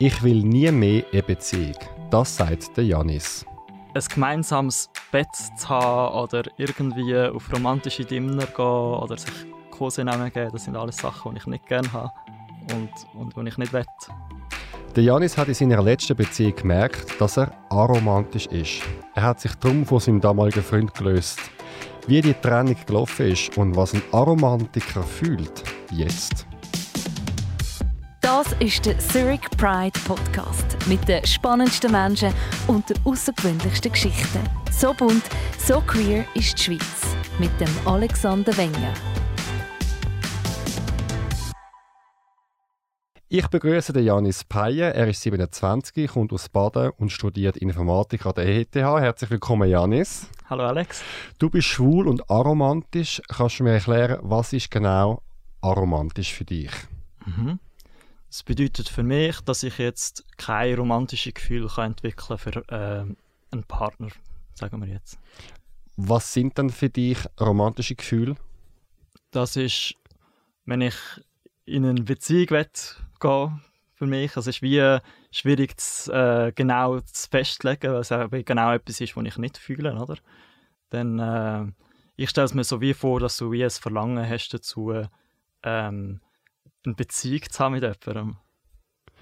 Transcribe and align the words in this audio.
Ich 0.00 0.24
will 0.24 0.42
nie 0.42 0.72
mehr 0.72 1.04
eine 1.12 1.22
Beziehung. 1.22 1.76
Das 2.10 2.36
sagt 2.36 2.76
der 2.76 2.84
Janis. 2.84 3.46
Ein 3.94 4.02
gemeinsames 4.12 4.90
Bett 5.12 5.28
zu 5.56 5.68
haben 5.68 6.18
oder 6.18 6.42
irgendwie 6.56 7.16
auf 7.16 7.52
romantische 7.52 8.04
Dinner 8.04 8.44
gehen 8.44 8.64
oder 8.64 9.16
sich 9.16 9.32
Kosenamen 9.70 10.32
geben, 10.32 10.50
das 10.52 10.64
sind 10.64 10.74
alles 10.74 10.96
Sachen, 10.96 11.32
die 11.32 11.38
ich 11.38 11.46
nicht 11.46 11.66
gerne 11.66 11.92
habe 11.92 12.10
und, 12.74 12.90
und 13.14 13.36
die 13.36 13.48
ich 13.48 13.56
nicht 13.56 13.72
will. 13.72 13.84
Der 14.96 15.04
Janis 15.04 15.38
hat 15.38 15.46
in 15.46 15.54
seiner 15.54 15.80
letzten 15.80 16.16
Beziehung 16.16 16.56
gemerkt, 16.56 17.20
dass 17.20 17.36
er 17.36 17.52
aromantisch 17.68 18.46
ist. 18.46 18.82
Er 19.14 19.22
hat 19.22 19.40
sich 19.40 19.54
darum 19.54 19.86
von 19.86 20.00
seinem 20.00 20.20
damaligen 20.20 20.64
Freund 20.64 20.92
gelöst. 20.92 21.38
Wie 22.08 22.20
die 22.20 22.34
Trennung 22.34 22.76
gelaufen 22.84 23.26
ist 23.26 23.56
und 23.56 23.76
was 23.76 23.94
ein 23.94 24.02
Aromantiker 24.10 25.04
fühlt, 25.04 25.62
jetzt. 25.92 26.48
Das 28.24 28.54
ist 28.58 28.86
der 28.86 28.98
Zurich 28.98 29.42
Pride 29.58 30.00
Podcast 30.06 30.78
mit 30.88 31.06
den 31.06 31.26
spannendsten 31.26 31.92
Menschen 31.92 32.32
und 32.68 32.88
den 32.88 32.96
außergewöhnlichsten 33.04 33.92
Geschichten. 33.92 34.40
So 34.72 34.94
bunt, 34.94 35.24
so 35.58 35.82
queer 35.82 36.24
ist 36.34 36.56
die 36.56 36.62
Schweiz 36.62 37.16
mit 37.38 37.50
dem 37.60 37.68
Alexander 37.84 38.56
Wenger. 38.56 38.94
Ich 43.28 43.46
begrüße 43.48 43.92
den 43.92 44.06
Janis 44.06 44.42
Peyer. 44.42 44.94
Er 44.94 45.06
ist 45.06 45.20
27, 45.20 46.10
kommt 46.10 46.32
aus 46.32 46.48
Baden 46.48 46.92
und 46.96 47.12
studiert 47.12 47.58
Informatik 47.58 48.24
an 48.24 48.32
der 48.36 48.46
ETH. 48.46 48.74
Herzlich 48.74 49.28
willkommen, 49.32 49.68
Janis. 49.68 50.30
Hallo 50.48 50.64
Alex. 50.64 51.04
Du 51.38 51.50
bist 51.50 51.68
schwul 51.68 52.08
und 52.08 52.30
aromantisch. 52.30 53.20
Kannst 53.28 53.60
du 53.60 53.64
mir 53.64 53.72
erklären, 53.72 54.18
was 54.22 54.54
ist 54.54 54.70
genau 54.70 55.20
aromantisch 55.60 56.32
für 56.32 56.46
dich? 56.46 56.70
Mhm. 57.26 57.58
Das 58.34 58.42
bedeutet 58.42 58.88
für 58.88 59.04
mich, 59.04 59.40
dass 59.42 59.62
ich 59.62 59.78
jetzt 59.78 60.26
kein 60.36 60.74
romantisches 60.74 61.34
Gefühl 61.34 61.68
kann 61.68 61.92
entwickeln 61.92 62.36
für 62.36 62.68
äh, 62.68 63.06
einen 63.52 63.64
Partner, 63.68 64.08
sagen 64.54 64.84
wir 64.84 64.92
jetzt. 64.92 65.20
Was 65.96 66.32
sind 66.32 66.58
denn 66.58 66.70
für 66.70 66.90
dich 66.90 67.18
romantische 67.40 67.94
Gefühle? 67.94 68.34
Das 69.30 69.54
ist, 69.54 69.94
wenn 70.64 70.80
ich 70.80 70.96
in 71.64 71.86
eine 71.86 72.02
Beziehung 72.02 72.50
will, 72.50 72.66
gehen 73.20 73.62
für 73.92 74.06
mich. 74.06 74.36
Also 74.36 74.50
es 74.50 74.56
ist 74.56 74.62
wie 74.62 74.98
schwierig, 75.30 75.80
zu, 75.80 76.12
äh, 76.12 76.50
genau 76.56 76.98
zu 77.02 77.28
festlegen, 77.30 77.92
weil 77.92 78.00
es 78.00 78.10
eben 78.10 78.44
genau 78.44 78.72
etwas 78.72 79.00
ist, 79.00 79.16
was 79.16 79.26
ich 79.26 79.36
nicht 79.36 79.58
fühle, 79.58 79.94
oder? 79.94 80.16
Dann, 80.90 81.20
äh, 81.20 81.72
ich 82.16 82.30
stelle 82.30 82.46
es 82.46 82.54
mir 82.54 82.64
so 82.64 82.80
wie 82.80 82.94
vor, 82.94 83.20
dass 83.20 83.36
du 83.36 83.52
wie 83.52 83.62
ein 83.62 83.70
Verlangen 83.70 84.28
hast 84.28 84.48
dazu, 84.48 84.92
ähm, 85.62 86.20
eine 86.84 86.94
Beziehung 86.94 87.42
zu 87.50 87.64
haben 87.64 87.74
mit 87.74 87.82
jemandem. 87.82 88.36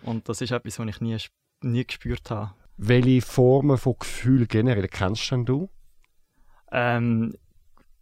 Und 0.03 0.29
das 0.29 0.41
ist 0.41 0.51
etwas, 0.51 0.79
was 0.79 0.89
ich 0.89 1.01
nie, 1.01 1.17
nie 1.63 1.85
gespürt 1.85 2.31
habe. 2.31 2.55
Welche 2.77 3.23
Formen 3.23 3.79
von 3.79 3.97
Gefühl 3.99 4.47
generell 4.47 4.89
kennst 4.89 5.31
denn 5.31 5.45
du? 5.45 5.69
Ähm, 6.73 7.35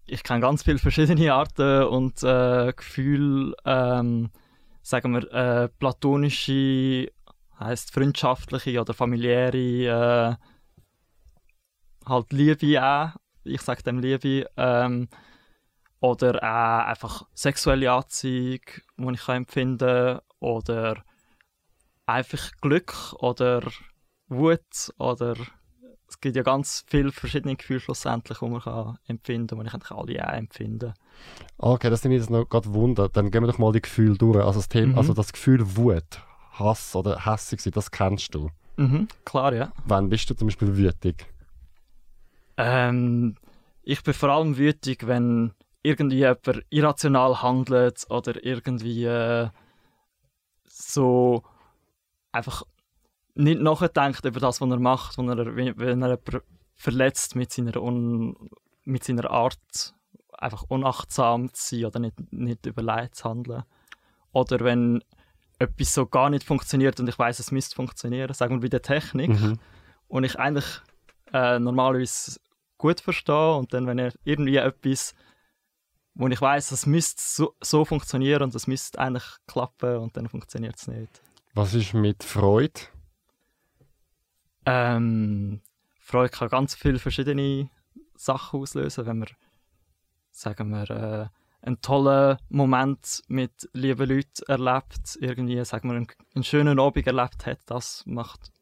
ich 0.07 0.23
kenne 0.23 0.41
ganz 0.41 0.63
viele 0.63 0.79
verschiedene 0.79 1.35
Arten 1.35 1.85
und 1.85 2.23
äh, 2.23 2.73
Gefühle. 2.75 3.55
Ähm, 3.65 4.31
sagen 4.83 5.13
wir, 5.13 5.33
äh, 5.33 5.69
platonische, 5.69 7.13
heißt 7.59 7.93
freundschaftliche 7.93 8.81
oder 8.81 8.95
familiäre, 8.95 10.37
äh, 10.37 12.09
halt 12.09 12.33
Liebe 12.33 12.83
auch, 12.83 13.11
ich 13.45 13.61
sage 13.61 13.83
dem 13.83 13.99
Liebe, 13.99 14.49
ähm, 14.57 15.09
oder 16.01 16.37
auch 16.43 16.87
einfach 16.89 17.27
sexuelle 17.35 17.93
Anziehung, 17.93 18.61
die 18.97 19.13
ich 19.13 19.21
kann 19.21 19.37
empfinden 19.37 20.19
oder 20.39 21.03
einfach 22.07 22.51
Glück 22.61 23.15
oder 23.19 23.63
Wut 24.29 24.93
oder 24.99 25.35
es 26.09 26.21
gibt 26.21 26.35
ja 26.35 26.43
ganz 26.43 26.85
viele 26.89 27.13
verschiedene 27.13 27.55
Gefühle 27.55 27.81
schlussendlich, 27.81 28.39
die 28.39 28.49
man 28.49 28.61
kann 28.61 28.99
empfinden 29.07 29.69
kann, 29.69 30.07
die 30.07 30.15
ich 30.15 30.23
eigentlich 30.23 30.23
alle 30.23 30.29
auch 30.29 30.39
empfinde. 30.39 30.95
Okay, 31.59 31.89
das 31.89 32.03
nimmt 32.03 32.15
mich 32.15 32.23
jetzt 32.23 32.31
noch 32.31 32.49
gerade 32.49 32.73
Wunder. 32.75 33.09
Dann 33.09 33.31
gehen 33.31 33.43
wir 33.43 33.47
doch 33.47 33.59
mal 33.59 33.73
die 33.73 33.83
Gefühle 33.83 34.17
durch. 34.17 34.45
Also 34.45 34.59
das, 34.59 34.69
Thema, 34.69 34.93
mhm. 34.93 34.99
also 34.99 35.15
das 35.15 35.33
Gefühl 35.33 35.77
Wut, 35.77 36.21
Hass 36.53 36.97
oder 36.97 37.25
hässig 37.25 37.61
sein, 37.61 37.73
das 37.75 37.91
kennst 37.93 38.35
du? 38.35 38.51
Mhm, 38.77 39.07
klar, 39.25 39.55
ja. 39.55 39.73
Wann 39.85 40.09
bist 40.09 40.29
du 40.31 40.35
zum 40.35 40.49
Beispiel 40.49 40.77
wütig? 40.77 41.27
Ähm, 42.57 43.37
ich 43.83 44.03
bin 44.03 44.15
vor 44.15 44.31
allem 44.31 44.57
wütig, 44.57 45.07
wenn 45.07 45.53
irgendwie 45.83 46.19
jemand 46.19 46.65
irrational 46.71 47.43
handelt 47.43 48.07
oder 48.11 48.45
irgendwie 48.45 49.05
äh, 49.05 49.49
so 50.65 51.43
einfach 52.33 52.65
nicht 53.35 53.61
nachdenkt 53.61 54.25
über 54.25 54.41
das, 54.41 54.61
was 54.61 54.71
er 54.71 54.79
macht, 54.79 55.19
wenn 55.19 55.29
er, 55.29 55.57
wenn 55.79 56.03
er 56.03 56.19
verletzt 56.77 57.37
mit 57.37 57.53
seiner, 57.53 57.81
Un, 57.83 58.51
mit 58.85 59.05
seiner 59.05 59.31
Art, 59.31 59.95
einfach 60.33 60.65
unachtsam 60.69 61.53
zu 61.53 61.77
sein 61.77 61.85
oder 61.85 61.99
nicht, 62.01 62.33
nicht 62.33 62.67
überlegt 62.67 63.15
zu 63.15 63.29
handeln. 63.29 63.65
Oder 64.33 64.61
wenn 64.61 65.03
etwas 65.59 65.95
so 65.95 66.07
gar 66.07 66.31
nicht 66.31 66.45
funktioniert 66.45 66.99
und 67.01 67.09
ich 67.09 67.19
weiß, 67.19 67.39
es 67.39 67.53
müsste 67.53 67.77
funktionieren, 67.77 68.33
sagen 68.33 68.57
wir 68.57 68.61
bei 68.63 68.69
der 68.69 68.83
Technik, 68.83 69.31
mhm. 69.31 69.59
und 70.09 70.25
ich 70.25 70.39
eigentlich 70.39 70.81
äh, 71.33 71.59
normalerweise 71.59 72.41
gut 72.79 73.01
verstehe 73.01 73.55
und 73.55 73.75
dann, 73.75 73.87
wenn 73.87 73.99
er 73.99 74.13
irgendwie 74.25 74.57
etwas, 74.57 75.15
wo 76.21 76.29
ich 76.29 76.41
weiß, 76.41 76.73
es 76.73 76.85
müsste 76.85 77.23
so, 77.25 77.57
so 77.63 77.87
funktionieren 77.87 78.43
und 78.43 78.55
es 78.55 78.67
müsste 78.67 78.99
eigentlich 78.99 79.25
klappen 79.47 79.97
und 79.97 80.17
dann 80.19 80.29
funktioniert 80.29 80.77
es 80.77 80.87
nicht. 80.87 81.23
Was 81.55 81.73
ist 81.73 81.95
mit 81.95 82.23
Freude? 82.23 82.79
Ähm, 84.67 85.63
Freude 85.99 86.29
kann 86.29 86.49
ganz 86.51 86.75
viele 86.75 86.99
verschiedene 86.99 87.71
Sachen 88.17 88.61
auslösen, 88.61 89.07
wenn 89.07 89.21
wir, 89.21 89.29
sagen 90.31 90.69
wir, 90.69 90.91
äh, 90.91 91.29
einen 91.67 91.81
tollen 91.81 92.37
Moment 92.51 93.23
mit 93.29 93.71
lieben 93.73 94.09
Leuten 94.11 94.43
erlebt, 94.47 95.17
irgendwie, 95.21 95.65
sagen 95.65 95.89
wir, 95.89 95.97
einen, 95.97 96.09
einen 96.35 96.45
schönen 96.45 96.79
Abend 96.79 97.07
erlebt 97.07 97.47
hat, 97.47 97.61
das 97.65 98.05
macht, 98.05 98.53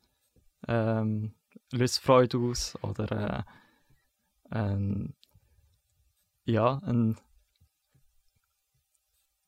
ähm, 0.69 1.35
löst 1.73 1.99
Freude 1.99 2.39
aus 2.39 2.79
oder 2.83 3.45
äh, 4.53 4.57
ähm, 4.57 5.15
ja, 6.45 6.81
ein 6.85 7.19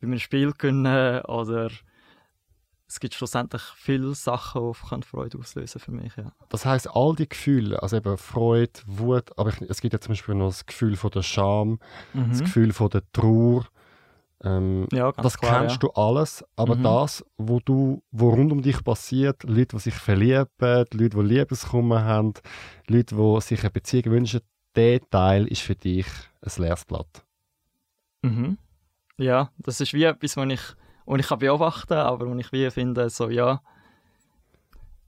bei 0.01 0.07
einem 0.07 0.19
Spiel 0.19 0.53
können 0.53 1.21
oder 1.23 1.71
es 2.91 2.99
gibt 2.99 3.15
schlussendlich 3.15 3.63
viele 3.77 4.15
Sachen, 4.15 4.73
die 4.73 5.07
Freude 5.07 5.39
auslösen 5.39 5.81
für 5.81 5.93
mich. 5.93 6.17
Ja. 6.17 6.33
Das 6.49 6.67
heißt 6.67 6.89
all 6.93 7.15
die 7.15 7.29
Gefühle, 7.29 7.81
also 7.81 7.97
eben 7.97 8.19
Freude, 8.19 8.81
Wut, 8.87 9.31
aber 9.39 9.51
ich, 9.51 9.61
es 9.63 9.81
gibt 9.81 9.93
ja 9.93 10.01
zum 10.01 10.13
Beispiel 10.13 10.35
noch 10.35 10.49
das 10.49 10.67
Gefühl 10.67 10.97
von 10.97 11.11
der 11.13 11.23
Scham, 11.23 11.79
mhm. 12.13 12.31
das 12.31 12.41
Gefühl 12.41 12.73
von 12.73 12.91
der 12.91 13.03
Trauer. 13.13 13.67
Ähm, 14.43 14.89
ja, 14.91 15.13
das 15.13 15.39
klar, 15.39 15.61
kennst 15.61 15.83
ja. 15.83 15.89
du 15.89 15.91
alles, 15.91 16.45
aber 16.57 16.75
mhm. 16.75 16.83
das, 16.83 17.25
wo 17.37 17.61
du, 17.61 18.03
wo 18.11 18.31
rund 18.31 18.51
um 18.51 18.63
dich 18.63 18.83
passiert, 18.83 19.45
Leute, 19.45 19.77
die 19.77 19.79
sich 19.79 19.95
verlieben, 19.95 20.49
Leute, 20.59 21.11
die 21.11 21.21
Liebeskummer 21.21 22.05
haben, 22.05 22.35
Leute, 22.89 23.15
die 23.15 23.41
sich 23.43 23.61
eine 23.61 23.71
Beziehung 23.71 24.07
wünschen, 24.07 24.41
der 24.75 25.01
Teil 25.11 25.47
ist 25.47 25.63
für 25.63 25.77
dich 25.77 26.07
ein 26.43 26.63
leeres 26.63 26.85
Blatt. 26.85 27.25
Mhm. 28.23 28.59
Ja, 29.21 29.51
das 29.59 29.83
ist 29.83 29.93
wie 29.93 30.05
etwas, 30.05 30.39
was 30.39 30.49
ich 30.49 30.63
und 31.05 31.19
ich 31.21 31.29
kann 31.29 31.41
beobachten, 31.41 31.93
aber 31.93 32.27
wo 32.27 32.35
ich 32.37 32.53
wie 32.53 32.71
finde, 32.71 33.11
so 33.11 33.29
ja, 33.29 33.61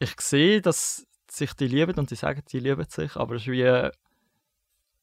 ich 0.00 0.20
sehe, 0.20 0.60
dass 0.60 1.06
sich 1.30 1.54
die 1.54 1.66
lieben 1.66 1.98
und 1.98 2.10
die 2.10 2.16
sagen, 2.16 2.42
die 2.52 2.58
lieben 2.58 2.84
sich, 2.90 3.16
aber 3.16 3.36
es 3.36 3.42
ist 3.42 3.48
wie, 3.48 3.88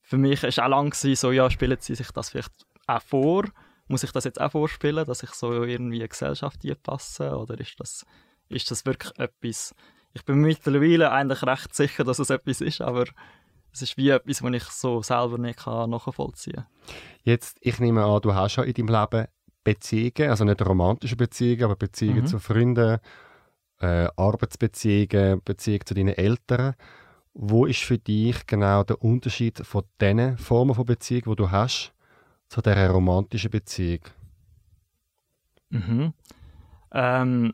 für 0.03 0.17
mich 0.17 0.43
ist 0.43 0.59
auch 0.59 0.67
lang 0.67 0.93
so, 0.93 1.31
ja, 1.31 1.49
spielen 1.49 1.77
sie 1.79 1.95
sich 1.95 2.11
das 2.11 2.29
vielleicht 2.29 2.51
auch 2.85 3.01
vor? 3.01 3.45
Muss 3.87 4.03
ich 4.03 4.11
das 4.11 4.25
jetzt 4.25 4.39
auch 4.39 4.51
vorspielen, 4.51 5.07
dass 5.07 5.23
ich 5.23 5.31
so 5.31 5.53
irgendwie 5.53 5.73
in 5.73 5.89
die 5.89 6.07
Gesellschaft 6.07 6.61
passe? 6.83 7.35
Oder 7.35 7.59
ist 7.59 7.79
das, 7.79 8.05
ist 8.50 8.69
das 8.69 8.85
wirklich 8.85 9.17
etwas? 9.17 9.73
Ich 10.13 10.23
bin 10.23 10.41
mittlerweile 10.41 11.12
eigentlich 11.12 11.41
recht 11.41 11.73
sicher, 11.73 12.03
dass 12.03 12.19
es 12.19 12.29
etwas 12.29 12.62
ist, 12.62 12.81
aber 12.81 13.05
es 13.81 13.91
ist 13.91 13.97
wie 13.97 14.09
etwas, 14.09 14.43
was 14.43 14.53
ich 14.53 14.63
so 14.63 15.01
selber 15.01 15.37
nicht 15.37 15.65
nachvollziehen 15.65 16.55
kann. 16.55 16.65
Jetzt, 17.23 17.57
ich 17.61 17.79
nehme 17.79 18.03
an, 18.03 18.21
du 18.21 18.33
hast 18.33 18.57
ja 18.57 18.63
in 18.63 18.73
deinem 18.73 18.87
Leben 18.87 19.27
Beziehungen, 19.63 20.29
also 20.29 20.45
nicht 20.45 20.65
romantische 20.65 21.15
Beziehungen, 21.15 21.63
aber 21.63 21.75
Beziehungen 21.75 22.21
mhm. 22.21 22.27
zu 22.27 22.39
Freunden, 22.39 22.99
äh, 23.79 24.07
Arbeitsbeziehungen, 24.15 25.41
Beziehungen 25.43 25.85
zu 25.85 25.93
deinen 25.93 26.15
Eltern. 26.15 26.75
Wo 27.33 27.65
ist 27.65 27.81
für 27.81 27.97
dich 27.97 28.45
genau 28.47 28.83
der 28.83 29.01
Unterschied 29.01 29.59
von 29.59 29.83
diesen 30.01 30.37
Formen 30.37 30.75
von 30.75 30.85
Beziehung, 30.85 31.23
die 31.27 31.35
du 31.35 31.51
hast, 31.51 31.93
zu 32.47 32.61
dieser 32.61 32.89
romantischen 32.89 33.51
Beziehung? 33.51 34.01
Mhm. 35.69 36.13
Ähm, 36.91 37.53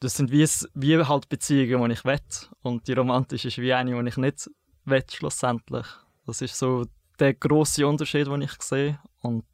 das 0.00 0.16
sind 0.16 0.30
wie, 0.30 0.46
wie 0.74 1.04
halt 1.04 1.28
Beziehungen, 1.28 1.90
die 1.90 1.94
ich 1.94 2.04
will. 2.04 2.18
Und 2.62 2.88
die 2.88 2.94
romantische 2.94 3.48
ist 3.48 3.58
wie 3.58 3.72
eine, 3.72 4.02
die 4.02 4.08
ich 4.08 4.16
nicht 4.16 4.50
will, 4.84 5.04
schlussendlich. 5.10 5.86
Das 6.26 6.40
ist 6.40 6.58
so 6.58 6.86
der 7.18 7.34
große 7.34 7.86
Unterschied, 7.86 8.26
den 8.26 8.42
ich 8.42 8.52
sehe. 8.62 8.98
Und 9.20 9.44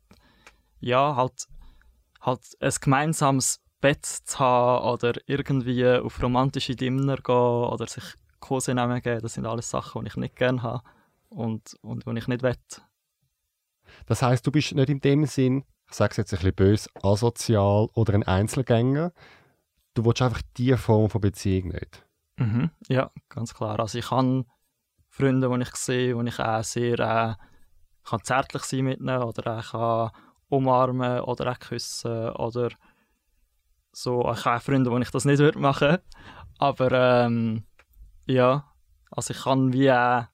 ja, 0.81 1.16
halt, 1.16 1.48
halt 2.20 2.40
ein 2.60 2.72
gemeinsames 2.81 3.60
Bett 3.81 4.06
zu 4.06 4.38
haben 4.38 4.84
oder 4.88 5.14
irgendwie 5.26 5.87
auf 5.87 6.22
romantische 6.22 6.76
Dinner 6.76 7.16
gehen 7.16 7.34
oder 7.34 7.87
sich 7.87 8.04
Kosenamen 8.40 9.02
geben, 9.02 9.22
das 9.22 9.34
sind 9.34 9.46
alles 9.46 9.70
Sachen, 9.70 10.02
die 10.02 10.08
ich 10.08 10.16
nicht 10.16 10.37
gerne 10.37 10.62
habe 10.62 10.82
und, 11.28 11.76
und 11.82 12.06
die 12.06 12.19
ich 12.19 12.28
nicht 12.28 12.42
will. 12.42 12.56
Das 14.06 14.22
heißt, 14.22 14.46
du 14.46 14.52
bist 14.52 14.75
nicht 14.75 14.88
in 14.88 15.00
dem 15.00 15.26
Sinn, 15.26 15.64
ich 15.88 15.94
sage 15.94 16.12
es 16.12 16.16
jetzt 16.16 16.32
ein 16.32 16.38
bisschen 16.38 16.54
böse, 16.54 16.90
asozial 17.02 17.88
oder 17.94 18.14
ein 18.14 18.22
Einzelgänger. 18.22 19.12
Du 19.96 20.04
willst 20.04 20.22
einfach 20.22 20.43
diese 20.56 20.76
Form 20.76 21.10
von 21.10 21.20
Beziehung 21.20 21.69
nicht. 21.69 22.06
Mhm, 22.37 22.70
ja, 22.88 23.10
ganz 23.28 23.54
klar. 23.54 23.81
Also 23.81 23.98
ich 23.98 24.10
habe 24.10 24.44
Freunde, 25.08 25.48
die 25.48 25.62
ich 25.62 25.75
sehe, 25.75 26.14
die 26.14 26.28
ich 26.28 26.38
auch 26.38 26.62
sehr 26.62 26.98
äh, 26.98 27.34
kann 28.04 28.22
zärtlich 28.22 28.62
sein 28.62 28.84
mit 28.84 29.00
ihnen 29.00 29.22
oder 29.22 29.58
auch 29.58 29.72
kann 29.72 30.12
umarmen 30.48 31.20
oder 31.22 31.50
auch 31.50 31.58
küssen 31.58 32.31
oder 32.31 32.69
so. 33.93 34.20
Ich 34.32 34.44
habe 34.44 34.56
auch 34.56 34.62
Freunde, 34.62 34.90
wo 34.90 34.98
ich 34.98 35.10
das 35.10 35.25
nicht 35.25 35.38
würde 35.38 35.58
machen 35.58 35.99
aber 36.58 36.92
ähm, 37.26 37.64
ja, 38.26 38.72
also 39.10 39.32
ich 39.32 39.42
kann 39.42 39.72
wie 39.72 39.90
auch 39.90 40.26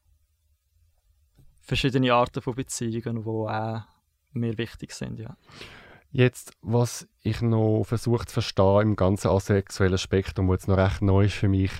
verschiedene 1.60 2.12
Arten 2.12 2.42
von 2.42 2.54
Beziehungen, 2.54 3.22
die 3.22 3.28
auch 3.28 3.82
mir 4.32 4.56
wichtig 4.58 4.92
sind, 4.92 5.18
ja. 5.18 5.36
Jetzt, 6.12 6.52
was 6.60 7.08
ich 7.22 7.40
noch 7.40 7.84
versuche 7.84 8.26
zu 8.26 8.34
verstehen 8.34 8.82
im 8.82 8.96
ganzen 8.96 9.28
asexuellen 9.28 9.96
Spektrum, 9.96 10.48
das 10.48 10.54
jetzt 10.56 10.68
noch 10.68 10.76
recht 10.76 11.00
neu 11.00 11.24
ist 11.24 11.34
für 11.34 11.48
mich, 11.48 11.72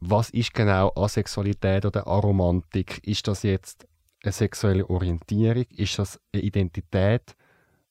was 0.00 0.30
ist 0.30 0.54
genau 0.54 0.90
Asexualität 0.96 1.84
oder 1.84 2.06
Aromantik? 2.06 3.06
Ist 3.06 3.28
das 3.28 3.42
jetzt 3.42 3.86
eine 4.24 4.32
sexuelle 4.32 4.88
Orientierung? 4.88 5.66
Ist 5.76 5.98
das 5.98 6.18
eine 6.32 6.42
Identität? 6.42 7.36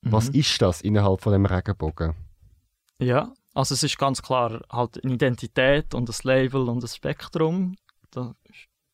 Mhm. 0.01 0.11
Was 0.11 0.29
ist 0.29 0.61
das 0.61 0.81
innerhalb 0.81 1.21
von 1.21 1.33
dem 1.33 1.45
Regenbogen? 1.45 2.15
Ja, 2.97 3.31
also 3.53 3.75
es 3.75 3.83
ist 3.83 3.97
ganz 3.97 4.21
klar 4.21 4.61
halt 4.71 5.03
eine 5.03 5.13
Identität 5.13 5.93
und 5.93 6.09
ein 6.09 6.15
Label 6.23 6.69
und 6.69 6.83
ein 6.83 6.87
Spektrum. 6.87 7.75
Da 8.09 8.33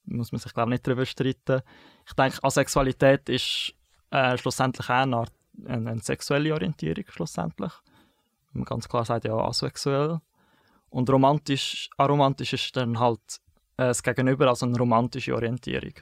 muss 0.05 0.31
man 0.31 0.39
sich 0.39 0.53
glaube 0.53 0.71
nicht 0.71 0.85
darüber 0.85 1.05
streiten. 1.05 1.61
Ich 2.05 2.13
denke, 2.13 2.43
Asexualität 2.43 3.29
ist 3.29 3.73
äh, 4.11 4.37
schlussendlich 4.37 4.89
eine, 4.89 5.17
Art, 5.17 5.33
eine, 5.65 5.91
eine, 5.91 6.01
sexuelle 6.01 6.53
Orientierung 6.53 7.05
schlussendlich. 7.09 7.71
Man 8.53 8.65
ganz 8.65 8.87
klar 8.87 9.05
sagt 9.05 9.25
ja 9.25 9.35
asexuell. 9.35 10.19
Und 10.89 11.09
romantisch, 11.09 11.89
aromantisch 11.97 12.53
ist 12.53 12.75
dann 12.75 12.99
halt 12.99 13.19
äh, 13.77 13.87
das 13.87 14.03
Gegenüber, 14.03 14.47
also 14.47 14.65
eine 14.65 14.77
romantische 14.77 15.35
Orientierung. 15.35 15.93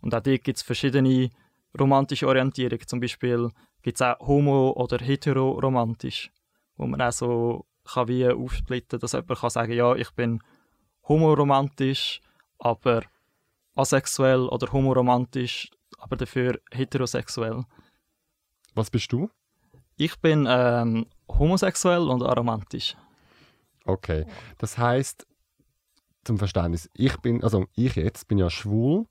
Und 0.00 0.14
auch 0.14 0.22
hier 0.24 0.38
gibt 0.38 0.58
es 0.58 0.62
verschiedene 0.62 1.30
romantische 1.78 2.26
Orientierungen. 2.26 2.86
Zum 2.86 3.00
Beispiel 3.00 3.50
gibt 3.82 4.00
es 4.00 4.02
auch 4.02 4.18
homo- 4.26 4.72
oder 4.72 4.98
heteroromantisch, 4.98 6.30
wo 6.76 6.86
man 6.86 7.02
auch 7.02 7.12
so 7.12 7.66
kann 7.84 8.08
wie 8.08 8.26
aufsplitten 8.26 8.98
dass 8.98 9.12
jemand 9.12 9.38
kann 9.38 9.50
sagen 9.50 9.72
ja, 9.72 9.94
ich 9.94 10.10
bin 10.12 10.40
homoromantisch, 11.06 12.20
aber 12.58 13.02
asexuell 13.74 14.48
oder 14.48 14.72
homoromantisch, 14.72 15.70
aber 15.98 16.16
dafür 16.16 16.60
heterosexuell. 16.70 17.64
Was 18.74 18.90
bist 18.90 19.12
du? 19.12 19.30
Ich 19.96 20.18
bin 20.20 20.46
ähm, 20.48 21.06
homosexuell 21.28 22.08
und 22.08 22.22
aromantisch. 22.22 22.96
Okay, 23.84 24.26
das 24.58 24.78
heißt 24.78 25.26
zum 26.24 26.38
Verständnis, 26.38 26.88
ich 26.94 27.16
bin, 27.18 27.44
also 27.44 27.66
ich 27.76 27.96
jetzt 27.96 28.26
bin 28.28 28.38
ja 28.38 28.48
schwul 28.50 29.06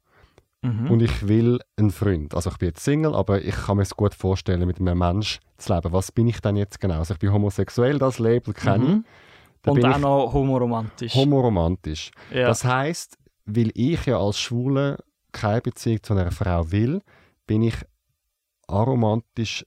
mhm. 0.62 0.90
und 0.90 1.02
ich 1.02 1.28
will 1.28 1.60
einen 1.78 1.92
Freund. 1.92 2.34
Also 2.34 2.50
ich 2.50 2.58
bin 2.58 2.70
jetzt 2.70 2.84
Single, 2.84 3.16
aber 3.16 3.42
ich 3.42 3.56
kann 3.56 3.78
mir 3.78 3.84
es 3.84 3.96
gut 3.96 4.14
vorstellen, 4.14 4.66
mit 4.68 4.80
einem 4.80 4.98
Mensch 4.98 5.40
zu 5.58 5.74
leben. 5.74 5.94
Was 5.94 6.12
bin 6.12 6.28
ich 6.28 6.42
denn 6.42 6.56
jetzt 6.56 6.80
genau? 6.80 7.00
Also 7.00 7.14
ich 7.14 7.20
bin 7.20 7.32
homosexuell, 7.32 8.00
das 8.00 8.20
Label 8.20 8.54
kenne 8.54 8.86
mhm. 8.86 9.06
ich. 9.64 9.70
Und 9.70 9.86
auch 9.86 9.98
noch 9.98 10.34
homoromantisch. 10.34 11.16
Homoromantisch. 11.16 12.12
Ja. 12.32 12.48
Das 12.48 12.66
heißt, 12.66 13.18
weil 13.46 13.72
ich 13.76 14.06
ja 14.06 14.20
als 14.20 14.40
Schwule 14.40 14.98
keine 15.32 15.62
Beziehung 15.62 16.04
zu 16.04 16.14
einer 16.14 16.32
Frau 16.32 16.70
will, 16.72 17.02
bin 17.48 17.62
ich 17.62 17.76
aromantisch 18.74 19.66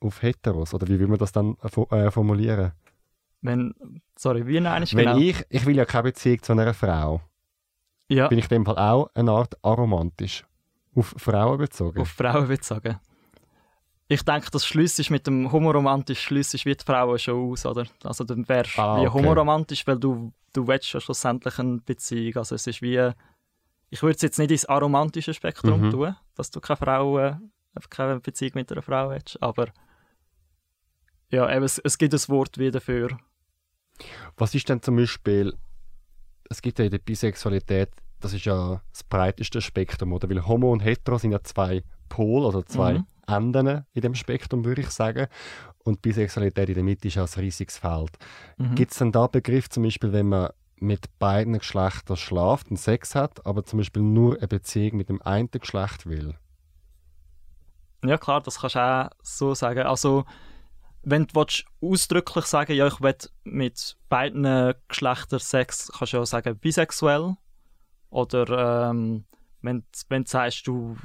auf 0.00 0.22
Heteros. 0.22 0.74
Oder 0.74 0.88
wie 0.88 0.98
will 0.98 1.08
man 1.08 1.18
das 1.18 1.32
dann 1.32 1.56
äh, 1.62 2.10
formulieren? 2.10 2.72
Wenn, 3.42 3.74
sorry, 4.16 4.46
wie 4.46 4.60
nein, 4.60 4.84
Wenn 4.92 5.04
genau? 5.04 5.18
ich, 5.18 5.44
ich 5.50 5.66
will 5.66 5.76
ja 5.76 5.84
keine 5.84 6.04
Beziehung 6.04 6.42
zu 6.42 6.52
einer 6.52 6.74
Frau 6.74 7.20
ja. 8.08 8.28
bin 8.28 8.38
ich 8.38 8.44
in 8.46 8.50
dem 8.50 8.64
Fall 8.64 8.78
auch 8.78 9.10
eine 9.14 9.30
Art 9.32 9.56
aromantisch. 9.62 10.44
Auf 10.94 11.14
Frauen 11.18 11.58
bezogen. 11.58 12.00
Auf 12.00 12.08
Frauen 12.08 12.48
bezogen. 12.48 12.98
Ich 14.08 14.22
denke, 14.22 14.50
das 14.50 14.64
schließt 14.64 15.10
mit 15.10 15.26
dem 15.26 15.50
homoromantisch 15.50 16.20
schließt 16.20 16.64
wie 16.64 16.76
die 16.76 16.84
Frauen 16.84 17.18
schon 17.18 17.52
aus, 17.52 17.66
oder? 17.66 17.86
Also 18.04 18.24
dann 18.24 18.48
wärst 18.48 18.76
du 18.76 18.82
ah, 18.82 19.00
wie 19.00 19.08
okay. 19.08 19.18
homoromantisch, 19.18 19.86
weil 19.86 19.98
du, 19.98 20.32
du 20.52 20.66
willst 20.66 20.92
ja 20.92 21.00
schlussendlich 21.00 21.58
eine 21.58 21.78
Beziehung. 21.78 22.36
Also 22.36 22.54
es 22.54 22.66
ist 22.66 22.80
wie, 22.82 23.10
ich 23.90 24.02
würde 24.02 24.14
es 24.14 24.22
jetzt 24.22 24.38
nicht 24.38 24.52
ins 24.52 24.64
aromantische 24.64 25.34
Spektrum 25.34 25.86
mhm. 25.86 25.90
tun, 25.90 26.16
dass 26.34 26.50
du 26.50 26.60
keine 26.60 26.76
Frau, 26.76 27.36
äh, 27.76 27.80
keine 27.90 28.20
Beziehung 28.20 28.52
mit 28.54 28.72
einer 28.72 28.82
Frau 28.82 29.10
hast, 29.10 29.42
aber 29.42 29.68
ja, 31.30 31.52
eben, 31.54 31.64
es, 31.64 31.78
es 31.78 31.98
gibt 31.98 32.14
ein 32.14 32.28
Wort 32.28 32.58
wie 32.58 32.70
dafür. 32.70 33.18
Was 34.36 34.54
ist 34.54 34.68
denn 34.68 34.82
zum 34.82 34.96
Beispiel 34.96 35.54
es 36.50 36.62
gibt 36.62 36.78
ja 36.78 36.84
in 36.84 36.90
der 36.90 36.98
Bisexualität, 36.98 37.90
das 38.20 38.32
ist 38.32 38.44
ja 38.44 38.80
das 38.92 39.04
breiteste 39.04 39.60
Spektrum, 39.60 40.12
oder? 40.12 40.28
Weil 40.28 40.46
Homo 40.46 40.72
und 40.72 40.80
Hetero 40.80 41.18
sind 41.18 41.32
ja 41.32 41.42
zwei 41.42 41.82
Pole, 42.08 42.46
also 42.46 42.62
zwei 42.62 42.94
mhm. 42.94 43.06
Enden 43.26 43.84
in 43.92 44.02
dem 44.02 44.14
Spektrum, 44.14 44.64
würde 44.64 44.82
ich 44.82 44.90
sagen. 44.90 45.26
Und 45.84 46.02
Bisexualität 46.02 46.68
in 46.68 46.74
der 46.76 46.84
Mitte 46.84 47.08
ist 47.08 47.14
ja 47.14 47.24
ein 47.24 47.40
riesiges 47.40 47.78
Feld. 47.78 48.16
Mhm. 48.56 48.74
Gibt 48.74 48.92
es 48.92 48.98
denn 48.98 49.12
da 49.12 49.26
Begriff, 49.26 49.68
zum 49.68 49.82
Beispiel, 49.82 50.12
wenn 50.12 50.28
man 50.28 50.50
mit 50.78 51.06
beiden 51.18 51.58
Geschlechtern 51.58 52.16
schlaft 52.16 52.70
und 52.70 52.76
Sex 52.76 53.14
hat, 53.14 53.44
aber 53.46 53.64
zum 53.64 53.78
Beispiel 53.78 54.02
nur 54.02 54.36
eine 54.36 54.48
Beziehung 54.48 54.96
mit 54.96 55.08
dem 55.08 55.22
einen 55.22 55.50
Geschlecht 55.50 56.06
will? 56.06 56.34
Ja 58.08 58.18
klar, 58.18 58.40
das 58.40 58.60
kannst 58.60 58.76
du 58.76 58.80
auch 58.80 59.10
so 59.22 59.54
sagen. 59.54 59.86
Also 59.86 60.24
wenn 61.02 61.26
du 61.26 61.44
ausdrücklich 61.80 62.46
sagen 62.46 62.74
ja, 62.74 62.86
ich 62.88 63.00
will 63.00 63.16
mit 63.44 63.96
beiden 64.08 64.74
Geschlechtern 64.88 65.38
Sex, 65.38 65.90
kannst 65.96 66.12
du 66.12 66.20
auch 66.20 66.26
sagen 66.26 66.58
bisexuell. 66.58 67.36
Oder 68.10 68.90
ähm, 68.90 69.24
wenn, 69.62 69.84
wenn 70.08 70.24
du 70.24 70.30
sagst, 70.30 70.66
du, 70.66 70.96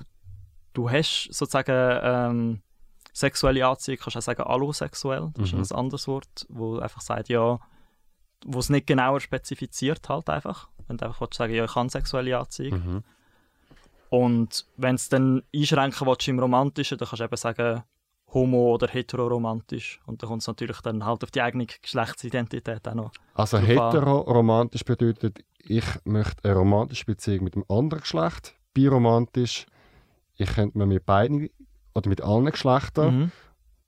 du 0.74 0.89
hast 0.89 1.30
sozusagen 1.31 2.00
ähm, 2.03 2.62
sexuelle 3.13 3.65
Anziehung, 3.68 4.00
kannst 4.00 4.15
du 4.15 4.19
auch 4.19 4.24
sagen 4.24 4.44
allosexuell. 4.44 5.31
Das 5.36 5.51
mhm. 5.51 5.62
ist 5.62 5.71
ein 5.71 5.80
anderes 5.80 6.07
Wort, 6.07 6.46
wo 6.50 6.79
einfach 6.79 7.01
sagt, 7.01 7.29
ja, 7.29 7.60
wo 8.46 8.60
es 8.60 8.70
nicht 8.70 8.88
genauer 8.88 9.20
spezifiziert 9.20 10.08
halt 10.10 10.29
einfach. 10.29 10.67
Wenn 10.88 10.98
du 10.98 11.05
einfach 11.05 11.22
willst, 11.22 11.36
sagen 11.36 11.53
ja, 11.53 11.65
ich 11.65 11.75
habe 11.75 11.89
sexuelle 11.89 12.38
Anziehung. 12.39 12.79
Mhm. 12.79 13.03
Und 14.12 14.65
wenn 14.75 14.96
es 14.96 15.08
dann 15.08 15.41
einschränken 15.56 16.06
willst 16.06 16.27
im 16.27 16.38
Romantischen, 16.38 16.98
dann 16.98 17.08
kannst 17.08 17.22
du 17.22 17.24
eben 17.24 17.38
sagen, 17.38 17.84
homo- 18.34 18.74
oder 18.74 18.88
heteroromantisch. 18.88 20.01
Und 20.06 20.22
da 20.22 20.27
kommt 20.27 20.41
es 20.41 20.48
natürlich 20.48 20.82
dann 20.82 21.06
halt 21.06 21.24
auf 21.24 21.32
die 21.32 21.41
eigene 21.41 21.65
Geschlechtsidentität 21.65 22.86
auch 22.89 22.94
noch. 22.94 23.12
Also 23.36 23.58
heteroromantisch 23.58 24.84
bedeutet, 24.84 25.39
ich 25.60 25.86
möchte 26.03 26.44
eine 26.44 26.56
romantische 26.56 27.06
Beziehung 27.06 27.46
mit 27.46 27.56
dem 27.56 27.63
anderen 27.70 28.01
Geschlecht. 28.01 28.53
Biromantisch, 28.74 29.65
ich 30.36 30.56
könnte 30.56 30.77
mir 30.77 30.88
mit 30.88 31.06
beiden 31.06 31.50
oder 31.94 32.10
mit 32.10 32.20
allen 32.20 32.51
Geschlechtern 32.51 33.32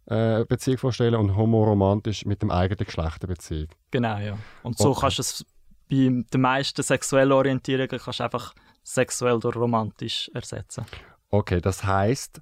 mhm. 0.08 0.14
äh, 0.14 0.46
Beziehung 0.46 0.78
vorstellen 0.78 1.16
und 1.16 1.36
homoromantisch 1.36 2.26
mit 2.26 2.42
dem 2.42 2.50
eigenen 2.50 2.86
Geschlecht 2.86 3.24
eine 3.24 3.34
Beziehung. 3.34 3.68
Genau, 3.92 4.18
ja. 4.20 4.38
Und 4.62 4.78
so 4.78 4.92
okay. 4.92 5.02
kannst 5.02 5.18
du 5.18 5.22
es 5.22 5.46
bei 5.90 6.24
den 6.34 6.42
meisten 6.42 6.82
sexuellen 6.82 7.34
Orientierungen 7.34 8.00
kannst 8.00 8.22
du 8.22 8.24
einfach 8.24 8.54
sexuell 8.84 9.36
oder 9.36 9.54
romantisch 9.54 10.30
ersetzen. 10.34 10.86
Okay, 11.30 11.62
das 11.62 11.84
heißt, 11.84 12.42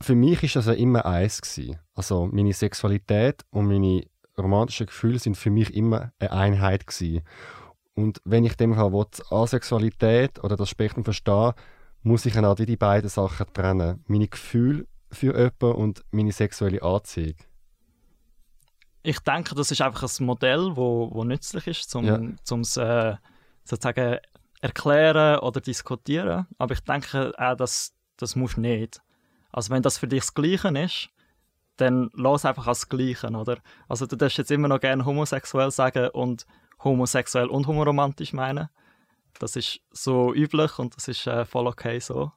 für 0.00 0.14
mich 0.14 0.42
ist 0.42 0.56
das 0.56 0.66
ja 0.66 0.72
immer 0.72 1.06
eins 1.06 1.40
gewesen. 1.40 1.78
Also 1.94 2.26
meine 2.26 2.52
Sexualität 2.52 3.42
und 3.50 3.66
meine 3.66 4.06
romantischen 4.36 4.86
Gefühle 4.86 5.18
sind 5.18 5.36
für 5.36 5.50
mich 5.50 5.74
immer 5.74 6.12
eine 6.18 6.32
Einheit 6.32 6.86
gewesen. 6.86 7.22
Und 7.94 8.20
wenn 8.24 8.44
ich 8.44 8.56
dem 8.56 8.74
Fall 8.74 8.92
will, 8.92 9.06
Asexualität 9.30 10.42
oder 10.42 10.56
das 10.56 10.68
Spektrum 10.68 11.04
verstehe, 11.04 11.54
muss 12.02 12.26
ich 12.26 12.34
dann 12.34 12.44
auch 12.44 12.56
die 12.56 12.76
beiden 12.76 13.08
Sachen 13.08 13.46
trennen. 13.52 14.04
Meine 14.08 14.28
Gefühle 14.28 14.86
für 15.10 15.36
jemanden 15.36 15.80
und 15.80 16.04
meine 16.10 16.32
sexuelle 16.32 16.82
Anziehung. 16.82 17.36
Ich 19.02 19.20
denke, 19.20 19.54
das 19.54 19.70
ist 19.70 19.80
einfach 19.80 20.08
ein 20.08 20.26
Modell, 20.26 20.76
wo, 20.76 21.10
wo 21.12 21.24
nützlich 21.24 21.66
ist, 21.66 21.94
um 21.94 22.36
es 22.60 22.74
ja. 22.74 23.10
äh, 23.10 23.16
sozusagen 23.62 24.18
erklären 24.64 25.40
oder 25.40 25.60
diskutieren. 25.60 26.46
Aber 26.56 26.72
ich 26.72 26.80
denke 26.80 27.34
auch, 27.36 27.54
dass 27.54 27.92
das 28.16 28.34
muss 28.34 28.56
nicht. 28.56 29.02
Also 29.52 29.70
wenn 29.70 29.82
das 29.82 29.98
für 29.98 30.08
dich 30.08 30.22
das 30.22 30.32
Gleiche 30.32 30.68
ist, 30.78 31.10
dann 31.76 32.10
lass 32.14 32.46
einfach 32.46 32.66
als 32.66 32.88
Gleiche, 32.88 33.28
oder? 33.28 33.58
Also 33.88 34.06
du 34.06 34.16
darfst 34.16 34.38
jetzt 34.38 34.50
immer 34.50 34.68
noch 34.68 34.80
gerne 34.80 35.04
homosexuell 35.04 35.70
sagen 35.70 36.08
und 36.10 36.46
homosexuell 36.82 37.48
und 37.48 37.66
homoromantisch 37.66 38.32
meinen. 38.32 38.70
Das 39.38 39.54
ist 39.54 39.80
so 39.90 40.32
üblich 40.32 40.78
und 40.78 40.96
das 40.96 41.08
ist 41.08 41.26
äh, 41.26 41.44
voll 41.44 41.66
okay 41.66 41.98
so. 41.98 42.32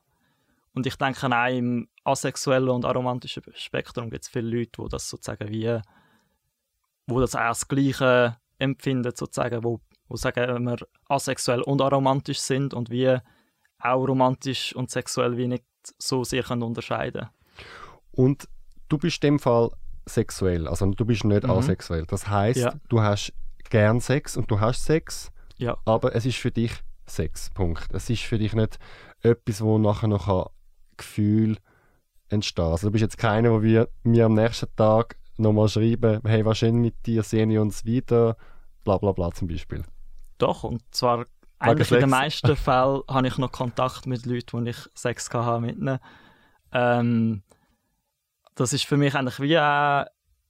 Und 0.74 0.86
ich 0.86 0.98
denke 0.98 1.27
auch 1.27 1.48
im 1.48 1.88
asexuellen 2.03 2.69
und 2.69 2.84
aromantischen 2.84 3.43
Spektrum 3.55 4.10
gibt 4.10 4.25
es 4.25 4.29
viele 4.29 4.50
Leute, 4.50 4.81
die 4.84 4.89
das 4.89 5.07
sozusagen 5.10 5.48
wie 5.50 5.79
wo 7.07 7.22
das 7.22 7.36
auch 7.36 7.48
das 7.48 7.69
Gleiche 7.69 8.38
empfinden, 8.60 9.13
sozusagen, 9.15 9.63
wo, 9.63 9.79
wo 10.07 10.15
sagen 10.15 10.65
wir 10.65 10.77
asexuell 11.07 11.61
und 11.61 11.81
aromantisch 11.81 12.39
sind 12.39 12.73
und 12.73 12.89
wie 12.89 13.17
auch 13.79 14.07
romantisch 14.07 14.75
und 14.75 14.89
sexuell 14.89 15.37
wie 15.37 15.47
nicht 15.47 15.65
so 15.99 16.23
sehr 16.23 16.43
können 16.43 16.63
unterscheiden 16.63 17.29
Und 18.11 18.47
du 18.89 18.97
bist 18.97 19.23
in 19.23 19.33
dem 19.33 19.39
Fall 19.39 19.71
sexuell, 20.05 20.67
also 20.67 20.85
du 20.87 21.05
bist 21.05 21.23
nicht 21.23 21.43
mhm. 21.43 21.51
asexuell. 21.51 22.05
Das 22.05 22.27
heißt, 22.27 22.59
ja. 22.59 22.73
du 22.89 23.01
hast 23.01 23.33
gern 23.69 23.99
Sex 23.99 24.37
und 24.37 24.49
du 24.49 24.59
hast 24.59 24.83
Sex, 24.83 25.31
ja. 25.57 25.77
aber 25.85 26.15
es 26.15 26.25
ist 26.25 26.37
für 26.37 26.51
dich 26.51 26.71
Sex. 27.05 27.49
Punkt. 27.51 27.93
Es 27.93 28.09
ist 28.09 28.23
für 28.23 28.37
dich 28.37 28.53
nicht 28.53 28.79
etwas, 29.21 29.61
wo 29.61 29.77
nachher 29.77 30.07
noch 30.07 30.27
ein 30.27 30.51
Gefühl 30.97 31.57
entstehen. 32.29 32.65
Also 32.65 32.87
du 32.87 32.91
bist 32.91 33.01
jetzt 33.01 33.17
keiner, 33.17 33.51
wo 33.51 33.61
wir 33.61 33.89
mir 34.03 34.25
am 34.25 34.33
nächsten 34.33 34.67
Tag 34.75 35.17
nochmal 35.37 35.69
schreiben, 35.69 36.21
hey, 36.25 36.45
was 36.45 36.59
schön 36.59 36.77
mit 36.77 37.05
dir, 37.05 37.23
sehen 37.23 37.49
wir 37.49 37.61
uns 37.61 37.85
wieder, 37.85 38.35
bla 38.83 38.97
bla 38.97 39.11
bla 39.11 39.31
zum 39.31 39.47
Beispiel. 39.47 39.83
Doch, 40.38 40.63
und 40.63 40.84
zwar 40.91 41.25
eigentlich 41.60 41.91
in 41.91 42.01
den 42.01 42.10
meisten 42.10 42.56
Fällen 42.56 43.01
habe 43.08 43.27
ich 43.27 43.38
noch 43.38 43.51
Kontakt 43.51 44.06
mit 44.06 44.25
Leuten, 44.25 44.53
wo 44.53 44.70
ich 44.70 44.77
Sex 44.94 45.29
hatte 45.34 45.62
mit 45.62 45.77
ihnen. 45.77 46.00
Ähm, 46.72 47.44
das 48.56 48.74
ist 48.74 48.86
für 48.86 48.98
mich 48.98 49.15
eigentlich 49.15 49.39
wie, 49.39 49.53
äh, 49.53 50.06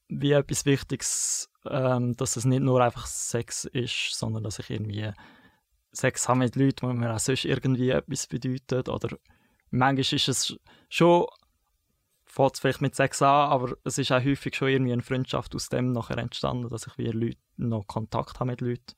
wie 0.09 0.31
etwas 0.31 0.65
Wichtiges, 0.65 1.49
ähm, 1.69 2.15
dass 2.15 2.35
es 2.35 2.45
nicht 2.45 2.61
nur 2.61 2.81
einfach 2.81 3.05
Sex 3.05 3.65
ist, 3.65 4.11
sondern 4.13 4.43
dass 4.43 4.59
ich 4.59 4.69
irgendwie 4.69 5.11
Sex 5.91 6.27
habe 6.27 6.39
mit 6.39 6.55
Leuten, 6.55 6.89
die 6.89 6.97
mir 6.97 7.13
auch 7.13 7.19
sonst 7.19 7.45
irgendwie 7.45 7.89
etwas 7.89 8.27
bedeutet. 8.27 8.89
Oder 8.89 9.17
manchmal 9.71 9.99
ist 9.99 10.27
es 10.27 10.59
schon, 10.89 11.25
fängt 12.25 12.53
es 12.53 12.59
vielleicht 12.59 12.81
mit 12.81 12.95
Sex 12.95 13.21
an, 13.21 13.49
aber 13.49 13.75
es 13.83 13.97
ist 13.97 14.11
auch 14.11 14.23
häufig 14.23 14.55
schon 14.55 14.69
irgendwie 14.69 14.93
eine 14.93 15.01
Freundschaft 15.01 15.55
aus 15.55 15.69
dem 15.69 15.91
nachher 15.91 16.17
entstanden, 16.17 16.69
dass 16.69 16.87
ich 16.87 16.97
wie 16.97 17.07
Leute 17.07 17.39
noch 17.57 17.87
Kontakt 17.87 18.39
habe 18.39 18.51
mit 18.51 18.61
Leuten. 18.61 18.95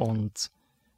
Und 0.00 0.50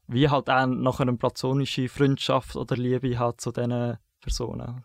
wie 0.06 0.28
halt 0.28 0.48
auch 0.48 0.66
nachher 0.66 1.02
eine 1.02 1.16
platonische 1.16 1.88
Freundschaft 1.88 2.54
oder 2.54 2.76
Liebe 2.76 3.18
hat 3.18 3.40
zu 3.40 3.50
diesen 3.50 3.98
Personen. 4.20 4.84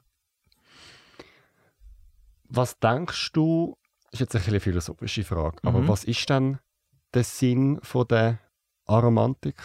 Was 2.50 2.80
denkst 2.80 3.32
du, 3.34 3.78
ist 4.12 4.20
jetzt 4.20 4.36
eine 4.36 4.60
philosophische 4.60 5.24
Frage, 5.24 5.58
mhm. 5.62 5.70
aber 5.70 5.88
was 5.88 6.04
ist 6.04 6.28
denn 6.30 6.58
der 7.14 7.24
Sinn 7.24 7.80
von 7.84 8.08
der 8.08 8.40
Aromantik? 8.86 9.62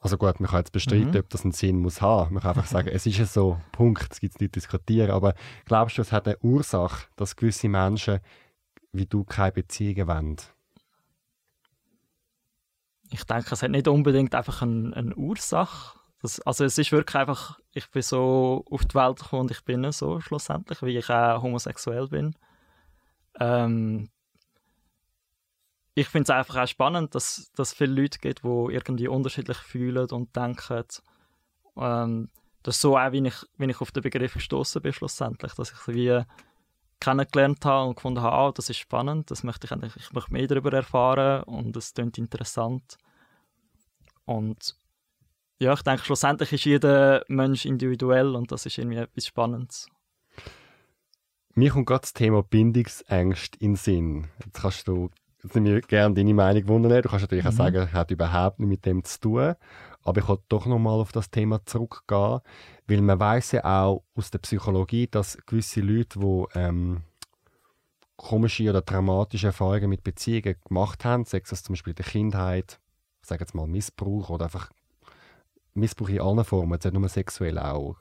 Also 0.00 0.16
gut, 0.16 0.38
man 0.38 0.48
kann 0.50 0.60
jetzt 0.60 0.70
bestreiten, 0.70 1.10
mhm. 1.10 1.16
ob 1.16 1.30
das 1.30 1.42
einen 1.42 1.52
Sinn 1.52 1.80
muss 1.80 2.00
haben. 2.00 2.34
Man 2.34 2.42
kann 2.42 2.50
einfach 2.50 2.70
sagen, 2.70 2.88
es 2.92 3.06
ist 3.06 3.18
ja 3.18 3.26
so, 3.26 3.60
Punkt, 3.72 4.12
es 4.12 4.20
gibt 4.20 4.36
es 4.36 4.40
nicht 4.40 4.54
diskutieren. 4.54 5.10
Aber 5.10 5.34
glaubst 5.64 5.98
du, 5.98 6.02
es 6.02 6.12
hat 6.12 6.28
eine 6.28 6.38
Ursache, 6.38 7.08
dass 7.16 7.34
gewisse 7.34 7.68
Menschen 7.68 8.20
wie 8.92 9.06
du 9.06 9.24
keine 9.24 9.52
Beziehungen 9.52 10.06
wollen? 10.06 10.36
Ich 13.10 13.24
denke, 13.24 13.48
es 13.52 13.62
hat 13.62 13.70
nicht 13.70 13.88
unbedingt 13.88 14.34
einfach 14.34 14.62
eine, 14.62 14.94
eine 14.94 15.14
Ursache. 15.14 15.98
Das, 16.20 16.40
also 16.40 16.64
es 16.64 16.78
ist 16.78 16.92
wirklich 16.92 17.16
einfach, 17.16 17.58
ich 17.72 17.90
bin 17.90 18.02
so 18.02 18.64
auf 18.70 18.84
die 18.84 18.94
Welt 18.94 19.20
gekommen 19.20 19.42
und 19.42 19.50
ich 19.50 19.64
bin 19.64 19.90
so 19.92 20.20
schlussendlich, 20.20 20.82
wie 20.82 20.98
ich 20.98 21.08
auch 21.10 21.42
homosexuell 21.42 22.08
bin. 22.08 22.34
Ähm, 23.38 24.10
ich 25.94 26.08
finde 26.08 26.24
es 26.24 26.30
einfach 26.30 26.62
auch 26.62 26.68
spannend, 26.68 27.14
dass 27.14 27.50
es 27.56 27.72
viele 27.72 28.00
Leute 28.00 28.18
gibt, 28.18 28.42
die 28.44 28.48
irgendwie 28.48 29.08
unterschiedlich 29.08 29.58
fühlen 29.58 30.08
und 30.10 30.34
denken. 30.34 30.84
Ähm, 31.76 32.30
das 32.62 32.76
ist 32.76 32.82
so 32.82 32.96
auch, 32.98 33.12
wie 33.12 33.26
ich, 33.26 33.46
wie 33.56 33.70
ich 33.70 33.80
auf 33.80 33.92
den 33.92 34.02
Begriff 34.02 34.34
gestoßen 34.34 34.82
bin 34.82 34.92
schlussendlich, 34.92 35.54
dass 35.54 35.72
ich 35.72 35.94
wie 35.94 36.22
kennengelernt 37.00 37.64
habe 37.64 37.88
und 37.88 37.96
gefunden 37.96 38.22
habe, 38.22 38.48
oh, 38.48 38.52
das 38.52 38.70
ist 38.70 38.78
spannend, 38.78 39.30
das 39.30 39.44
möchte 39.44 39.66
ich 39.66 39.72
eigentlich, 39.72 39.94
ich 39.96 40.12
möchte 40.12 40.32
mehr 40.32 40.46
darüber 40.46 40.72
erfahren 40.72 41.42
und 41.44 41.76
es 41.76 41.94
klingt 41.94 42.18
interessant. 42.18 42.98
Und 44.24 44.76
ja, 45.58 45.72
ich 45.72 45.82
denke, 45.82 46.04
schlussendlich 46.04 46.52
ist 46.52 46.64
jeder 46.64 47.24
Mensch 47.28 47.64
individuell 47.64 48.34
und 48.34 48.52
das 48.52 48.66
ist 48.66 48.78
irgendwie 48.78 48.98
etwas 48.98 49.26
Spannendes. 49.26 49.88
Mir 51.54 51.70
kommt 51.70 51.86
gerade 51.86 52.02
das 52.02 52.12
Thema 52.12 52.42
Bindungsängste 52.42 53.58
in 53.58 53.72
den 53.72 53.76
Sinn. 53.76 54.28
Jetzt 54.44 54.60
kannst 54.60 54.86
du 54.86 55.10
jetzt 55.42 55.56
mir 55.56 55.80
gerne 55.80 56.14
deine 56.14 56.34
Meinung 56.34 56.68
wundern. 56.68 57.02
Du 57.02 57.08
kannst 57.08 57.22
natürlich 57.22 57.44
mhm. 57.44 57.50
auch 57.50 57.54
sagen, 57.54 57.92
hat 57.92 58.10
überhaupt 58.10 58.60
nichts 58.60 58.70
mit 58.70 58.86
dem 58.86 59.02
zu 59.02 59.20
tun. 59.20 59.54
Aber 60.08 60.22
ich 60.22 60.28
wollte 60.28 60.44
doch 60.48 60.64
nochmal 60.64 61.00
auf 61.00 61.12
das 61.12 61.30
Thema 61.30 61.62
zurückgehen, 61.66 62.40
weil 62.86 63.02
man 63.02 63.20
weiß 63.20 63.52
ja 63.52 63.64
auch 63.82 64.04
aus 64.14 64.30
der 64.30 64.38
Psychologie, 64.38 65.06
dass 65.06 65.36
gewisse 65.44 65.82
Leute, 65.82 66.18
die 66.18 66.58
ähm, 66.58 67.02
komische 68.16 68.70
oder 68.70 68.82
traumatische 68.82 69.48
Erfahrungen 69.48 69.90
mit 69.90 70.02
Beziehungen 70.02 70.56
gemacht 70.66 71.04
haben, 71.04 71.26
sei 71.26 71.42
es 71.44 71.62
zum 71.62 71.74
Beispiel 71.74 71.90
in 71.90 71.96
der 71.96 72.06
Kindheit, 72.06 72.80
sage 73.20 73.42
jetzt 73.42 73.54
mal 73.54 73.66
Missbrauch 73.66 74.30
oder 74.30 74.46
einfach 74.46 74.70
Missbrauch 75.74 76.08
in 76.08 76.22
allen 76.22 76.44
Formen, 76.44 76.80
nicht 76.82 76.90
nur 76.90 77.06
sexuell 77.10 77.58
auch, 77.58 77.96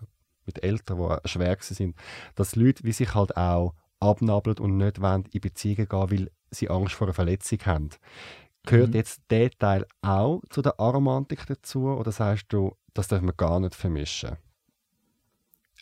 mit 0.45 0.63
Eltern, 0.63 1.19
die 1.25 1.27
schwer 1.27 1.57
sind, 1.59 1.97
dass 2.35 2.55
Leute 2.55 2.85
wie 2.85 2.93
sich 2.93 3.13
halt 3.15 3.35
auch 3.35 3.73
abnabeln 3.99 4.59
und 4.59 4.77
nicht 4.77 5.01
wollen 5.01 5.25
in 5.33 5.41
Beziehungen 5.41 5.89
gehen, 5.89 6.09
weil 6.09 6.31
sie 6.51 6.69
Angst 6.69 6.93
vor 6.93 7.07
einer 7.07 7.13
Verletzung 7.13 7.59
haben. 7.65 7.89
Gehört 8.67 8.89
mhm. 8.89 8.95
jetzt 8.95 9.21
der 9.29 9.49
Teil 9.49 9.85
auch 10.01 10.41
zu 10.49 10.61
der 10.61 10.77
Aromantik 10.77 11.45
dazu 11.47 11.87
oder 11.87 12.11
sagst 12.11 12.47
du, 12.49 12.75
das 12.93 13.07
darf 13.07 13.21
man 13.21 13.35
gar 13.37 13.59
nicht 13.59 13.75
vermischen? 13.75 14.37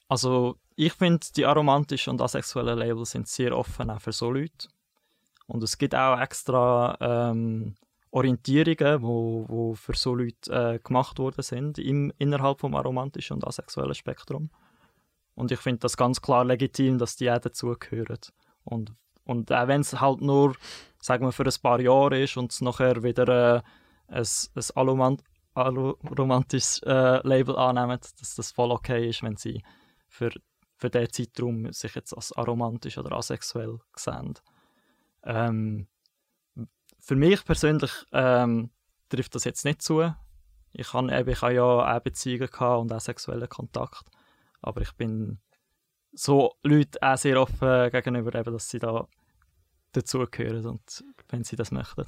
Also 0.07 0.57
ich 0.75 0.93
finde, 0.93 1.25
die 1.35 1.45
aromantischen 1.45 2.11
und 2.11 2.21
asexuellen 2.21 2.77
Labels 2.77 3.11
sind 3.11 3.27
sehr 3.27 3.57
offen 3.57 3.89
auch 3.89 4.01
für 4.01 4.11
so 4.11 4.29
Leute. 4.29 4.67
Und 5.47 5.63
es 5.63 5.77
gibt 5.77 5.95
auch 5.95 6.19
extra 6.19 6.97
ähm, 7.01 7.75
Orientierungen, 8.11 9.01
wo, 9.01 9.45
wo 9.47 9.73
für 9.73 9.95
so 9.95 10.13
Leute 10.13 10.51
äh, 10.51 10.79
gemacht 10.79 11.17
worden 11.17 11.41
sind 11.41 11.79
im, 11.79 12.13
innerhalb 12.19 12.59
vom 12.59 12.75
aromantischen 12.75 13.35
und 13.35 13.47
asexuellen 13.47 13.95
Spektrum. 13.95 14.51
Und 15.33 15.51
ich 15.51 15.59
finde 15.59 15.79
das 15.79 15.97
ganz 15.97 16.21
klar 16.21 16.45
legitim, 16.45 16.99
dass 16.99 17.15
die 17.15 17.31
auch 17.31 17.39
dazugehören. 17.39 18.19
Und, 18.63 18.93
und 19.23 19.51
auch 19.51 19.67
wenn 19.67 19.81
es 19.81 19.99
halt 19.99 20.21
nur 20.21 20.55
sagen 21.05 21.25
wir, 21.25 21.31
für 21.31 21.45
ein 21.45 21.61
paar 21.61 21.79
Jahre 21.79 22.21
ist 22.21 22.35
und 22.35 22.51
es 22.51 22.61
nachher 22.61 23.03
wieder 23.03 23.57
äh, 23.57 23.61
ein, 24.07 24.25
ein 24.49 25.17
aromantisches 25.53 26.81
äh, 26.83 27.25
Label 27.27 27.55
annehmen, 27.57 27.99
dass 27.99 28.35
das 28.35 28.51
voll 28.51 28.71
okay 28.71 29.09
ist, 29.09 29.21
wenn 29.21 29.37
sie 29.37 29.63
für, 30.07 30.31
für 30.77 30.89
diesen 30.89 31.11
Zeitraum 31.11 31.71
sich 31.71 31.93
jetzt 31.95 32.13
als 32.13 32.33
aromantisch 32.33 32.97
oder 32.97 33.15
asexuell 33.15 33.79
sehen. 33.95 34.33
Ähm, 35.23 35.87
für 36.99 37.15
mich 37.15 37.45
persönlich 37.45 37.91
ähm, 38.11 38.71
trifft 39.09 39.35
das 39.35 39.43
jetzt 39.43 39.63
nicht 39.63 39.83
zu. 39.83 40.11
Ich 40.73 40.91
habe, 40.93 41.31
ich 41.31 41.41
ja 41.41 41.63
auch 41.63 41.99
Beziehungen 41.99 42.49
und 42.49 42.91
auch 42.91 42.99
sexuellen 42.99 43.47
Kontakt, 43.47 44.09
aber 44.61 44.81
ich 44.81 44.93
bin 44.93 45.39
so 46.13 46.55
Leute 46.63 46.97
auch 47.01 47.17
sehr 47.17 47.39
offen 47.39 47.91
gegenüber, 47.91 48.33
eben, 48.37 48.53
dass 48.53 48.69
sie 48.69 48.79
da 48.79 49.07
dazugehören 49.95 50.65
und 50.65 51.03
wenn 51.29 51.43
sie 51.43 51.55
das 51.55 51.71
möchten. 51.71 52.05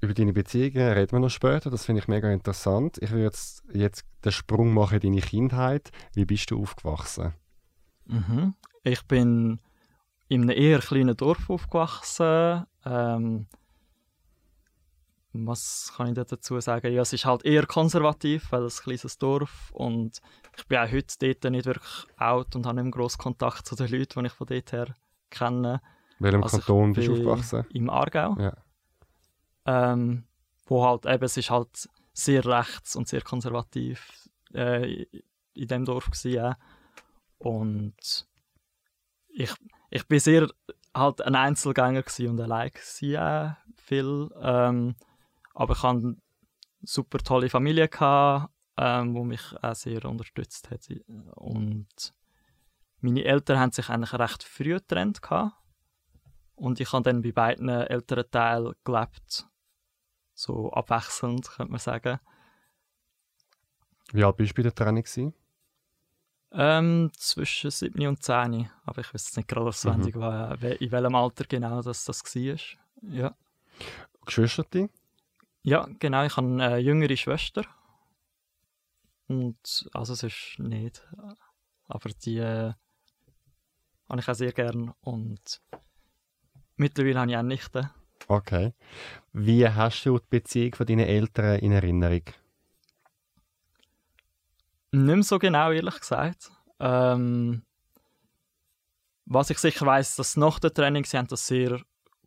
Über 0.00 0.14
deine 0.14 0.32
Beziehungen 0.32 0.92
reden 0.92 1.12
wir 1.12 1.18
noch 1.18 1.28
später, 1.28 1.70
das 1.70 1.86
finde 1.86 2.00
ich 2.00 2.08
mega 2.08 2.30
interessant. 2.30 2.98
Ich 3.00 3.10
würde 3.10 3.24
jetzt, 3.24 3.64
jetzt 3.72 4.04
den 4.24 4.32
Sprung 4.32 4.72
machen 4.72 5.00
in 5.00 5.12
deine 5.12 5.20
Kindheit. 5.20 5.90
Wie 6.14 6.24
bist 6.24 6.50
du 6.50 6.62
aufgewachsen? 6.62 7.34
Mhm. 8.06 8.54
Ich 8.84 9.02
bin 9.06 9.60
in 10.28 10.42
einem 10.42 10.56
eher 10.56 10.78
kleinen 10.78 11.16
Dorf 11.16 11.50
aufgewachsen. 11.50 12.64
Ähm, 12.84 13.46
was 15.32 15.92
kann 15.96 16.08
ich 16.08 16.14
dazu 16.14 16.60
sagen? 16.60 16.92
Ja, 16.92 17.02
es 17.02 17.12
ist 17.12 17.24
halt 17.24 17.44
eher 17.44 17.66
konservativ, 17.66 18.50
weil 18.52 18.62
es 18.64 18.80
ein 18.80 18.84
kleines 18.84 19.18
Dorf 19.18 19.70
und 19.72 20.20
ich 20.56 20.66
bin 20.66 20.78
auch 20.78 20.90
heute 20.90 21.14
dort 21.18 21.52
nicht 21.52 21.66
wirklich 21.66 22.06
out 22.16 22.56
und 22.56 22.66
habe 22.66 22.76
nicht 22.76 22.84
mehr 22.84 22.92
grossen 22.92 23.18
Kontakt 23.18 23.66
zu 23.66 23.74
den 23.76 23.88
Leuten, 23.88 24.20
die 24.20 24.26
ich 24.26 24.32
von 24.32 24.46
dort 24.46 24.72
her 24.72 24.94
kenne. 25.30 25.80
In 26.18 26.24
welchem 26.24 26.42
also 26.42 26.58
Kanton 26.58 26.92
bist 26.92 27.08
du 27.08 27.12
aufgewachsen? 27.12 27.66
Im 27.72 27.90
Aargau. 27.90 28.36
Ja. 28.38 28.56
Ähm, 29.66 30.24
wo 30.66 30.84
halt 30.84 31.06
eben, 31.06 31.24
es 31.24 31.36
ist 31.36 31.50
halt 31.50 31.88
sehr 32.12 32.44
rechts 32.44 32.96
und 32.96 33.08
sehr 33.08 33.22
konservativ 33.22 34.28
äh, 34.52 35.04
in 35.54 35.68
dem 35.68 35.84
Dorf 35.84 36.06
gewesen, 36.06 36.32
ja. 36.32 36.56
Und 37.38 38.26
ich, 39.28 39.54
ich 39.90 40.06
bin 40.08 40.18
sehr 40.18 40.48
halt 40.94 41.22
ein 41.22 41.34
Einzelgänger 41.34 42.02
und 42.20 42.40
allein 42.40 42.70
gewesen, 42.70 43.14
äh, 43.14 43.50
viel. 43.76 44.30
Ähm, 44.40 44.96
aber 45.54 45.74
ich 45.74 45.82
hatte 45.82 45.98
eine 45.98 46.16
super 46.82 47.18
tolle 47.18 47.48
Familie, 47.48 47.88
gehabt, 47.88 48.52
ähm, 48.76 49.14
die 49.14 49.22
mich 49.22 49.42
auch 49.62 49.74
sehr 49.74 50.04
unterstützt 50.04 50.70
hat. 50.70 50.88
Und 51.36 52.14
meine 53.00 53.24
Eltern 53.24 53.58
haben 53.58 53.72
sich 53.72 53.88
eigentlich 53.88 54.12
recht 54.14 54.42
früh 54.42 54.74
getrennt. 54.74 55.22
Gehabt. 55.22 55.57
Und 56.58 56.80
ich 56.80 56.92
habe 56.92 57.04
dann 57.04 57.22
bei 57.22 57.32
beiden 57.32 57.68
älteren 57.68 58.30
Teilen 58.30 58.74
gelebt. 58.84 59.46
So 60.34 60.72
abwechselnd, 60.72 61.48
könnte 61.48 61.70
man 61.70 61.80
sagen. 61.80 62.18
Wie 64.12 64.24
alt 64.24 64.36
bist 64.36 64.52
du 64.52 64.54
bei 64.56 64.62
der 64.62 64.74
Trennung? 64.74 65.34
Ähm, 66.50 67.10
zwischen 67.16 67.70
7 67.70 68.06
und 68.06 68.22
10. 68.22 68.70
Aber 68.84 69.00
ich 69.00 69.12
weiß 69.12 69.36
nicht 69.36 69.48
gerade 69.48 69.66
auswendig, 69.66 70.16
mhm. 70.16 70.22
in 70.22 70.92
welchem 70.92 71.14
Alter 71.14 71.44
genau 71.44 71.82
das, 71.82 72.04
das 72.04 72.24
war. 72.24 72.56
Ja. 73.02 73.36
Geschwister? 74.24 74.88
Ja, 75.62 75.88
genau. 75.98 76.24
Ich 76.24 76.36
habe 76.36 76.46
eine 76.46 76.78
jüngere 76.78 77.16
Schwester. 77.16 77.64
Und 79.28 79.88
also 79.92 80.14
es 80.14 80.22
ist 80.22 80.58
nicht. 80.58 81.06
Aber 81.86 82.08
die 82.24 82.38
äh, 82.38 82.72
habe 84.08 84.20
ich 84.20 84.28
auch 84.28 84.34
sehr 84.34 84.52
gern. 84.52 84.94
Und 85.00 85.60
mittlerweile 86.78 87.20
habe 87.20 87.30
ich 87.30 87.36
auch 87.36 87.42
Nichten. 87.42 87.90
Okay. 88.26 88.72
Wie 89.32 89.68
hast 89.68 90.04
du 90.04 90.18
die 90.18 90.24
Beziehung 90.28 90.74
von 90.74 90.86
deinen 90.86 91.06
Eltern 91.06 91.58
in 91.60 91.72
Erinnerung? 91.72 92.22
Nicht 94.90 95.04
mehr 95.04 95.22
so 95.22 95.38
genau, 95.38 95.70
ehrlich 95.70 96.00
gesagt. 96.00 96.50
Ähm, 96.80 97.62
was 99.26 99.50
ich 99.50 99.58
sicher 99.58 99.84
weiß, 99.84 100.16
dass 100.16 100.36
nach 100.36 100.58
dem 100.58 100.72
Training 100.72 101.04
sie 101.04 101.18
haben 101.18 101.26
das 101.26 101.46
sehr 101.46 101.80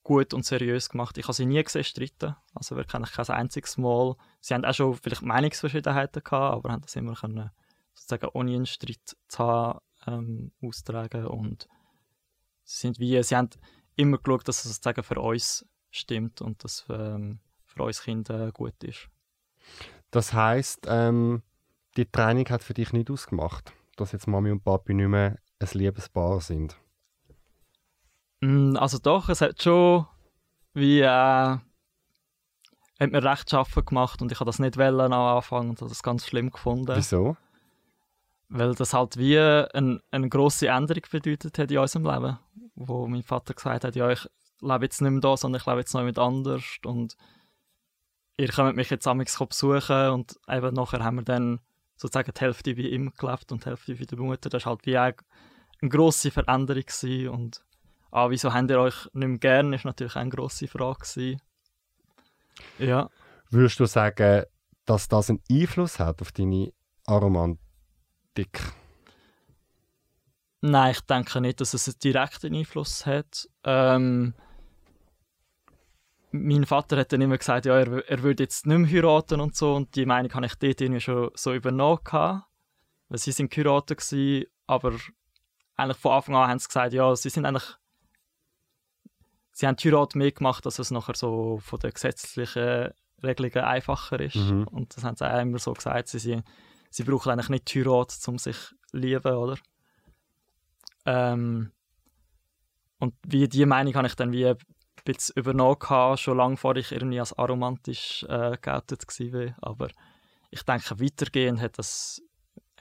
gut 0.03 0.33
und 0.33 0.45
seriös 0.45 0.89
gemacht. 0.89 1.17
Ich 1.17 1.25
habe 1.25 1.33
sie 1.33 1.45
nie 1.45 1.63
gesehen 1.63 1.83
streiten, 1.83 2.35
also 2.53 2.75
wirklich 2.75 2.91
kein 2.91 3.29
einziges 3.29 3.77
Mal. 3.77 4.15
Sie 4.39 4.53
haben 4.53 4.65
auch 4.65 4.73
schon 4.73 4.95
vielleicht 4.95 5.21
Meinungsverschiedenheiten 5.21 6.23
gehabt, 6.23 6.55
aber 6.55 6.71
haben 6.71 6.81
das 6.81 6.95
immer 6.95 7.15
können, 7.15 7.51
sozusagen 7.93 8.29
ohne 8.33 8.55
einen 8.55 8.65
Streit 8.65 9.15
zu 9.27 9.39
haben, 9.39 9.79
ähm, 10.07 10.51
austragen 10.61 11.27
und 11.27 11.67
sie 12.63 12.81
sind 12.81 12.99
wie, 12.99 13.21
sie 13.23 13.35
haben 13.35 13.49
immer 14.01 14.17
geschaut, 14.17 14.47
dass 14.47 14.65
es 14.65 14.75
sozusagen 14.75 15.03
für 15.03 15.19
uns 15.19 15.65
stimmt 15.91 16.41
und 16.41 16.63
dass 16.63 16.85
ähm, 16.89 17.39
für 17.65 17.83
uns 17.83 18.01
Kinder 18.01 18.51
gut 18.51 18.83
ist. 18.83 19.09
Das 20.09 20.33
heißt, 20.33 20.87
ähm, 20.87 21.43
die 21.97 22.05
Training 22.05 22.49
hat 22.49 22.63
für 22.63 22.73
dich 22.73 22.93
nicht 22.93 23.09
ausgemacht, 23.09 23.73
dass 23.97 24.11
jetzt 24.11 24.27
Mami 24.27 24.51
und 24.51 24.63
Papi 24.63 24.93
nicht 24.93 25.07
mehr 25.07 25.37
ein 25.59 25.69
Liebespaar 25.73 26.41
sind? 26.41 26.77
Mm, 28.41 28.75
also 28.75 28.97
doch, 28.97 29.29
es 29.29 29.41
hat 29.41 29.61
schon 29.61 30.05
wie 30.73 31.01
äh, 31.01 31.07
hat 31.07 31.61
mir 33.11 33.23
recht 33.23 33.49
schaffen 33.49 33.85
gemacht 33.85 34.21
und 34.21 34.31
ich 34.31 34.39
habe 34.39 34.49
das 34.49 34.59
nicht 34.59 34.77
wollen 34.77 35.13
am 35.13 35.35
Anfang 35.35 35.69
und 35.69 35.81
habe 35.81 35.89
das 35.89 36.03
ganz 36.03 36.25
schlimm 36.25 36.51
gefunden. 36.51 36.95
Wieso? 36.95 37.35
Weil 38.49 38.75
das 38.75 38.93
halt 38.93 39.17
wie 39.17 39.39
ein, 39.39 40.01
eine 40.11 40.29
grosse 40.29 40.67
Änderung 40.67 41.03
bedeutet 41.09 41.57
hat 41.57 41.71
in 41.71 41.77
unserem 41.77 42.05
Leben. 42.05 42.37
Wo 42.87 43.07
mein 43.07 43.23
Vater 43.23 43.53
gesagt 43.53 43.83
hat, 43.83 43.95
ja, 43.95 44.09
ich 44.09 44.27
lebe 44.61 44.85
jetzt 44.85 45.01
nicht 45.01 45.11
mehr 45.11 45.21
da, 45.21 45.37
sondern 45.37 45.59
ich 45.59 45.65
lebe 45.65 45.79
jetzt 45.79 45.93
noch 45.93 46.03
mit 46.03 46.19
anders 46.19 46.63
und 46.85 47.15
ihr 48.37 48.47
könnt 48.47 48.75
mich 48.75 48.89
jetzt 48.89 49.07
amigs 49.07 49.37
besuchen 49.37 50.09
und 50.09 50.39
eben 50.47 50.73
nachher 50.73 51.03
haben 51.03 51.17
wir 51.17 51.23
dann 51.23 51.59
sozusagen 51.95 52.31
die 52.33 52.41
Hälfte 52.41 52.77
wie 52.77 52.89
ihm 52.89 53.13
gelebt 53.17 53.51
und 53.51 53.63
die 53.63 53.69
Hälfte 53.69 53.99
wie 53.99 54.05
der 54.05 54.17
Mutter. 54.17 54.49
Das 54.49 54.65
war 54.65 54.71
halt 54.71 54.85
wie 54.85 54.97
eine, 54.97 55.15
grosse 55.89 56.31
Veränderung 56.31 56.83
gewesen 56.83 57.29
und 57.29 57.63
ah, 58.11 58.29
wieso 58.29 58.53
habt 58.53 58.69
ihr 58.69 58.79
euch 58.79 59.07
nicht 59.13 59.27
mehr 59.27 59.37
gern, 59.39 59.73
ist 59.73 59.85
natürlich 59.85 60.15
eine 60.15 60.29
grosse 60.29 60.67
Frage 60.67 60.99
gewesen. 60.99 61.41
Ja. 62.77 63.09
Würdest 63.49 63.79
du 63.79 63.85
sagen, 63.85 64.45
dass 64.85 65.07
das 65.07 65.29
einen 65.29 65.41
Einfluss 65.49 65.99
hat 65.99 66.21
auf 66.21 66.31
deine 66.31 66.71
Aromantik? 67.05 67.59
Nein, 70.61 70.91
ich 70.91 71.01
denke 71.01 71.41
nicht, 71.41 71.59
dass 71.59 71.73
es 71.73 71.87
einen 71.87 71.99
direkten 71.99 72.55
Einfluss 72.55 73.05
hat. 73.05 73.49
Ähm, 73.63 74.33
mein 76.31 76.65
Vater 76.65 76.97
hat 76.97 77.11
dann 77.11 77.21
immer 77.21 77.37
gesagt, 77.37 77.65
ja, 77.65 77.77
er, 77.77 78.07
er 78.09 78.23
würde 78.23 78.43
jetzt 78.43 78.65
nicht 78.65 78.77
mehr 78.77 78.89
heiraten 78.89 79.41
und 79.41 79.55
so. 79.55 79.75
Und 79.75 79.95
die 79.95 80.05
Meinung 80.05 80.33
habe 80.33 80.45
ich 80.45 80.55
dort 80.55 80.79
irgendwie 80.79 81.01
schon 81.01 81.31
so 81.33 81.53
übernommen. 81.53 81.99
Weil 82.11 83.17
sie 83.17 83.31
sind 83.31 83.51
geheiratet 83.51 83.99
gewesen, 83.99 84.45
aber 84.67 84.93
eigentlich 85.75 85.97
von 85.97 86.13
Anfang 86.13 86.35
an 86.35 86.49
haben 86.49 86.59
sie 86.59 86.67
gesagt, 86.67 86.93
ja, 86.93 87.13
sie 87.15 87.29
sind 87.29 87.45
eigentlich 87.45 87.75
sie 89.61 89.67
haben 89.67 89.75
die 89.75 89.91
Heirat 89.91 90.15
mehr 90.15 90.31
gemacht, 90.31 90.65
dass 90.65 90.79
es 90.79 90.91
nachher 90.91 91.15
so 91.15 91.59
von 91.59 91.79
den 91.79 91.91
gesetzlichen 91.91 92.89
Regelungen 93.23 93.65
einfacher 93.65 94.19
ist. 94.19 94.35
Mhm. 94.35 94.67
Und 94.67 94.95
das 94.95 95.03
haben 95.03 95.15
sie 95.15 95.31
auch 95.31 95.39
immer 95.39 95.59
so 95.59 95.73
gesagt. 95.73 96.07
Sie, 96.07 96.41
sie, 96.89 97.03
brauchen 97.03 97.31
eigentlich 97.31 97.49
nicht 97.49 97.73
die 97.73 97.79
Heirat, 97.79 98.17
um 98.27 98.37
sich 98.37 98.57
zu 98.57 98.97
lieben, 98.97 99.35
oder? 99.35 99.57
Ähm, 101.05 101.71
und 102.99 103.15
wie 103.25 103.47
die 103.47 103.65
Meinung 103.65 103.95
habe 103.95 104.07
ich 104.07 104.15
dann 104.15 104.31
wie 104.31 104.47
ein 104.47 104.57
übernommen, 105.35 105.79
gehabt, 105.79 106.19
schon 106.19 106.37
lange 106.37 106.57
vor 106.57 106.75
ich 106.75 106.91
irgendwie 106.91 107.19
als 107.19 107.33
aromantisch 107.33 108.23
äh, 108.29 108.57
geoutet 108.61 109.03
war. 109.07 109.55
Aber 109.61 109.89
ich 110.51 110.63
denke, 110.63 110.99
weitergehend 110.99 111.59
hat 111.59 111.79
das 111.79 112.21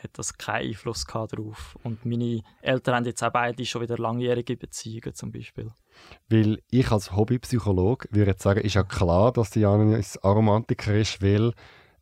hat 0.02 0.18
das 0.18 0.36
keinen 0.36 0.68
Einfluss 0.68 1.04
darauf. 1.04 1.76
Und 1.82 2.04
meine 2.04 2.42
Eltern 2.62 2.96
haben 2.96 3.04
jetzt 3.04 3.22
auch 3.22 3.32
beide 3.32 3.64
schon 3.66 3.82
wieder 3.82 3.98
langjährige 3.98 4.56
Beziehungen 4.56 5.14
zum 5.14 5.30
Beispiel. 5.30 5.70
Weil 6.28 6.62
ich 6.70 6.90
als 6.90 7.14
Hobbypsychologe 7.14 8.08
würde 8.10 8.34
sagen, 8.38 8.60
ist 8.60 8.74
ja 8.74 8.82
klar, 8.82 9.32
dass 9.32 9.50
die 9.50 9.60
Janis 9.60 10.16
Aromantiker 10.18 10.94
ist, 10.94 11.22
weil 11.22 11.52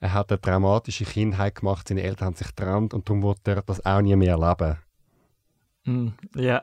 er 0.00 0.12
hat 0.12 0.30
eine 0.30 0.40
traumatische 0.40 1.04
Kindheit 1.04 1.56
gemacht, 1.56 1.88
seine 1.88 2.02
Eltern 2.02 2.26
haben 2.26 2.36
sich 2.36 2.46
getrennt 2.48 2.94
und 2.94 3.08
darum 3.08 3.22
wird 3.22 3.46
er 3.48 3.62
das 3.62 3.84
auch 3.84 4.00
nie 4.00 4.14
mehr 4.14 4.36
erleben. 4.36 4.78
Mm, 5.88 6.08
ja, 6.34 6.62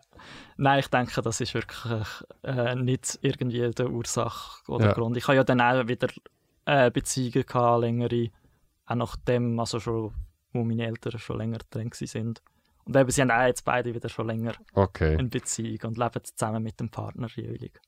nein, 0.58 0.80
ich 0.80 0.88
denke, 0.88 1.20
das 1.24 1.42
ist 1.42 1.56
wirklich 1.56 2.08
äh, 2.44 2.76
nicht 2.76 3.18
irgendwie 3.24 3.72
die 3.72 3.84
Ursache 3.84 4.72
oder 4.72 4.88
ja. 4.88 4.94
Grund. 4.94 5.18
Ich 5.18 5.28
habe 5.28 5.36
ja 5.36 5.44
dann 5.44 5.62
auch 5.62 5.88
wieder 5.88 6.10
äh, 6.66 6.92
Beziehungen 6.92 7.46
gehabt, 7.46 7.82
längere, 7.82 8.30
auch 8.86 8.96
nachdem, 8.96 9.60
also 9.60 9.80
schon 9.80 10.14
wo 10.54 10.64
meine 10.64 10.86
Eltern 10.86 11.20
schon 11.20 11.40
länger 11.40 11.58
drin 11.70 11.90
sind. 11.94 12.42
Und 12.86 12.96
eben, 12.96 13.10
sie 13.10 13.22
haben 13.22 13.32
auch 13.32 13.46
jetzt 13.46 13.66
beide 13.66 13.94
wieder 13.96 14.10
schon 14.10 14.28
länger 14.28 14.54
okay. 14.74 15.18
in 15.20 15.30
Beziehung 15.30 15.80
und 15.84 15.98
leben 15.98 16.24
zusammen 16.24 16.62
mit 16.62 16.80
dem 16.80 16.90
Partner 16.90 17.28
jeweilig. 17.28 17.82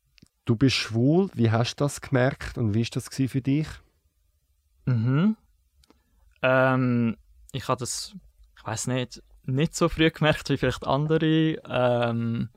Du 0.45 0.55
bist 0.55 0.75
schwul, 0.75 1.29
wie 1.33 1.51
hast 1.51 1.75
du 1.75 1.85
das 1.85 2.01
gemerkt 2.01 2.57
und 2.57 2.73
wie 2.73 2.83
war 2.83 2.89
das 2.91 3.09
für 3.09 3.41
dich? 3.41 3.67
Mhm. 4.85 5.37
Ähm, 6.41 7.17
ich 7.51 7.67
habe 7.67 7.79
das, 7.79 8.15
ich 8.57 8.65
weiß 8.65 8.87
nicht, 8.87 9.21
nicht 9.47 9.75
so 9.75 9.89
früh 9.89 10.11
gemerkt 10.11 10.49
wie 10.49 10.57
vielleicht 10.57 10.85
andere. 10.85 11.55
Ähm, 11.67 12.49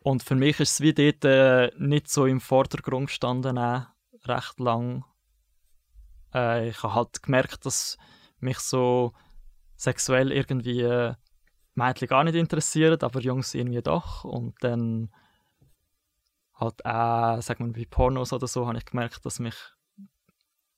und 0.00 0.22
für 0.22 0.34
mich 0.34 0.58
ist 0.60 0.72
es 0.72 0.80
wie 0.80 0.94
dort 0.94 1.24
äh, 1.24 1.70
nicht 1.78 2.08
so 2.08 2.26
im 2.26 2.40
Vordergrund 2.40 3.08
gestanden, 3.08 3.56
äh, 3.56 3.82
recht 4.24 4.58
lang. 4.58 5.04
Äh, 6.34 6.68
ich 6.68 6.82
habe 6.82 6.94
halt 6.94 7.22
gemerkt, 7.22 7.66
dass 7.66 7.98
mich 8.40 8.58
so 8.58 9.12
sexuell 9.76 10.32
irgendwie 10.32 10.80
äh, 10.82 11.14
Mädchen 11.74 12.08
gar 12.08 12.24
nicht 12.24 12.34
interessieren, 12.34 13.00
aber 13.00 13.20
Jungs 13.20 13.54
irgendwie 13.54 13.82
doch. 13.82 14.24
Und 14.24 14.56
dann 14.60 15.10
halt 16.54 16.84
auch, 16.84 17.40
sagen 17.40 17.66
wir 17.66 17.72
bei 17.72 17.88
Pornos 17.88 18.32
oder 18.32 18.46
so, 18.46 18.66
habe 18.66 18.78
ich 18.78 18.84
gemerkt, 18.84 19.24
dass 19.24 19.38
mich 19.38 19.56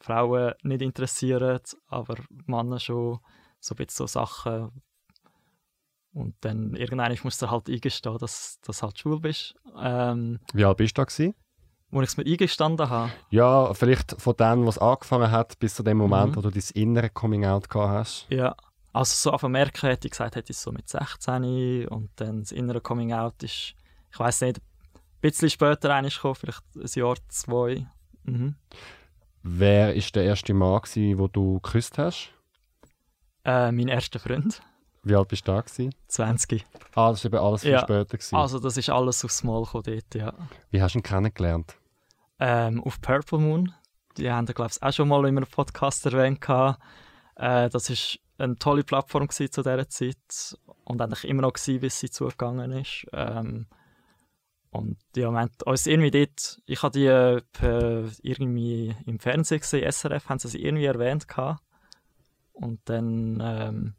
Frauen 0.00 0.54
nicht 0.62 0.82
interessieren, 0.82 1.60
aber 1.86 2.16
Männer 2.46 2.80
schon 2.80 3.20
so 3.60 3.74
ein 3.74 3.76
bisschen 3.76 4.06
so 4.06 4.06
Sachen. 4.06 4.70
Und 6.12 6.34
dann 6.40 6.74
irgendwann 6.74 7.16
musst 7.22 7.40
du 7.40 7.50
halt 7.50 7.68
eingestehen, 7.68 8.18
dass 8.18 8.58
du 8.62 8.72
halt 8.72 8.98
schwul 8.98 9.20
bist. 9.20 9.54
Ähm, 9.78 10.40
Wie 10.52 10.64
alt 10.64 10.76
bist 10.76 10.98
du 10.98 11.02
da 11.02 11.04
gewesen? 11.04 11.34
wo 11.90 12.02
ich 12.02 12.08
es 12.08 12.16
mir 12.16 12.24
eingestanden 12.24 12.88
habe. 12.88 13.12
Ja, 13.30 13.74
vielleicht 13.74 14.20
von 14.20 14.36
dem, 14.36 14.66
was 14.66 14.78
angefangen 14.78 15.30
hat, 15.30 15.58
bis 15.58 15.74
zu 15.74 15.82
dem 15.82 15.98
Moment, 15.98 16.32
mhm. 16.32 16.36
wo 16.36 16.40
du 16.42 16.50
dein 16.50 16.62
innere 16.74 17.10
Coming-out 17.10 17.68
gehabt 17.68 17.90
hast. 17.90 18.26
Ja, 18.30 18.54
also 18.92 19.12
so 19.14 19.32
auf 19.32 19.42
merken 19.42 19.88
hätte 19.88 20.06
ich 20.06 20.12
gesagt, 20.12 20.36
hätte 20.36 20.52
ich 20.52 20.58
so 20.58 20.72
mit 20.72 20.88
16 20.88 21.88
und 21.88 22.10
dann 22.16 22.40
das 22.40 22.52
innere 22.52 22.80
Coming-out 22.80 23.42
ist, 23.42 23.74
ich 24.12 24.18
weiß 24.18 24.42
nicht, 24.42 24.58
ein 24.58 25.00
bisschen 25.20 25.50
später 25.50 25.94
eigentlich 25.94 26.16
gekommen, 26.16 26.36
vielleicht 26.36 26.62
ein 26.76 26.88
Jahr, 26.94 27.16
zwei. 27.28 27.86
Mhm. 28.24 28.54
Wer 29.42 29.94
war 29.94 30.02
der 30.14 30.24
erste 30.24 30.54
Mann, 30.54 30.82
den 30.94 31.28
du 31.32 31.60
geküsst 31.60 31.98
hast? 31.98 32.30
Äh, 33.44 33.72
mein 33.72 33.88
erster 33.88 34.18
Freund. 34.18 34.60
Wie 35.02 35.14
alt 35.14 35.28
bist 35.28 35.48
du 35.48 35.52
da? 35.52 35.60
Gewesen? 35.60 35.94
20. 36.08 36.66
Ah, 36.94 37.10
das 37.10 37.24
war 37.24 37.32
eben 37.32 37.44
alles 37.44 37.62
viel 37.62 37.72
ja. 37.72 37.80
später. 37.80 38.16
Gewesen. 38.16 38.36
Also 38.36 38.58
das 38.58 38.76
ist 38.76 38.90
alles 38.90 39.24
aufs 39.24 39.42
Mal 39.44 39.64
dort, 39.72 40.14
ja. 40.14 40.34
Wie 40.70 40.82
hast 40.82 40.94
du 40.94 40.98
ihn 40.98 41.02
kennengelernt? 41.02 41.80
ähm, 42.40 42.82
auf 42.82 43.00
Purple 43.00 43.38
Moon. 43.38 43.72
Die 44.16 44.30
haben, 44.30 44.46
glaube 44.46 44.70
ich, 44.74 44.82
auch 44.82 44.92
schon 44.92 45.08
mal 45.08 45.24
in 45.26 45.36
einem 45.36 45.46
Podcast 45.46 46.04
erwähnt. 46.06 46.42
Äh, 47.36 47.68
das 47.68 47.90
war 47.90 47.96
eine 48.38 48.56
tolle 48.56 48.82
Plattform 48.82 49.28
zu 49.28 49.46
dieser 49.46 49.88
Zeit 49.88 50.58
und 50.84 51.00
eigentlich 51.00 51.24
immer 51.24 51.42
noch 51.42 51.52
gewesen, 51.52 51.80
bis 51.80 52.00
sie 52.00 52.10
zugegangen 52.10 52.72
ist. 52.72 53.06
Ähm, 53.12 53.66
und 54.70 54.98
ja, 55.14 55.30
wir 55.30 55.38
haben 55.38 55.50
uns 55.64 55.86
irgendwie 55.86 56.10
dort, 56.10 56.60
ich 56.66 56.82
habe 56.82 56.98
die 56.98 57.06
äh, 57.06 58.08
irgendwie 58.22 58.94
im 59.06 59.18
Fernsehen 59.18 59.60
gesehen, 59.60 59.90
SRF, 59.90 60.28
haben 60.28 60.38
sie 60.38 60.48
sie 60.48 60.62
irgendwie 60.62 60.86
erwähnt 60.86 61.28
gehabt. 61.28 61.62
Und 62.60 62.80
dann 62.84 63.40
ähm, 63.40 63.94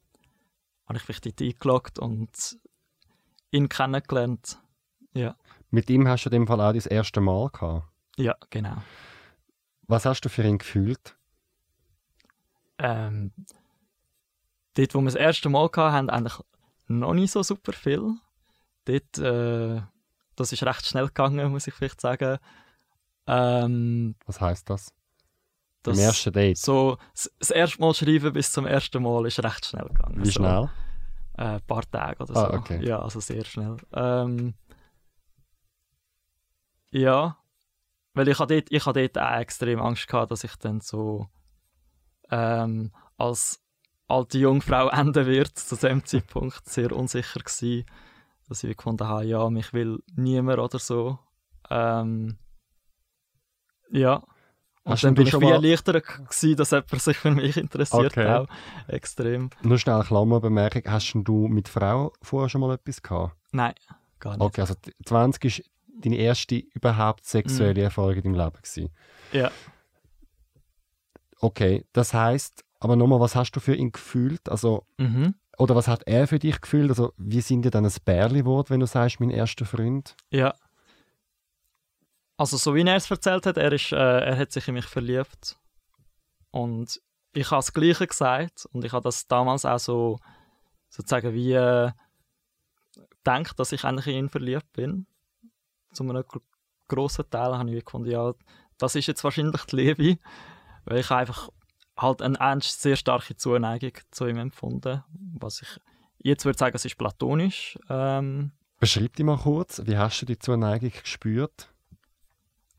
habe 0.87 0.97
ich 0.97 1.07
mich 1.07 1.21
dort 1.21 1.41
eingeloggt 1.41 1.99
und 1.99 2.59
ihn 3.51 3.69
kennengelernt. 3.69 4.59
Ja. 5.13 5.35
Mit 5.69 5.89
ihm 5.89 6.07
hast 6.07 6.25
du 6.25 6.29
in 6.29 6.33
dem 6.33 6.47
Fall 6.47 6.61
auch 6.61 6.73
das 6.73 6.85
erste 6.85 7.21
Mal 7.21 7.49
gehabt? 7.49 7.87
Ja, 8.17 8.35
genau. 8.49 8.75
Was 9.87 10.05
hast 10.05 10.21
du 10.21 10.29
für 10.29 10.43
ihn 10.43 10.57
gefühlt? 10.57 11.17
Ähm, 12.77 13.31
dort, 14.75 14.95
wo 14.95 14.99
wir 14.99 15.05
das 15.05 15.15
erste 15.15 15.49
Mal 15.49 15.69
hatten, 15.75 16.09
eigentlich 16.09 16.39
noch 16.87 17.13
nicht 17.13 17.31
so 17.31 17.43
super 17.43 17.73
viel. 17.73 18.15
Dort, 18.85 19.17
äh, 19.17 19.81
das 20.35 20.51
ist 20.51 20.63
recht 20.63 20.85
schnell 20.85 21.07
gegangen, 21.07 21.51
muss 21.51 21.67
ich 21.67 21.73
vielleicht 21.73 22.01
sagen. 22.01 22.37
Ähm, 23.27 24.15
Was 24.25 24.41
heißt 24.41 24.69
das? 24.69 24.93
Das, 25.83 25.97
Im 25.97 26.03
ersten 26.03 26.33
Date? 26.33 26.57
So, 26.57 26.97
das 27.39 27.49
erste 27.49 27.81
Mal 27.81 27.93
schreiben 27.93 28.33
bis 28.33 28.51
zum 28.51 28.67
ersten 28.67 29.01
Mal 29.01 29.25
ist 29.25 29.43
recht 29.43 29.65
schnell 29.65 29.87
gegangen. 29.87 30.23
Wie 30.23 30.31
schnell? 30.31 30.69
So, 31.37 31.41
äh, 31.41 31.55
ein 31.55 31.61
paar 31.61 31.89
Tage 31.89 32.23
oder 32.23 32.35
ah, 32.35 32.39
so. 32.39 32.53
Ah, 32.53 32.57
okay. 32.57 32.85
Ja, 32.85 32.99
also 32.99 33.19
sehr 33.19 33.43
schnell. 33.45 33.77
Ähm, 33.93 34.53
ja, 36.91 37.37
weil 38.13 38.27
ich 38.27 38.39
hatte 38.39 38.55
dort, 38.55 38.71
ich 38.71 38.85
hatte 38.85 39.07
dort 39.07 39.17
auch 39.17 39.39
extrem 39.39 39.81
Angst 39.81 40.07
gehabt, 40.07 40.31
dass 40.31 40.43
ich 40.43 40.55
dann 40.57 40.81
so 40.81 41.27
ähm, 42.29 42.91
als 43.17 43.63
alte 44.07 44.37
Jungfrau 44.37 44.89
enden 44.91 45.25
wird. 45.25 45.57
Zu 45.57 45.75
dem 45.77 46.05
Zeitpunkt 46.05 46.67
sehr 46.67 46.91
unsicher 46.91 47.39
gewesen, 47.39 47.85
dass 48.47 48.63
ich 48.63 48.77
gefunden 48.77 49.07
habe, 49.07 49.25
ja, 49.25 49.49
mich 49.49 49.73
will 49.73 49.99
niemand 50.15 50.59
oder 50.59 50.79
so. 50.79 51.19
Ähm, 51.69 52.37
ja. 53.89 54.23
Hast 54.83 55.03
dann 55.03 55.13
bin 55.13 55.27
ich 55.27 55.39
wie 55.39 55.45
erleichtert 55.45 56.03
gewesen, 56.05 56.55
dass 56.55 56.71
jemand 56.71 57.01
sich 57.01 57.17
für 57.17 57.31
mich 57.31 57.55
interessiert 57.55 58.17
okay. 58.17 58.27
auch. 58.27 58.47
Extrem. 58.87 59.51
Nur 59.61 59.77
schnell 59.77 59.95
eine 59.95 60.03
Klammerbemerkung. 60.03 60.81
Hast 60.87 61.13
du 61.13 61.47
mit 61.47 61.69
Frau 61.69 62.13
vorher 62.21 62.49
schon 62.49 62.61
mal 62.61 62.73
etwas 62.73 63.01
gehabt? 63.01 63.35
Nein, 63.51 63.73
gar 64.19 64.31
nicht. 64.31 64.41
Okay, 64.41 64.61
also 64.61 64.73
20 65.05 65.45
ist 65.45 65.63
deine 65.87 66.15
erste 66.15 66.55
überhaupt 66.55 67.25
sexuelle 67.25 67.81
mm. 67.81 67.85
Erfahrung 67.85 68.15
in 68.15 68.23
deinem 68.23 68.35
Leben 68.35 68.57
gewesen? 68.61 68.89
Ja. 69.31 69.51
Okay, 71.39 71.85
das 71.93 72.13
heißt, 72.13 72.63
aber 72.79 72.95
nochmal, 72.95 73.19
was 73.19 73.35
hast 73.35 73.51
du 73.51 73.59
für 73.59 73.75
ihn 73.75 73.91
gefühlt? 73.91 74.49
Also, 74.49 74.85
mhm. 74.97 75.35
Oder 75.57 75.75
was 75.75 75.87
hat 75.87 76.07
er 76.07 76.27
für 76.27 76.39
dich 76.39 76.59
gefühlt? 76.59 76.89
Also, 76.89 77.13
wie 77.17 77.41
sind 77.41 77.63
dir 77.63 77.69
dann 77.69 77.85
ein 77.85 77.93
Bärli-Wort, 78.03 78.71
wenn 78.71 78.79
du 78.79 78.87
sagst, 78.87 79.19
mein 79.19 79.29
erster 79.29 79.65
Freund? 79.65 80.15
Ja. 80.31 80.55
Also, 82.41 82.57
so 82.57 82.73
wie 82.73 82.81
er 82.81 82.95
es 82.95 83.11
erzählt 83.11 83.45
hat, 83.45 83.57
er, 83.57 83.71
ist, 83.71 83.91
äh, 83.91 83.97
er 83.97 84.35
hat 84.35 84.51
sich 84.51 84.67
in 84.67 84.73
mich 84.73 84.87
verliebt. 84.87 85.59
Und 86.49 86.99
ich 87.33 87.51
habe 87.51 87.59
das 87.59 87.71
Gleiche 87.71 88.07
gesagt. 88.07 88.67
Und 88.71 88.83
ich 88.83 88.93
habe 88.93 89.03
das 89.03 89.27
damals 89.27 89.63
auch 89.63 89.77
so 89.77 90.17
sozusagen 90.89 91.35
wie 91.35 91.53
äh, 91.53 91.91
gedacht, 93.23 93.59
dass 93.59 93.73
ich 93.73 93.83
eigentlich 93.85 94.07
in 94.07 94.25
ihn 94.25 94.29
verliebt 94.29 94.73
bin. 94.73 95.05
Zu 95.93 96.01
einem 96.01 96.23
grossen 96.87 97.29
Teil 97.29 97.55
habe 97.55 97.69
ich 97.69 97.85
gefunden, 97.85 98.09
ja, 98.09 98.33
das 98.79 98.95
ist 98.95 99.05
jetzt 99.05 99.23
wahrscheinlich 99.23 99.63
die 99.65 99.75
Liebe. 99.75 100.17
Weil 100.85 101.01
ich 101.01 101.11
einfach 101.11 101.49
halt 101.95 102.23
eine 102.23 102.61
sehr 102.63 102.95
starke 102.95 103.37
Zuneigung 103.37 103.93
zu 104.09 104.25
ihm 104.25 104.37
empfunden. 104.37 105.03
Was 105.37 105.61
ich 105.61 105.79
jetzt 106.17 106.45
würde 106.45 106.57
sagen, 106.57 106.75
es 106.75 106.85
ist 106.85 106.97
platonisch. 106.97 107.77
Ähm, 107.87 108.51
Beschreib 108.79 109.15
dich 109.15 109.25
mal 109.27 109.37
kurz, 109.37 109.79
wie 109.85 109.95
hast 109.95 110.23
du 110.23 110.25
die 110.25 110.39
Zuneigung 110.39 110.89
gespürt? 110.89 111.70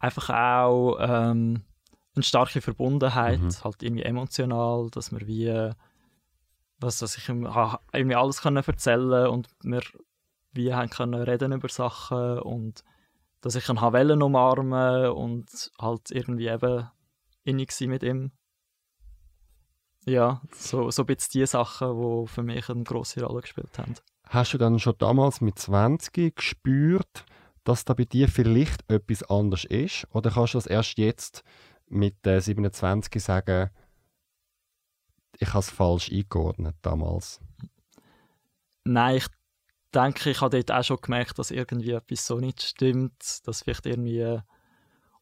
Einfach 0.03 0.31
auch 0.31 0.99
ähm, 1.01 1.63
eine 2.17 2.23
starke 2.23 2.61
Verbundenheit, 2.61 3.41
mhm. 3.41 3.65
halt 3.65 3.83
irgendwie 3.83 4.03
emotional, 4.03 4.91
dass 4.91 5.13
wir 5.13 5.27
wie 5.27 5.73
was, 6.79 6.99
dass 6.99 7.17
ich 7.17 7.29
irgendwie 7.29 8.15
alles 8.17 8.43
können 8.43 8.65
erzählen 8.65 9.29
und 9.29 9.49
wir 9.63 9.83
wie 10.53 10.75
haben 10.75 10.91
können 10.91 11.23
reden 11.23 11.53
über 11.53 11.69
Sachen 11.69 12.41
und 12.41 12.83
dass 13.41 13.55
ich 13.55 13.69
ihn 13.69 13.81
Wellen 13.81 14.23
umarmen 14.23 15.11
und 15.13 15.71
halt 15.81 16.11
irgendwie 16.11 16.49
eben 16.49 16.89
innig 17.45 17.73
mit 17.83 18.03
ihm. 18.03 18.33
Ja, 20.05 20.43
so, 20.53 20.91
so 20.91 21.03
ein 21.03 21.07
bisschen 21.07 21.31
die 21.33 21.47
Sachen, 21.47 21.97
die 21.97 22.27
für 22.27 22.43
mich 22.43 22.69
eine 22.69 22.83
grosse 22.83 23.25
Rolle 23.25 23.43
gespielt 23.43 23.79
haben. 23.79 23.95
Hast 24.29 24.53
du 24.53 24.59
dann 24.59 24.81
schon 24.81 24.97
damals 24.99 25.41
mit 25.41 25.59
20 25.59 26.35
gespürt, 26.35 27.25
dass 27.65 27.85
da 27.85 27.95
bei 27.95 28.05
dir 28.05 28.29
vielleicht 28.29 28.91
etwas 28.91 29.23
anders 29.25 29.65
ist? 29.65 30.07
Oder 30.13 30.31
kannst 30.31 30.55
du 30.55 30.59
das 30.59 30.67
erst 30.67 30.99
jetzt 30.99 31.45
mit 31.89 32.27
äh, 32.27 32.41
27 32.41 33.23
sagen, 33.23 33.71
ich 35.39 35.49
habe 35.49 35.61
es 35.61 35.71
falsch 35.71 36.11
eingeordnet 36.11 36.77
damals? 36.83 37.41
Nein, 38.85 39.17
ich 39.17 39.27
denke, 39.95 40.31
ich 40.31 40.41
habe 40.41 40.63
dort 40.63 40.73
auch 40.73 40.85
schon 40.85 40.99
gemerkt, 41.01 41.39
dass 41.39 41.51
irgendwie 41.51 41.93
etwas 41.93 42.27
so 42.27 42.39
nicht 42.39 42.63
stimmt, 42.63 43.47
dass 43.47 43.63
vielleicht 43.63 43.87
irgendwie... 43.87 44.41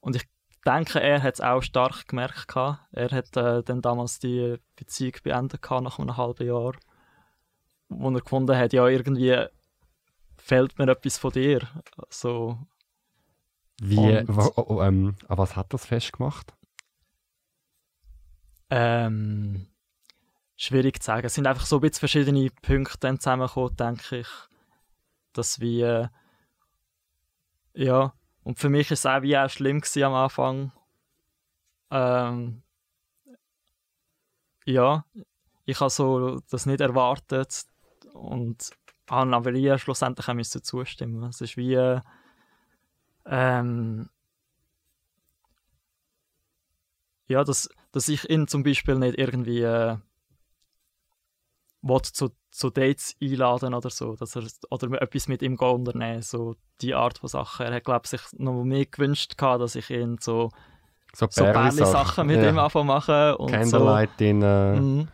Und 0.00 0.16
ich 0.16 0.24
denke, 0.66 1.00
er 1.00 1.22
hat 1.22 1.34
es 1.34 1.40
auch 1.40 1.62
stark 1.62 2.08
gemerkt. 2.08 2.48
Gehabt. 2.48 2.80
Er 2.92 3.10
hat 3.10 3.36
äh, 3.36 3.62
dann 3.62 3.82
damals 3.82 4.18
die 4.18 4.56
Beziehung 4.76 5.14
beendet 5.22 5.62
gehabt, 5.62 5.84
nach 5.84 5.98
einem 5.98 6.16
halben 6.16 6.46
Jahr. 6.46 6.72
Wo 7.88 8.10
er 8.10 8.20
gefunden 8.20 8.56
hat, 8.56 8.72
ja, 8.72 8.86
irgendwie 8.86 9.46
fehlt 10.50 10.76
mir 10.80 10.88
etwas 10.88 11.16
von 11.16 11.30
dir. 11.30 11.60
So. 12.08 12.58
Wie, 13.80 14.24
wo, 14.26 14.52
oh, 14.56 14.64
oh, 14.66 14.82
ähm, 14.82 15.14
was 15.28 15.54
hat 15.54 15.72
das 15.72 15.86
festgemacht? 15.86 16.52
Ähm, 18.68 19.68
schwierig 20.56 21.00
zu 21.00 21.06
sagen. 21.06 21.24
Es 21.24 21.34
sind 21.34 21.46
einfach 21.46 21.66
so 21.66 21.76
ein 21.76 21.82
bisschen 21.82 22.00
verschiedene 22.00 22.50
Punkte 22.62 22.98
dann 22.98 23.20
zusammengekommen, 23.20 23.76
denke 23.76 24.18
ich. 24.18 24.28
Dass 25.34 25.60
wir, 25.60 26.10
ja, 27.72 28.12
und 28.42 28.58
für 28.58 28.70
mich 28.70 28.90
war 28.90 28.94
es 28.94 29.06
auch 29.06 29.22
wie 29.22 29.38
auch 29.38 29.48
schlimm 29.48 29.82
am 30.02 30.14
Anfang. 30.14 30.72
Ähm, 31.92 32.62
ja, 34.64 35.04
ich 35.64 35.78
habe 35.78 35.90
so 35.90 36.40
das 36.50 36.66
nicht 36.66 36.80
erwartet 36.80 37.66
und 38.14 38.72
habe 39.10 39.34
aber 39.34 39.52
ich 39.52 39.82
schlussendlich 39.82 40.28
auch 40.28 40.34
müssen 40.34 40.62
zustimmen. 40.62 41.24
Es 41.24 41.40
ist 41.40 41.56
wie 41.56 42.00
ähm, 43.26 44.08
ja, 47.28 47.44
dass, 47.44 47.68
dass 47.92 48.08
ich 48.08 48.28
ihn 48.28 48.46
zum 48.48 48.62
Beispiel 48.62 48.96
nicht 48.96 49.18
irgendwie 49.18 49.62
äh, 49.62 49.96
zu 52.02 52.30
so 52.52 52.68
Dates 52.68 53.16
einladen 53.22 53.74
oder 53.74 53.90
so, 53.90 54.16
dass 54.16 54.34
er, 54.34 54.42
oder 54.70 55.00
etwas 55.00 55.28
mit 55.28 55.40
ihm 55.40 55.56
unternehmen, 55.56 56.22
so 56.22 56.56
die 56.80 56.94
Art 56.94 57.18
von 57.18 57.28
Sachen. 57.28 57.66
Er 57.66 57.74
hat, 57.74 57.84
glaube 57.84 58.02
ich, 58.04 58.10
sich 58.10 58.20
noch 58.38 58.64
mehr 58.64 58.86
gewünscht, 58.86 59.38
gehabt, 59.38 59.62
dass 59.62 59.76
ich 59.76 59.88
ihn 59.90 60.18
so, 60.20 60.50
so, 61.14 61.28
so 61.30 61.44
Sachen 61.84 62.26
mit 62.26 62.42
ja. 62.42 62.48
ihm 62.48 62.58
anfangen 62.58 62.88
machen. 62.88 63.34
Und 63.34 63.52
Candlelight 63.52 64.10
so. 64.18 64.24
mhm. 64.80 65.08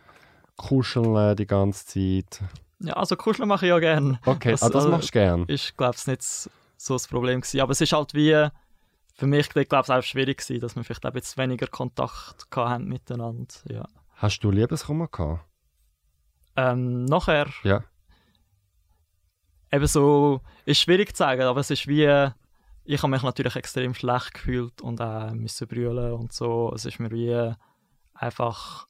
kuscheln 0.55 1.35
die 1.35 1.45
ganze 1.45 1.85
Zeit. 1.85 2.41
Ja, 2.79 2.93
also 2.93 3.15
kuscheln 3.15 3.47
mache 3.47 3.65
ich 3.65 3.69
ja 3.69 3.79
gerne. 3.79 4.19
Okay, 4.25 4.51
das, 4.51 4.63
ah, 4.63 4.69
das 4.69 4.87
machst 4.87 5.09
du 5.09 5.13
gerne. 5.13 5.45
Ist, 5.47 5.75
glaube 5.77 5.95
ich, 5.97 6.07
nicht 6.07 6.21
so 6.23 6.93
das 6.93 7.07
Problem 7.07 7.41
gewesen. 7.41 7.61
Aber 7.61 7.71
es 7.71 7.81
ist 7.81 7.91
halt 7.91 8.13
wie, 8.13 8.49
für 9.15 9.25
mich, 9.25 9.49
glaube 9.49 9.65
ich, 9.69 9.89
auch 9.89 10.03
schwierig 10.03 10.37
gewesen, 10.37 10.61
dass 10.61 10.75
wir 10.75 10.83
vielleicht 10.83 11.05
ein 11.05 11.13
bisschen 11.13 11.41
weniger 11.43 11.67
Kontakt 11.67 12.47
hatten 12.55 12.85
miteinander, 12.85 13.53
ja. 13.69 13.87
Hast 14.15 14.39
du 14.43 14.51
Liebeskummer 14.51 15.07
gehabt? 15.07 15.45
Ähm, 16.55 17.05
nachher. 17.05 17.47
Ja. 17.63 17.83
Eben 19.71 19.87
so, 19.87 20.41
ist 20.65 20.79
schwierig 20.81 21.15
zu 21.15 21.17
sagen, 21.17 21.43
aber 21.43 21.59
es 21.59 21.69
ist 21.69 21.87
wie, 21.87 22.29
ich 22.83 23.03
habe 23.03 23.11
mich 23.11 23.23
natürlich 23.23 23.55
extrem 23.55 23.93
schlecht 23.93 24.33
gefühlt 24.33 24.81
und 24.81 25.01
auch 25.01 25.31
müssen 25.33 25.67
brüllen 25.67 26.13
und 26.13 26.31
so. 26.31 26.71
Es 26.73 26.85
ist 26.85 26.99
mir 26.99 27.11
wie 27.11 27.53
einfach, 28.13 28.87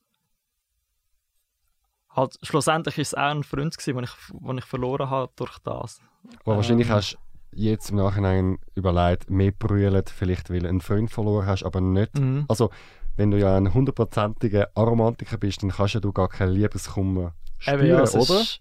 halt, 2.17 2.37
schlussendlich 2.41 2.97
ist 2.97 3.09
es 3.09 3.13
auch 3.13 3.29
ein 3.29 3.43
Freund 3.43 3.77
gewesen, 3.77 3.95
den 3.95 4.03
ich, 4.03 4.11
den 4.31 4.57
ich 4.57 4.65
verloren 4.65 5.09
habe 5.09 5.31
durch 5.35 5.57
das. 5.59 6.01
Aber 6.41 6.51
ähm, 6.51 6.57
wahrscheinlich 6.57 6.89
hast 6.89 7.13
du 7.13 7.17
jetzt 7.57 7.89
im 7.91 7.97
Nachhinein 7.97 8.57
überlegt, 8.75 9.29
mehr 9.29 9.51
brüllen, 9.51 10.03
vielleicht 10.05 10.49
weil 10.49 10.59
du 10.59 10.69
einen 10.69 10.81
Freund 10.81 11.09
verloren 11.09 11.45
hast, 11.45 11.63
aber 11.63 11.79
nicht, 11.79 12.17
mhm. 12.19 12.45
also 12.47 12.69
wenn 13.15 13.31
du 13.31 13.39
ja 13.39 13.57
ein 13.57 13.73
hundertprozentiger 13.73 14.69
Aromantiker 14.75 15.37
bist, 15.37 15.63
dann 15.63 15.71
kannst 15.71 15.95
ja 15.95 15.99
du 15.99 16.11
gar 16.11 16.29
keinen 16.29 16.53
Liebeskummer 16.53 17.33
spüren, 17.57 17.79
Eben, 17.79 17.87
ja, 17.87 18.01
oder? 18.01 18.41
Ist... 18.41 18.59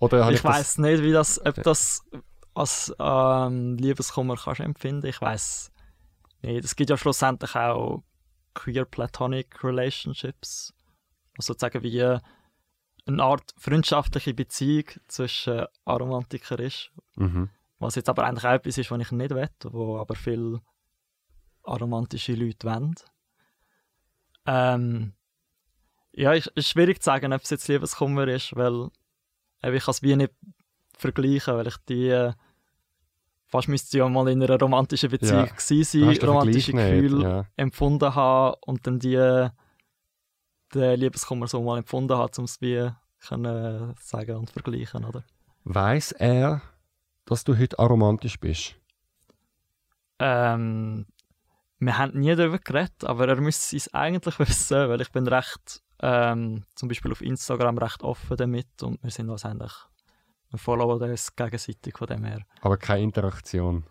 oder 0.00 0.30
ich, 0.30 0.36
ich 0.36 0.44
weiß 0.44 0.78
nicht, 0.78 1.02
wie 1.02 1.12
das, 1.12 1.44
ob 1.44 1.62
das 1.62 2.02
als 2.54 2.94
ähm, 2.98 3.76
Liebeskummer 3.76 4.36
kannst 4.36 4.60
empfinden. 4.60 5.06
Ich 5.06 5.20
weiß 5.20 5.70
nicht. 6.42 6.64
Es 6.64 6.74
gibt 6.74 6.88
ja 6.88 6.96
schlussendlich 6.96 7.54
auch 7.54 8.02
queer 8.54 8.86
platonic 8.86 9.62
relationships, 9.62 10.72
sozusagen 11.38 11.82
wie 11.82 12.02
eine 12.02 13.22
Art 13.22 13.54
freundschaftliche 13.56 14.34
Beziehung 14.34 14.84
zwischen 15.06 15.66
Aromantiker 15.84 16.58
ist. 16.58 16.90
Mhm. 17.16 17.50
Was 17.78 17.94
jetzt 17.94 18.08
aber 18.08 18.24
eigentlich 18.24 18.44
auch 18.44 18.52
etwas 18.52 18.78
ist, 18.78 18.90
was 18.90 19.00
ich 19.00 19.12
nicht 19.12 19.30
will, 19.30 19.48
wo 19.64 19.98
aber 19.98 20.14
viele 20.14 20.60
aromantische 21.62 22.34
Leute 22.34 22.66
wollen. 22.66 22.94
Ähm, 24.46 25.12
ja, 26.12 26.34
es 26.34 26.46
ist 26.46 26.68
schwierig 26.68 27.02
zu 27.02 27.06
sagen, 27.06 27.32
ob 27.32 27.42
es 27.42 27.50
jetzt 27.50 27.68
Liebeskummer 27.68 28.26
ist, 28.28 28.56
weil 28.56 28.88
ich 29.62 29.84
kann 29.84 29.92
es 29.92 30.02
wie 30.02 30.16
nicht 30.16 30.32
vergleichen, 30.96 31.54
weil 31.54 31.66
ich 31.66 31.76
die 31.88 32.08
äh, 32.08 32.32
fast 33.46 33.68
müsste 33.68 33.98
ja 33.98 34.08
mal 34.08 34.28
in 34.28 34.42
einer 34.42 34.58
romantischen 34.58 35.10
Beziehung 35.10 35.46
ja. 35.46 35.52
gewesen 35.52 35.84
sein, 35.84 36.28
romantische 36.28 36.72
Gefühle 36.72 37.22
ja. 37.22 37.46
empfunden 37.56 38.14
haben 38.14 38.56
und 38.64 38.86
dann 38.86 38.98
die 38.98 39.48
den 40.76 41.00
Liebeskummer 41.00 41.46
so 41.46 41.62
mal 41.62 41.78
empfunden 41.78 42.16
haben, 42.16 42.32
um 42.38 42.44
es 42.44 42.60
wie 42.60 42.90
können 43.26 43.94
sagen 44.00 44.36
und 44.36 44.50
vergleichen, 44.50 45.04
oder? 45.04 45.24
Weiß 45.64 46.12
er, 46.12 46.62
dass 47.24 47.44
du 47.44 47.58
heute 47.58 47.78
aromantisch 47.78 48.38
bist? 48.38 48.76
Ähm, 50.18 51.06
wir 51.78 51.98
haben 51.98 52.18
nie 52.18 52.34
darüber 52.34 52.58
geredet, 52.58 53.04
aber 53.04 53.28
er 53.28 53.40
müsste 53.40 53.76
es 53.76 53.92
eigentlich 53.92 54.38
wissen, 54.38 54.88
weil 54.88 55.00
ich 55.00 55.10
bin 55.10 55.26
recht, 55.26 55.82
ähm, 56.00 56.64
zum 56.74 56.88
Beispiel 56.88 57.12
auf 57.12 57.20
Instagram 57.20 57.78
recht 57.78 58.02
offen 58.02 58.36
damit 58.36 58.82
und 58.82 59.02
wir 59.02 59.10
sind 59.10 59.28
wahrscheinlich, 59.28 59.72
wir 60.50 60.58
followen 60.58 61.10
uns 61.10 61.34
gegenseitig 61.34 61.98
von 61.98 62.06
dem 62.06 62.24
her. 62.24 62.40
Aber 62.60 62.76
keine 62.76 63.02
Interaktion? 63.02 63.84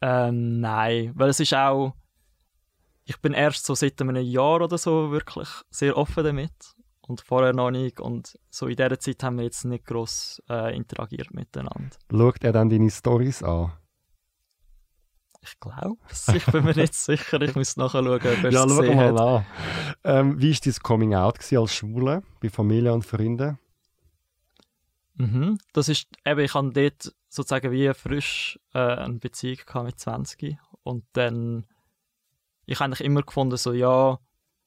Ähm, 0.00 0.60
nein, 0.60 1.12
weil 1.14 1.30
es 1.30 1.40
ist 1.40 1.54
auch, 1.54 1.94
ich 3.12 3.20
bin 3.20 3.34
erst 3.34 3.66
so 3.66 3.74
seit 3.74 4.00
einem 4.00 4.16
Jahr 4.16 4.62
oder 4.62 4.78
so 4.78 5.10
wirklich 5.10 5.48
sehr 5.70 5.96
offen 5.98 6.24
damit 6.24 6.52
und 7.02 7.20
vorher 7.20 7.52
noch 7.52 7.70
nicht 7.70 8.00
und 8.00 8.38
so 8.48 8.66
in 8.68 8.76
dieser 8.76 8.98
Zeit 8.98 9.22
haben 9.22 9.36
wir 9.36 9.44
jetzt 9.44 9.64
nicht 9.66 9.84
gross 9.84 10.42
äh, 10.48 10.74
interagiert 10.74 11.32
miteinander. 11.34 11.90
Schaut 12.10 12.42
er 12.42 12.52
dann 12.52 12.70
deine 12.70 12.90
Stories 12.90 13.42
an? 13.42 13.72
Ich 15.42 15.58
glaube 15.60 15.98
Ich 16.34 16.46
bin 16.46 16.64
mir 16.64 16.74
nicht 16.74 16.94
sicher. 16.94 17.40
Ich 17.42 17.54
muss 17.54 17.76
nachschauen, 17.76 18.08
ob 18.08 18.24
er 18.24 18.44
es 18.44 18.54
Ja, 18.54 18.66
schau 18.66 18.94
mal 18.94 19.18
an. 19.18 19.46
Ähm, 20.04 20.40
wie 20.40 20.52
war 20.52 20.60
dein 20.64 20.74
Coming 20.82 21.14
Out 21.14 21.52
als 21.52 21.74
Schwule 21.74 22.22
bei 22.40 22.48
Familie 22.48 22.94
und 22.94 23.04
Freunden? 23.04 23.58
Mhm. 25.16 25.58
Das 25.74 25.88
ist, 25.88 26.06
eben, 26.24 26.40
ich 26.40 26.54
hatte 26.54 26.70
dort 26.70 27.14
sozusagen 27.28 27.72
wie 27.72 27.92
frisch 27.92 28.58
äh, 28.72 28.78
eine 28.78 29.18
Beziehung 29.18 29.58
mit 29.84 29.98
20 29.98 30.56
und 30.84 31.04
dann 31.12 31.66
ich 32.72 32.80
habe 32.80 32.86
eigentlich 32.86 33.06
immer 33.06 33.22
gefunden, 33.22 33.56
so 33.56 33.72
ja, 33.72 34.18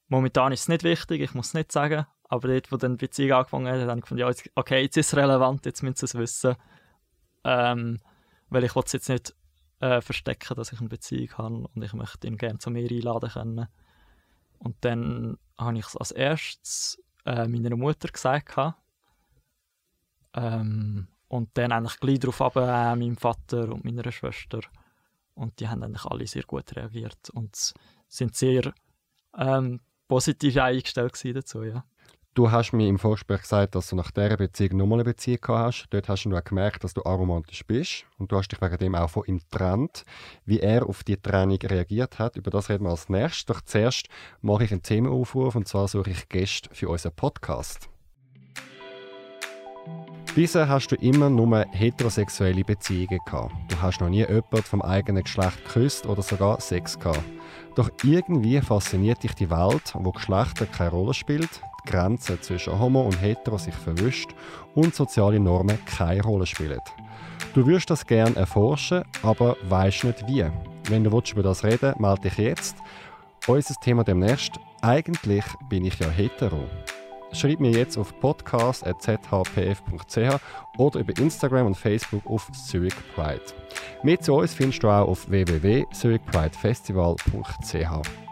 momentan 0.08 0.52
ist 0.52 0.62
es 0.62 0.68
nicht 0.68 0.84
wichtig, 0.84 1.22
ich 1.22 1.34
muss 1.34 1.48
es 1.48 1.54
nicht 1.54 1.72
sagen, 1.72 2.06
aber 2.28 2.48
dort, 2.48 2.72
wo 2.72 2.78
dann 2.78 2.98
die 2.98 3.06
Beziehung 3.06 3.39
angefangen 3.39 3.68
hat, 3.68 3.88
habe 3.88 3.98
ich 3.98 4.02
gefunden, 4.02 4.22
ja, 4.22 4.30
jetzt, 4.30 4.50
okay, 4.56 4.82
jetzt 4.82 4.98
ist 4.98 5.08
es 5.08 5.15
relevant, 5.15 5.65
jetzt 5.65 5.82
müssen 5.84 5.96
sie 5.96 6.06
es 6.06 6.15
wissen, 6.15 6.56
ähm, 7.44 8.00
weil 8.50 8.63
ich 8.63 8.76
es 8.76 8.91
jetzt 8.94 9.10
nicht 9.10 9.36
äh, 9.80 10.02
verstecken, 10.02 10.56
dass 10.56 10.72
ich 10.72 10.80
eine 10.80 10.89
Beziehung 10.89 11.38
habe 11.38 11.68
und 11.74 11.84
ich 11.84 11.94
möchte 11.94 12.28
ihn 12.28 12.38
gerne 12.38 12.60
zu 12.60 12.70
mir 12.70 12.89
einladen 12.89 13.30
können. 13.30 13.68
Und 14.60 14.76
dann 14.82 15.38
habe 15.58 15.78
ich 15.78 15.86
es 15.86 15.98
als 15.98 16.12
erstes 16.12 17.04
äh, 17.26 17.48
meiner 17.48 17.76
Mutter 17.76 18.08
gesagt. 18.08 18.56
Ähm, 20.34 21.08
und 21.28 21.50
dann 21.58 21.72
eigentlich 21.72 22.00
gleich 22.00 22.20
darauf 22.20 22.41
ab, 22.41 22.56
äh, 22.56 22.96
meinem 22.96 23.18
Vater 23.18 23.72
und 23.72 23.84
meiner 23.84 24.12
Schwester. 24.12 24.62
Und 25.36 25.60
die 25.60 25.67
haben 25.67 25.84
eigentlich 25.84 26.06
alle 26.06 26.26
sehr 26.26 26.43
gut 26.43 26.76
reagiert 26.76 27.30
und 27.32 27.74
sind 28.08 28.36
sehr 28.36 28.74
ähm, 29.38 29.82
positiv 30.08 30.58
eingestellt 30.58 31.21
dazu, 31.36 31.63
ja. 31.63 31.84
Du 32.36 32.52
hast 32.52 32.74
mir 32.74 32.89
im 32.89 33.00
Vorgespräch 33.00 33.43
gesagt, 33.43 33.76
dass 33.76 33.88
du 33.88 33.95
nach 33.95 34.12
dieser 34.12 34.36
Beziehung 34.36 34.76
nochmal 34.76 34.98
eine 34.98 35.06
Beziehung 35.06 35.39
gehabt 35.39 35.67
hast. 35.67 35.88
Dort 35.91 36.10
hast 36.10 36.26
du 36.26 36.36
auch 36.36 36.43
gemerkt, 36.43 36.84
dass 36.84 36.93
du 36.93 37.02
aromantisch 37.06 37.65
bist. 37.65 38.04
Und 38.17 38.30
du 38.30 38.36
hast 38.36 38.50
dich 38.50 38.62
wegen 38.62 38.78
dem 38.78 38.93
auch 38.93 39.10
von 39.10 39.24
ihm 39.26 39.39
getrennt. 39.39 40.04
Wie 40.43 40.60
er 40.60 40.86
auf 40.86 41.06
die 41.06 41.15
Trennung 41.15 41.60
reagiert 41.63 42.19
hat, 42.19 42.36
über 42.36 42.52
das 42.52 42.67
reden 42.67 42.84
wir 42.84 42.89
als 42.89 43.08
nächstes. 43.08 43.45
Doch 43.45 43.62
zuerst 43.62 44.10
mache 44.41 44.65
ich 44.65 44.71
einen 44.74 44.84
Themenaufruf 44.84 45.56
und 45.56 45.69
zwar 45.69 45.88
suche 45.88 46.10
ich 46.10 46.28
Gäste 46.28 46.69
für 46.74 46.89
unseren 46.89 47.15
Podcast. 47.15 47.89
Bisher 50.36 50.67
hast 50.67 50.91
du 50.91 50.98
immer 50.98 51.30
nur 51.30 51.65
heterosexuelle 51.71 52.65
Beziehungen 52.65 53.19
gehabt. 53.26 53.54
Du 53.69 53.82
hast 53.82 54.02
noch 54.02 54.10
nie 54.10 54.26
jemanden 54.28 54.63
vom 54.63 54.82
eigenen 54.82 55.24
Geschlecht 55.24 55.63
geküsst 55.63 56.06
oder 56.06 56.21
sogar 56.21 56.60
Sex 56.60 57.00
gehabt. 57.00 57.24
Doch 57.76 57.89
irgendwie 58.04 58.60
fasziniert 58.60 59.24
dich 59.24 59.34
die 59.34 59.50
Welt, 59.50 59.93
wo 59.93 60.12
Geschlechter 60.12 60.65
keine 60.65 60.89
Rolle 60.89 61.13
spielt, 61.13 61.62
die 61.86 61.89
Grenzen 61.89 62.41
zwischen 62.41 62.78
Homo 62.78 63.04
und 63.04 63.21
Hetero 63.21 63.58
sich 63.58 63.74
verwischt 63.74 64.32
und 64.74 64.93
soziale 64.93 65.39
Normen 65.39 65.80
keine 65.86 66.21
Rolle 66.21 66.45
spielen. 66.45 66.82
Du 67.54 67.65
würdest 67.65 67.89
das 67.89 68.06
gerne 68.06 68.36
erforschen, 68.36 69.06
aber 69.24 69.56
weißt 69.69 70.04
nicht 70.04 70.28
wie. 70.28 70.45
Wenn 70.89 71.06
du 71.06 71.17
über 71.32 71.43
das 71.43 71.63
reden 71.63 71.80
willst, 71.82 72.00
melde 72.02 72.21
dich 72.24 72.38
jetzt. 72.38 72.76
Unser 73.48 73.76
Thema 73.76 74.04
demnächst. 74.04 74.60
Eigentlich 74.82 75.45
bin 75.69 75.86
ich 75.86 75.98
ja 75.98 76.10
hetero. 76.10 76.65
Schreib 77.36 77.60
mir 77.60 77.71
jetzt 77.71 77.98
auf 77.98 78.17
podcast.zhpf.ch 78.19 80.39
oder 80.78 81.00
über 81.00 81.17
Instagram 81.17 81.65
und 81.67 81.76
Facebook 81.76 82.26
auf 82.26 82.50
Zurich 82.54 82.95
Pride. 83.13 83.41
Mehr 84.04 84.21
zu 84.21 84.36
uns 84.36 84.54
findest 84.54 84.84
du 84.84 84.89
auch 84.89 85.10
auf 85.10 85.30
www.zurichpridefestival.ch. 85.30 88.26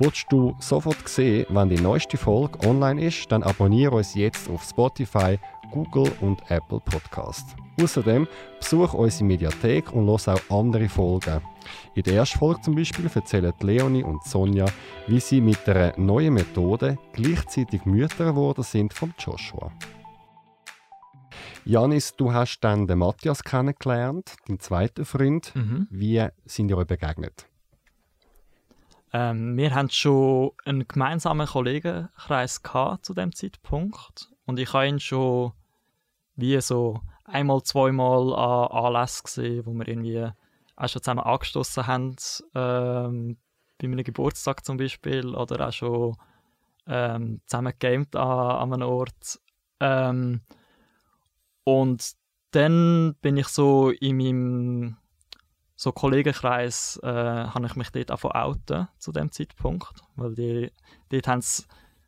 Willst 0.00 0.26
du 0.30 0.54
sofort 0.60 1.08
sehen, 1.08 1.46
wann 1.50 1.68
die 1.68 1.80
neueste 1.80 2.16
Folge 2.16 2.64
online 2.66 3.02
ist, 3.02 3.30
dann 3.32 3.42
abonniere 3.42 3.96
uns 3.96 4.14
jetzt 4.14 4.48
auf 4.48 4.62
Spotify, 4.62 5.40
Google 5.70 6.12
und 6.20 6.42
Apple 6.50 6.80
Podcast. 6.80 7.56
Außerdem 7.80 8.26
besuch 8.58 8.94
unsere 8.94 9.24
Mediathek 9.24 9.92
und 9.92 10.06
los 10.06 10.28
auch 10.28 10.40
andere 10.50 10.88
Folgen. 10.88 11.40
In 11.94 12.02
der 12.02 12.14
ersten 12.14 12.38
Folge 12.38 12.60
zum 12.62 12.74
Beispiel 12.74 13.10
erzählen 13.12 13.52
Leonie 13.60 14.02
und 14.02 14.24
Sonja, 14.24 14.66
wie 15.06 15.20
sie 15.20 15.40
mit 15.40 15.68
einer 15.68 15.98
neuen 15.98 16.34
Methode 16.34 16.98
gleichzeitig 17.12 17.84
Mütter 17.84 18.26
geworden 18.26 18.64
sind 18.64 18.92
von 18.92 19.14
Joshua. 19.18 19.70
Janis, 21.64 22.16
du 22.16 22.32
hast 22.32 22.60
dann 22.60 22.86
den 22.86 22.98
Matthias 22.98 23.42
kennengelernt, 23.44 24.36
deinen 24.46 24.58
zweiten 24.58 25.04
Freund. 25.04 25.54
Mhm. 25.54 25.86
Wie 25.90 26.26
sind 26.46 26.70
ihr 26.70 26.78
euch 26.78 26.86
begegnet? 26.86 27.46
Ähm, 29.12 29.56
wir 29.56 29.74
hatten 29.74 29.90
schon 29.90 30.52
einen 30.64 30.86
gemeinsamen 30.86 31.46
Kollegenkreis 31.46 32.62
zu 33.02 33.14
dem 33.14 33.34
Zeitpunkt 33.34 34.30
und 34.46 34.58
ich 34.58 34.72
habe 34.72 34.88
ihn 34.88 35.00
schon 35.00 35.52
wie 36.38 36.60
so 36.60 37.00
einmal, 37.24 37.62
zweimal 37.62 38.32
an 38.32 38.84
Anlässen 38.84 39.24
gesehen, 39.24 39.66
wo 39.66 39.72
wir 39.72 39.88
irgendwie 39.88 40.30
auch 40.76 40.88
schon 40.88 41.02
zusammen 41.02 41.20
angestoßen 41.20 41.86
haben, 41.86 42.16
ähm, 42.54 43.36
bei 43.78 43.86
einem 43.86 44.04
Geburtstag 44.04 44.64
zum 44.64 44.76
Beispiel 44.76 45.34
oder 45.34 45.68
auch 45.68 45.72
schon 45.72 46.16
ähm, 46.86 47.40
zusammen 47.46 47.72
gegamed 47.78 48.14
an, 48.14 48.72
an 48.72 48.72
einem 48.72 48.88
Ort. 48.88 49.40
Ähm, 49.80 50.40
und 51.64 52.12
dann 52.52 53.16
bin 53.20 53.36
ich 53.36 53.48
so 53.48 53.90
in 53.90 54.16
meinem 54.16 54.96
so 55.74 55.92
Kollegenkreis 55.92 56.98
äh, 57.02 57.06
habe 57.06 57.66
ich 57.66 57.76
mich 57.76 57.90
dort 57.90 58.10
auch 58.10 58.24
outen 58.24 58.88
zu 58.98 59.12
dem 59.12 59.30
Zeitpunkt, 59.30 59.92
weil 60.16 60.34
die, 60.34 60.72
dort 61.08 61.28
haben 61.28 61.42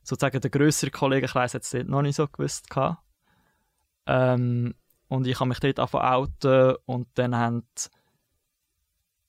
sozusagen 0.03 0.41
der 0.41 0.51
größere 0.51 0.91
Kollegenkreis 0.91 1.53
jetzt 1.53 1.75
dort 1.75 1.89
noch 1.89 2.03
nicht 2.03 2.17
so 2.17 2.27
gewusst 2.27 2.71
Ähm, 4.07 4.75
und 5.09 5.27
ich 5.27 5.39
habe 5.41 5.49
mich 5.49 5.61
dort 5.61 5.81
auch 5.81 5.95
outen 5.95 6.77
und 6.87 7.09
dann 7.15 7.37
haben 7.37 7.65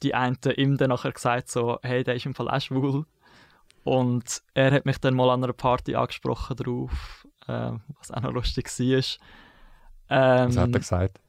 die 0.04 0.14
einen 0.14 0.38
ihm 0.56 0.78
dann 0.78 0.90
nachher 0.90 1.12
gesagt 1.12 1.50
so, 1.50 1.80
hey, 1.84 2.04
der 2.04 2.16
ist 2.16 2.26
im 2.26 2.36
Fall 2.36 2.50
auch 2.50 2.62
schwul. 2.62 3.06
Und 3.84 4.44
er 4.54 4.72
hat 4.72 4.86
mich 4.86 5.00
dann 5.00 5.16
mal 5.16 5.30
an 5.30 5.44
einer 5.44 5.54
Party 5.54 5.96
angesprochen 5.96 6.56
drauf, 6.56 7.28
äh, 7.48 7.72
was 8.00 8.12
auch 8.12 8.22
noch 8.22 8.32
lustig 8.32 8.68
war. 8.68 9.04
Ähm, 10.10 10.50
was 10.50 10.58
hat 10.58 10.74
er 10.74 10.80
gesagt? 10.80 11.22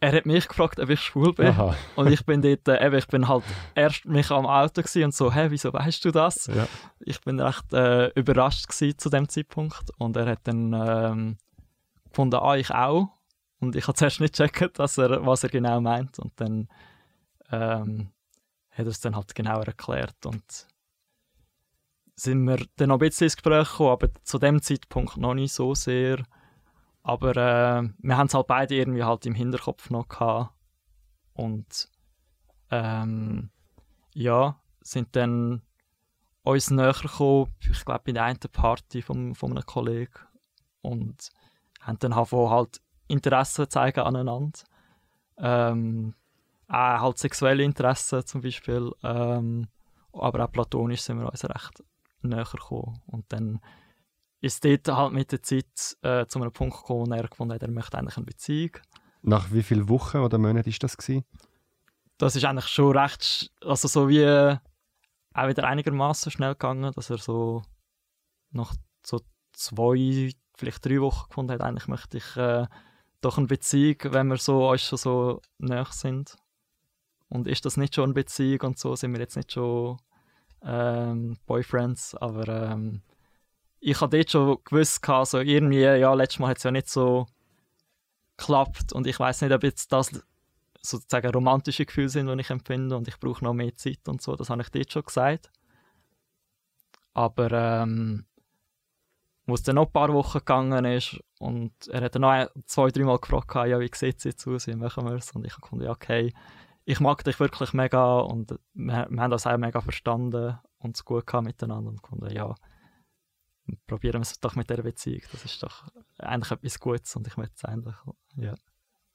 er 0.00 0.12
hat 0.12 0.26
mich 0.26 0.48
gefragt, 0.48 0.80
ob 0.80 0.88
ich 0.88 1.00
schwul 1.00 1.34
bin. 1.34 1.48
Aha. 1.48 1.76
Und 1.96 2.10
ich 2.10 2.24
bin 2.24 2.40
dort, 2.40 2.66
äh, 2.68 2.96
ich 2.96 3.06
bin 3.06 3.28
halt 3.28 3.44
erst 3.74 4.06
mich 4.06 4.30
am 4.30 4.46
Auto 4.46 4.82
und 5.04 5.14
so, 5.14 5.32
hä, 5.32 5.46
wieso 5.50 5.72
weißt 5.72 6.04
du 6.04 6.10
das? 6.10 6.46
Ja. 6.46 6.66
Ich 7.00 7.20
bin 7.20 7.38
recht 7.38 7.72
äh, 7.72 8.08
überrascht 8.18 8.72
zu 8.72 9.10
dem 9.10 9.28
Zeitpunkt. 9.28 9.90
Und 9.98 10.16
er 10.16 10.26
hat 10.26 10.40
dann 10.44 10.72
ähm, 10.72 11.36
gefunden, 12.10 12.36
ah, 12.36 12.56
ich 12.56 12.70
auch. 12.70 13.08
Und 13.60 13.76
ich 13.76 13.86
habe 13.86 13.96
zuerst 13.96 14.20
nicht 14.20 14.36
gecheckt, 14.36 14.78
dass 14.78 14.98
er, 14.98 15.24
was 15.26 15.42
er 15.42 15.50
genau 15.50 15.80
meint. 15.80 16.18
Und 16.18 16.32
dann 16.36 16.68
ähm, 17.50 18.10
hat 18.70 18.86
er 18.86 18.86
es 18.86 19.00
dann 19.00 19.16
halt 19.16 19.34
genauer 19.34 19.66
erklärt. 19.66 20.24
Und 20.24 20.66
sind 22.14 22.44
wir 22.44 22.64
dann 22.76 22.88
noch 22.88 22.96
ein 22.96 23.00
bisschen 23.00 23.26
ins 23.26 23.36
Gespräch 23.36 23.70
gekommen, 23.70 23.90
aber 23.90 24.08
zu 24.24 24.38
dem 24.38 24.62
Zeitpunkt 24.62 25.16
noch 25.16 25.34
nicht 25.34 25.52
so 25.52 25.74
sehr. 25.74 26.22
Aber 27.02 27.30
äh, 27.30 27.88
wir 27.98 28.16
haben 28.16 28.26
es 28.26 28.34
halt 28.34 28.46
beide 28.46 28.74
irgendwie 28.74 29.04
halt 29.04 29.26
im 29.26 29.34
Hinterkopf 29.34 29.90
noch 29.90 30.08
gehabt. 30.08 30.54
Und 31.34 31.88
ähm, 32.70 33.50
ja, 34.14 34.60
sind 34.82 35.16
dann 35.16 35.62
uns 36.42 36.70
näher 36.70 36.94
gekommen, 36.94 37.52
ich 37.60 37.84
glaube 37.84 38.02
bei 38.06 38.12
der 38.12 38.24
einen 38.24 38.38
Party 38.38 39.02
von, 39.02 39.34
von 39.34 39.52
einem 39.52 39.66
Kollegen 39.66 40.12
und 40.80 41.30
haben 41.80 41.98
dann 41.98 42.14
halt 42.14 42.80
Interesse 43.08 43.68
zeigen 43.68 44.00
aneinander. 44.00 44.58
Ähm, 45.38 46.14
auch 46.68 47.00
halt 47.00 47.18
sexuelle 47.18 47.64
Interessen 47.64 48.24
zum 48.24 48.42
Beispiel, 48.42 48.92
ähm, 49.02 49.66
aber 50.12 50.44
auch 50.44 50.52
platonisch 50.52 51.02
sind 51.02 51.18
wir 51.18 51.28
uns 51.28 51.44
recht 51.44 51.82
näher 52.22 52.44
gekommen. 52.44 53.00
Und 53.06 53.24
dann 53.32 53.60
ist 54.40 54.64
dort 54.64 54.88
halt 54.88 55.12
mit 55.12 55.32
der 55.32 55.42
Zeit 55.42 55.96
äh, 56.02 56.26
zu 56.26 56.40
einem 56.40 56.52
Punkt 56.52 56.76
gekommen, 56.76 57.10
wo 57.10 57.14
er 57.14 57.28
gefunden 57.28 57.54
hat, 57.54 57.62
er 57.62 57.70
möchte 57.70 57.98
eigentlich 57.98 58.16
eine 58.16 58.26
Beziehung. 58.26 58.72
Nach 59.22 59.50
wie 59.52 59.62
vielen 59.62 59.88
Wochen 59.88 60.18
oder 60.18 60.38
Monaten 60.38 60.68
ist 60.68 60.82
das 60.82 60.96
gewesen? 60.96 61.24
Das 62.18 62.36
ist 62.36 62.44
eigentlich 62.44 62.68
schon 62.68 62.96
recht, 62.96 63.50
also 63.62 63.88
so 63.88 64.08
wie 64.08 64.20
äh, 64.20 64.56
auch 65.34 65.48
wieder 65.48 65.64
einigermaßen 65.64 66.30
schnell 66.30 66.52
gegangen, 66.52 66.92
dass 66.92 67.10
er 67.10 67.18
so 67.18 67.62
nach 68.50 68.74
so 69.04 69.20
zwei, 69.52 70.32
vielleicht 70.60 70.84
drei 70.84 71.00
Wochen 71.00 71.28
gefunden 71.28 71.52
hat, 71.52 71.60
eigentlich 71.62 71.88
möchte 71.88 72.18
ich 72.18 72.36
äh, 72.36 72.66
doch 73.20 73.38
eine 73.38 73.46
Beziehung, 73.46 73.96
wenn 74.04 74.28
wir 74.28 74.36
so 74.36 74.70
uns 74.70 74.82
schon 74.82 74.98
so 74.98 75.42
näher 75.58 75.86
sind. 75.90 76.36
und 77.28 77.46
ist 77.48 77.64
das 77.64 77.76
nicht 77.76 77.94
schon 77.94 78.04
eine 78.04 78.14
Beziehung 78.14 78.60
und 78.62 78.78
so, 78.78 78.94
sind 78.96 79.12
wir 79.12 79.20
jetzt 79.20 79.36
nicht 79.36 79.52
schon 79.52 79.98
ähm, 80.62 81.38
Boyfriends, 81.46 82.14
aber 82.14 82.48
ähm, 82.48 83.02
ich 83.80 84.00
habe 84.00 84.16
dort 84.16 84.30
schon 84.30 84.58
gewusst, 84.64 85.08
also 85.08 85.38
irgendwie, 85.40 85.80
ja, 85.80 86.12
letztes 86.14 86.38
Mal 86.38 86.48
hat 86.48 86.58
es 86.58 86.64
ja 86.64 86.70
nicht 86.70 86.88
so 86.88 87.26
geklappt 88.36 88.92
und 88.92 89.06
ich 89.06 89.18
weiß 89.18 89.42
nicht, 89.42 89.52
ob 89.52 89.62
jetzt 89.62 89.92
das 89.92 90.10
sozusagen 90.82 91.30
romantische 91.30 91.86
Gefühle 91.86 92.08
sind, 92.08 92.26
die 92.26 92.40
ich 92.40 92.50
empfinde 92.50 92.96
und 92.96 93.08
ich 93.08 93.18
brauche 93.20 93.44
noch 93.44 93.54
mehr 93.54 93.76
Zeit 93.76 94.08
und 94.08 94.22
so, 94.22 94.36
das 94.36 94.50
habe 94.50 94.62
ich 94.62 94.70
dort 94.70 94.92
schon 94.92 95.04
gesagt. 95.04 95.50
Aber 97.12 97.50
ähm, 97.52 98.26
wo 99.50 99.54
es 99.54 99.62
dann 99.62 99.76
noch 99.76 99.86
ein 99.86 99.92
paar 99.92 100.12
Wochen 100.12 100.38
gegangen 100.38 100.84
ist 100.84 101.20
und 101.38 101.72
er 101.88 102.02
hat 102.02 102.14
dann 102.14 102.22
noch 102.22 102.46
zwei, 102.66 102.88
drei 102.88 103.04
Mal 103.04 103.18
gefragt, 103.18 103.54
ja, 103.68 103.78
wie 103.80 103.90
sieht 103.94 104.18
es 104.18 104.24
jetzt 104.24 104.46
aus, 104.46 104.66
wie 104.66 104.74
machen 104.74 105.04
wir 105.04 105.14
es? 105.14 105.32
Und 105.32 105.44
ich 105.46 105.52
habe 105.52 105.62
gefunden, 105.62 105.84
ja, 105.84 105.90
okay, 105.90 106.32
ich 106.84 107.00
mag 107.00 107.22
dich 107.24 107.38
wirklich 107.38 107.72
mega 107.72 108.20
und 108.20 108.52
wir, 108.74 109.06
wir 109.10 109.22
haben 109.22 109.30
das 109.30 109.46
auch 109.46 109.56
mega 109.58 109.80
verstanden 109.80 110.58
und 110.78 110.96
es 110.96 111.04
gut 111.04 111.26
gehabt 111.26 111.46
miteinander 111.46 111.90
und 111.90 112.02
gefunden, 112.02 112.30
ja, 112.34 112.54
probieren 113.86 114.20
wir 114.20 114.22
es 114.22 114.40
doch 114.40 114.56
mit 114.56 114.70
dieser 114.70 114.82
Beziehung. 114.82 115.22
Das 115.30 115.44
ist 115.44 115.62
doch 115.62 115.84
eigentlich 116.18 116.50
etwas 116.50 116.80
Gutes 116.80 117.14
und 117.16 117.26
ich 117.26 117.36
möchte 117.36 117.54
es 117.56 117.64
eigentlich, 117.64 117.96
ja. 118.36 118.54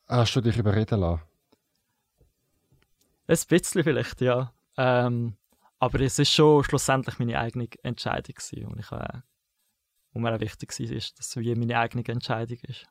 Hast 0.08 0.36
du 0.36 0.42
dich 0.42 0.58
überreden 0.58 1.00
lassen? 1.00 1.24
Ein 3.28 3.38
bisschen 3.48 3.84
vielleicht, 3.84 4.22
ja. 4.22 4.54
Ähm, 4.78 5.36
aber 5.80 6.00
es 6.02 6.20
ist 6.20 6.32
schon 6.32 6.64
schlussendlich 6.64 7.20
meine 7.20 7.40
eigene 7.40 7.68
Entscheidung 7.84 8.36
gewesen, 8.36 8.68
und 8.68 8.80
ich, 8.80 8.92
äh, 8.92 9.22
wo 10.16 10.20
mir 10.20 10.34
auch 10.34 10.40
wichtig 10.40 10.72
war, 10.80 10.92
ist, 10.96 11.20
dass 11.20 11.28
es 11.28 11.36
wie 11.36 11.54
meine 11.56 11.78
eigene 11.78 12.04
Entscheidung 12.08 12.58
ist. 12.64 12.88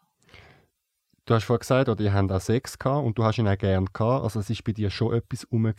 Du 1.25 1.35
hast 1.35 1.45
vorhin 1.45 1.61
gesagt, 1.61 1.89
oder 1.89 2.05
ihr 2.05 2.13
habt 2.13 2.31
auch 2.31 2.41
Sex 2.41 2.79
gehabt 2.79 3.07
und 3.07 3.19
du 3.19 3.25
hast 3.25 3.39
ihn 3.39 3.49
auch 3.49 3.57
gerne 3.57 3.87
gehabt. 3.91 4.25
Also 4.25 4.41
es 4.41 4.51
war 4.51 4.57
bei 4.63 4.73
dir 4.73 4.91
schon 4.91 5.15
etwas 5.15 5.51
rum. 5.51 5.73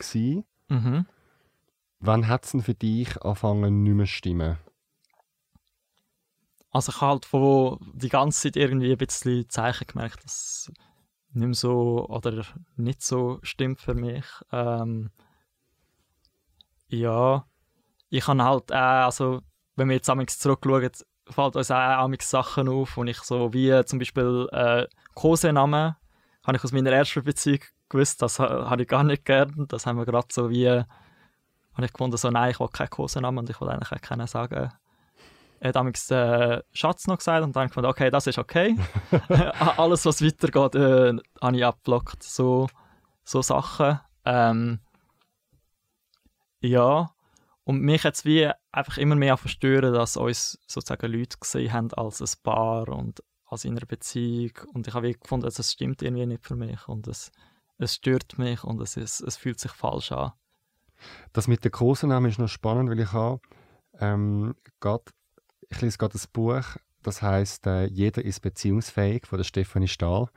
Mhm. 0.68 1.06
Wann 2.00 2.28
hat 2.28 2.44
es 2.44 2.50
denn 2.50 2.62
für 2.62 2.74
dich 2.74 3.22
angefangen, 3.22 3.84
nicht 3.84 3.94
mehr 3.94 4.06
zu 4.06 4.12
stimmen? 4.12 4.58
Also 6.72 6.90
ich 6.90 7.00
habe 7.00 7.12
halt 7.12 7.26
von 7.26 7.78
die 7.94 8.08
ganze 8.08 8.42
Zeit 8.42 8.56
irgendwie 8.56 8.90
ein 8.90 8.98
bisschen 8.98 9.48
Zeichen 9.48 9.86
gemerkt, 9.86 10.24
dass 10.24 10.68
es 10.68 10.72
nicht 11.32 11.46
mehr 11.46 11.54
so 11.54 12.06
oder 12.08 12.44
nicht 12.76 13.02
so 13.02 13.38
stimmt 13.42 13.80
für 13.80 13.94
mich. 13.94 14.24
Ähm, 14.50 15.10
ja, 16.88 17.46
ich 18.10 18.26
habe 18.26 18.42
halt 18.42 18.72
auch, 18.72 19.04
also 19.04 19.42
wenn 19.76 19.88
wir 19.88 19.96
jetzt 19.96 20.10
einmal 20.10 20.26
zurückschauen, 20.26 20.90
fällt 21.28 21.56
uns 21.56 21.70
auch 21.70 22.10
Sachen 22.20 22.68
auf, 22.68 22.96
wo 22.96 23.04
ich 23.04 23.18
so 23.18 23.52
wie 23.52 23.84
zum 23.84 23.98
Beispiel 23.98 24.48
äh, 24.52 24.86
Kosenamen, 25.14 25.96
habe 26.46 26.56
ich 26.56 26.64
aus 26.64 26.72
meiner 26.72 26.92
ersten 26.92 27.24
Beziehung 27.24 27.60
gewusst, 27.88 28.22
das 28.22 28.38
habe 28.38 28.82
ich 28.82 28.88
gar 28.88 29.04
nicht 29.04 29.24
gern. 29.24 29.66
Das 29.68 29.86
haben 29.86 29.98
wir 29.98 30.04
gerade 30.06 30.28
so 30.30 30.50
wie, 30.50 30.68
habe 30.68 30.86
ich 31.84 31.92
gefunden, 31.92 32.16
so 32.16 32.30
nein, 32.30 32.50
ich 32.50 32.60
will 32.60 32.68
keinen 32.68 32.90
Kosenamen 32.90 33.38
und 33.38 33.50
ich 33.50 33.60
will 33.60 33.68
eigentlich 33.68 33.92
auch 33.92 34.00
keinen 34.00 34.26
sagen. 34.26 34.72
Er 35.58 35.68
hat 35.68 35.76
damals 35.76 36.10
äh, 36.10 36.62
Schatz 36.72 37.06
noch 37.06 37.18
gesagt 37.18 37.42
und 37.42 37.56
dann 37.56 37.68
gefunden, 37.68 37.88
okay, 37.88 38.10
das 38.10 38.26
ist 38.26 38.38
okay. 38.38 38.76
Alles, 39.76 40.04
was 40.04 40.22
weitergeht, 40.22 40.74
äh, 40.74 41.14
habe 41.40 41.56
ich 41.56 41.64
abblockt. 41.64 42.22
So, 42.22 42.68
so 43.24 43.42
Sachen. 43.42 44.00
Ähm, 44.24 44.80
ja, 46.60 47.10
und 47.66 47.80
mich 47.80 48.04
hat 48.04 48.14
es 48.14 48.24
wie 48.24 48.48
einfach 48.70 48.96
immer 48.96 49.16
mehr 49.16 49.36
verstören, 49.36 49.92
dass 49.92 50.16
uns 50.16 50.56
sozusagen 50.68 51.10
Leute 51.10 51.36
gesehen 51.38 51.72
haben 51.72 51.92
als 51.94 52.22
ein 52.22 52.42
Paar 52.44 52.88
und 52.88 53.24
als 53.44 53.64
in 53.64 53.76
einer 53.76 53.86
Beziehung. 53.86 54.52
Und 54.72 54.86
ich 54.86 54.94
habe 54.94 55.12
gefunden, 55.12 55.48
es 55.48 55.72
stimmt 55.72 56.00
irgendwie 56.00 56.26
nicht 56.26 56.46
für 56.46 56.54
mich 56.54 56.86
und 56.86 57.08
es, 57.08 57.32
es 57.78 57.96
stört 57.96 58.38
mich 58.38 58.62
und 58.62 58.80
es, 58.80 58.96
ist, 58.96 59.20
es 59.20 59.36
fühlt 59.36 59.58
sich 59.58 59.72
falsch 59.72 60.12
an. 60.12 60.30
Das 61.32 61.48
mit 61.48 61.64
den 61.64 61.72
Kosenamen 61.72 62.30
ist 62.30 62.38
noch 62.38 62.46
spannend, 62.46 62.88
weil 62.88 63.00
ich 63.00 63.12
habe 63.12 63.40
ähm, 63.98 64.54
grad, 64.78 65.10
ich 65.68 65.80
lese 65.80 65.98
gerade 65.98 66.16
ein 66.16 66.24
Buch, 66.32 66.62
das 67.02 67.20
heißt 67.20 67.66
äh, 67.66 67.86
Jeder 67.86 68.24
ist 68.24 68.42
beziehungsfähig 68.42 69.26
von 69.26 69.38
der 69.38 69.44
Stefanie 69.44 69.88
Stahl 69.88 70.28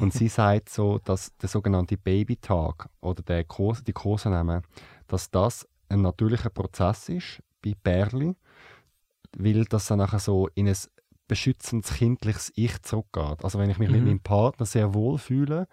und 0.00 0.12
sie 0.12 0.28
sagt 0.28 0.68
so, 0.68 0.98
dass 0.98 1.34
der 1.38 1.48
sogenannte 1.48 1.96
Babytag 1.96 2.90
oder 3.00 3.22
der 3.22 3.44
Kos 3.44 3.82
die 3.82 3.94
Kosenamen, 3.94 4.60
dass 5.06 5.30
das 5.30 5.66
ein 5.88 6.02
natürlicher 6.02 6.50
Prozess 6.50 7.08
ist 7.08 7.42
bei 7.62 7.74
Bärli, 7.82 8.34
weil 9.36 9.64
das 9.64 9.86
dann 9.86 9.98
nachher 9.98 10.18
so 10.18 10.48
in 10.54 10.68
ein 10.68 10.76
beschützendes 11.28 11.94
kindliches 11.94 12.52
Ich 12.54 12.82
zurückgeht. 12.82 13.44
Also 13.44 13.58
wenn 13.58 13.70
ich 13.70 13.78
mich 13.78 13.88
mhm. 13.88 13.96
mit 13.96 14.04
meinem 14.04 14.20
Partner 14.20 14.66
sehr 14.66 14.94
wohl 14.94 15.18
fühle 15.18 15.66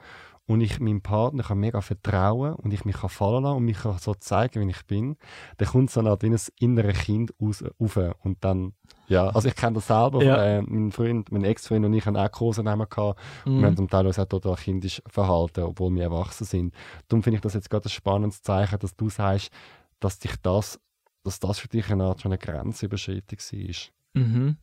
und 0.47 0.61
ich 0.61 0.79
meinem 0.79 1.01
Partner 1.01 1.43
kann 1.43 1.59
mega 1.59 1.81
vertrauen 1.81 2.55
und 2.55 2.73
ich 2.73 2.85
mich 2.85 2.97
kann 2.97 3.09
fallen 3.09 3.43
lassen 3.43 3.57
und 3.57 3.65
mich 3.65 3.79
kann 3.79 3.97
so 3.97 4.13
zeigen, 4.13 4.65
wie 4.65 4.71
ich 4.71 4.85
bin, 4.85 5.17
dann 5.57 5.67
kommt 5.67 5.91
so 5.91 5.99
eine 5.99 6.09
Art 6.09 6.23
wie 6.23 6.29
ein 6.29 6.39
inneres 6.59 6.99
Kind 6.99 7.33
raus, 7.41 7.63
rauf 7.79 7.99
und 8.23 8.43
dann, 8.43 8.73
ja, 9.07 9.27
also 9.27 9.47
ich 9.47 9.55
kenne 9.55 9.75
das 9.75 9.87
selber, 9.87 10.23
ja. 10.23 10.43
äh, 10.43 10.61
mein 10.61 10.91
Freund, 10.91 11.31
mein 11.31 11.43
Ex-Freund 11.43 11.85
und 11.85 11.93
ich 11.93 12.05
haben 12.05 12.15
auch 12.15 12.31
große 12.31 12.63
Namen 12.63 12.87
gehabt 12.89 13.19
mhm. 13.45 13.53
und 13.53 13.59
wir 13.59 13.67
haben 13.67 13.77
zum 13.77 13.89
Teil 13.89 14.07
auch 14.07 14.25
total 14.25 14.55
kindisch 14.55 15.01
verhalten, 15.07 15.63
obwohl 15.63 15.93
wir 15.93 16.03
erwachsen 16.03 16.45
sind. 16.45 16.73
Darum 17.07 17.23
finde 17.23 17.35
ich 17.35 17.41
das 17.41 17.53
jetzt 17.53 17.69
gerade 17.69 17.85
ein 17.85 17.89
spannendes 17.89 18.41
Zeichen, 18.41 18.79
dass 18.79 18.95
du 18.95 19.09
sagst, 19.09 19.51
dass 20.01 20.19
dich 20.19 20.35
das, 20.41 20.79
dass 21.23 21.39
das 21.39 21.59
für 21.59 21.69
dich 21.69 21.89
eine 21.89 22.03
Art 22.03 22.21
von 22.21 22.31
einer 22.31 22.37
Grenzüberschreitung 22.37 23.39
war. 23.39 24.21
Mhm. 24.21 24.57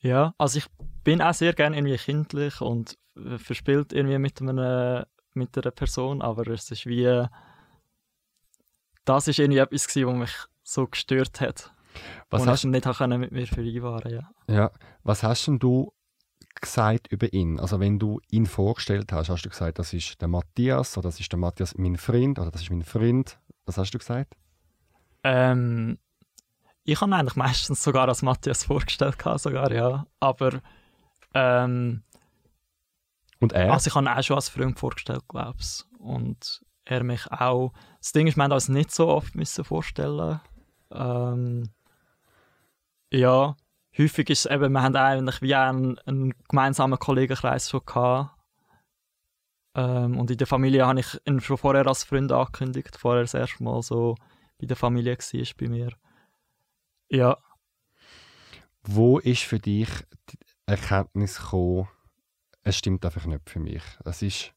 Ja, 0.00 0.34
also 0.36 0.58
ich 0.58 0.66
bin 1.04 1.22
auch 1.22 1.32
sehr 1.32 1.54
gerne 1.54 1.76
irgendwie 1.76 1.96
kindlich 1.96 2.60
und 2.60 2.98
verspielt 3.38 3.92
irgendwie 3.92 4.18
mit, 4.18 4.40
einem, 4.42 5.04
mit 5.32 5.56
einer 5.56 5.70
Person, 5.70 6.20
aber 6.20 6.46
es 6.48 6.70
ist 6.70 6.86
wie 6.86 7.26
das 9.04 9.28
ist 9.28 9.38
irgendwie 9.38 9.58
etwas 9.58 9.88
gewesen, 9.88 10.08
was 10.08 10.18
mich 10.18 10.34
so 10.62 10.86
gestört 10.86 11.40
hat. 11.40 11.72
Was 12.30 12.46
hast 12.46 12.64
ich 12.64 12.70
nicht 12.70 12.84
können 12.84 13.20
mit 13.20 13.32
mir 13.32 13.46
vereinbaren 13.46 14.12
ja. 14.12 14.30
ja. 14.48 14.70
Was 15.02 15.22
hast 15.22 15.46
denn 15.46 15.58
du 15.58 15.92
gesagt 16.60 17.08
über 17.08 17.32
ihn? 17.32 17.60
Also 17.60 17.80
wenn 17.80 17.98
du 17.98 18.20
ihn 18.30 18.46
vorgestellt 18.46 19.12
hast, 19.12 19.28
hast 19.28 19.44
du 19.44 19.50
gesagt, 19.50 19.78
das 19.78 19.92
ist 19.92 20.20
der 20.20 20.28
Matthias 20.28 20.96
oder 20.96 21.08
das 21.08 21.20
ist 21.20 21.30
der 21.30 21.38
Matthias 21.38 21.76
mein 21.76 21.96
Freund 21.96 22.38
oder 22.38 22.50
das 22.50 22.62
ist 22.62 22.70
mein 22.70 22.84
Freund. 22.84 23.38
Was 23.66 23.78
hast 23.78 23.92
du 23.92 23.98
gesagt? 23.98 24.34
Ähm, 25.24 25.98
ich 26.84 27.00
habe 27.00 27.14
eigentlich 27.14 27.36
meistens 27.36 27.82
sogar 27.82 28.08
als 28.08 28.22
Matthias 28.22 28.64
vorgestellt, 28.64 29.16
sogar, 29.36 29.72
ja. 29.72 30.06
Aber. 30.20 30.60
Ähm, 31.34 32.02
und 33.38 33.52
er? 33.52 33.72
Also, 33.72 33.88
ich 33.88 33.94
habe 33.94 34.06
ihn 34.06 34.08
auch 34.08 34.22
schon 34.22 34.36
als 34.36 34.48
Freund 34.48 34.78
vorgestellt, 34.78 35.24
glaube 35.28 35.58
ich. 35.60 35.84
Und 35.98 36.62
er 36.84 37.04
mich 37.04 37.30
auch. 37.30 37.72
Das 37.98 38.12
Ding 38.12 38.26
ist, 38.26 38.36
wir 38.36 38.44
haben 38.44 38.52
uns 38.52 38.68
nicht 38.68 38.90
so 38.92 39.08
oft 39.08 39.34
müssen 39.34 39.64
vorstellen. 39.64 40.40
Ähm, 40.90 41.70
ja, 43.12 43.56
häufig 43.96 44.30
ist 44.30 44.46
es 44.46 44.50
eben, 44.50 44.72
wir 44.72 44.82
haben 44.82 44.96
eigentlich 44.96 45.42
wie 45.42 45.54
einen, 45.54 45.98
einen 46.00 46.34
gemeinsamen 46.48 46.98
Kollegenkreis 46.98 47.70
schon 47.70 47.84
gehabt. 47.86 48.36
Ähm, 49.74 50.18
und 50.18 50.30
in 50.30 50.36
der 50.36 50.46
Familie 50.46 50.86
habe 50.86 51.00
ich 51.00 51.18
ihn 51.26 51.40
schon 51.40 51.56
vorher 51.56 51.86
als 51.86 52.04
Freund 52.04 52.30
angekündigt, 52.30 52.96
vorher 52.96 53.22
das 53.22 53.34
erste 53.34 53.62
Mal 53.62 53.82
so 53.82 54.16
bei 54.58 54.66
der 54.66 54.76
Familie 54.76 55.16
war 55.16 55.46
bei 55.58 55.68
mir. 55.68 55.92
Ja. 57.08 57.36
Wo 58.82 59.18
ist 59.18 59.42
für 59.42 59.58
dich 59.58 59.88
die 60.30 60.38
Erkenntnis 60.66 61.38
gekommen, 61.38 61.88
es 62.62 62.76
stimmt 62.76 63.04
einfach 63.04 63.26
nicht 63.26 63.48
für 63.48 63.60
mich? 63.60 63.82
Das 64.04 64.22
ist 64.22 64.52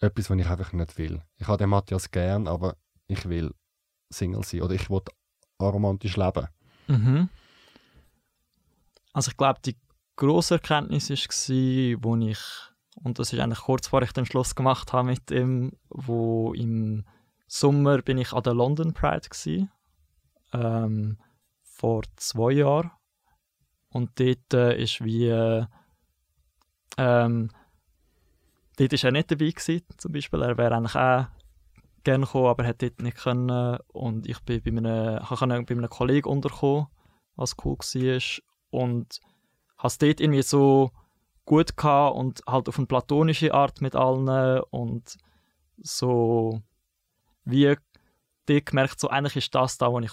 etwas, 0.00 0.30
was 0.30 0.38
ich 0.38 0.46
einfach 0.46 0.72
nicht 0.72 0.98
will. 0.98 1.22
Ich 1.36 1.46
habe 1.46 1.58
den 1.58 1.70
Matthias 1.70 2.10
gern, 2.10 2.48
aber 2.48 2.76
ich 3.06 3.28
will 3.28 3.52
Single 4.10 4.44
sein 4.44 4.62
oder 4.62 4.74
ich 4.74 4.88
will 4.90 5.02
aromantisch 5.58 6.16
leben. 6.16 6.48
Mhm. 6.88 7.28
Also 9.12 9.30
ich 9.30 9.36
glaube, 9.36 9.60
die 9.64 9.76
grosse 10.16 10.54
Erkenntnis 10.54 11.10
war, 11.10 12.02
wo 12.02 12.16
ich, 12.16 12.38
und 12.96 13.18
das 13.18 13.32
ist 13.32 13.40
eigentlich 13.40 13.60
kurz 13.60 13.88
vor 13.88 14.02
ich 14.02 14.12
den 14.12 14.26
Schluss 14.26 14.54
gemacht 14.54 14.92
habe 14.92 15.08
mit 15.08 15.30
ihm, 15.30 15.72
wo 15.88 16.52
im 16.52 17.04
Sommer 17.46 18.02
bin 18.02 18.18
ich 18.18 18.32
an 18.32 18.42
der 18.42 18.54
London 18.54 18.92
Pride 18.92 19.28
gewesen, 19.28 19.70
ähm, 20.52 21.18
vor 21.62 22.02
zwei 22.16 22.52
Jahren. 22.52 22.90
Und 23.88 24.20
dort 24.20 24.54
äh, 24.54 24.80
ist 24.80 25.02
wie 25.02 25.26
äh, 25.26 25.66
ähm, 26.96 27.50
dort 28.76 28.92
ist 28.92 29.04
er 29.04 29.12
nicht 29.12 29.30
dabei 29.30 29.50
gewesen, 29.50 29.82
zum 29.96 30.12
Beispiel. 30.12 30.42
Er 30.42 30.58
wäre 30.58 30.76
eigentlich 30.76 30.94
auch 30.94 31.26
gerne 32.04 32.24
gekommen, 32.24 32.46
aber 32.46 32.66
hat 32.66 32.82
dort 32.82 33.00
nicht 33.00 33.16
können. 33.16 33.78
Und 33.88 34.28
ich 34.28 34.40
bin 34.40 34.62
bei 34.62 34.70
einem, 34.70 35.24
konnte 35.24 35.62
bei 35.62 35.74
einem 35.74 35.88
Kollegen 35.88 36.28
unterkommen, 36.28 36.86
was 37.36 37.56
cool 37.64 37.76
war 37.78 38.42
und 38.70 39.20
habe 39.78 39.88
es 39.88 39.98
dort 39.98 40.20
irgendwie 40.20 40.42
so 40.42 40.90
gut 41.50 41.76
gehabt 41.76 42.16
und 42.16 42.42
halt 42.46 42.68
auf 42.68 42.78
eine 42.78 42.86
platonische 42.86 43.52
Art 43.52 43.80
mit 43.80 43.96
allen 43.96 44.60
und 44.70 45.16
so 45.78 46.62
wie 47.44 47.74
dir 48.48 48.60
gemerkt, 48.60 49.00
so 49.00 49.08
eigentlich 49.08 49.34
ist 49.34 49.52
das 49.52 49.76
da, 49.76 49.92
was 49.92 50.04
ich 50.04 50.12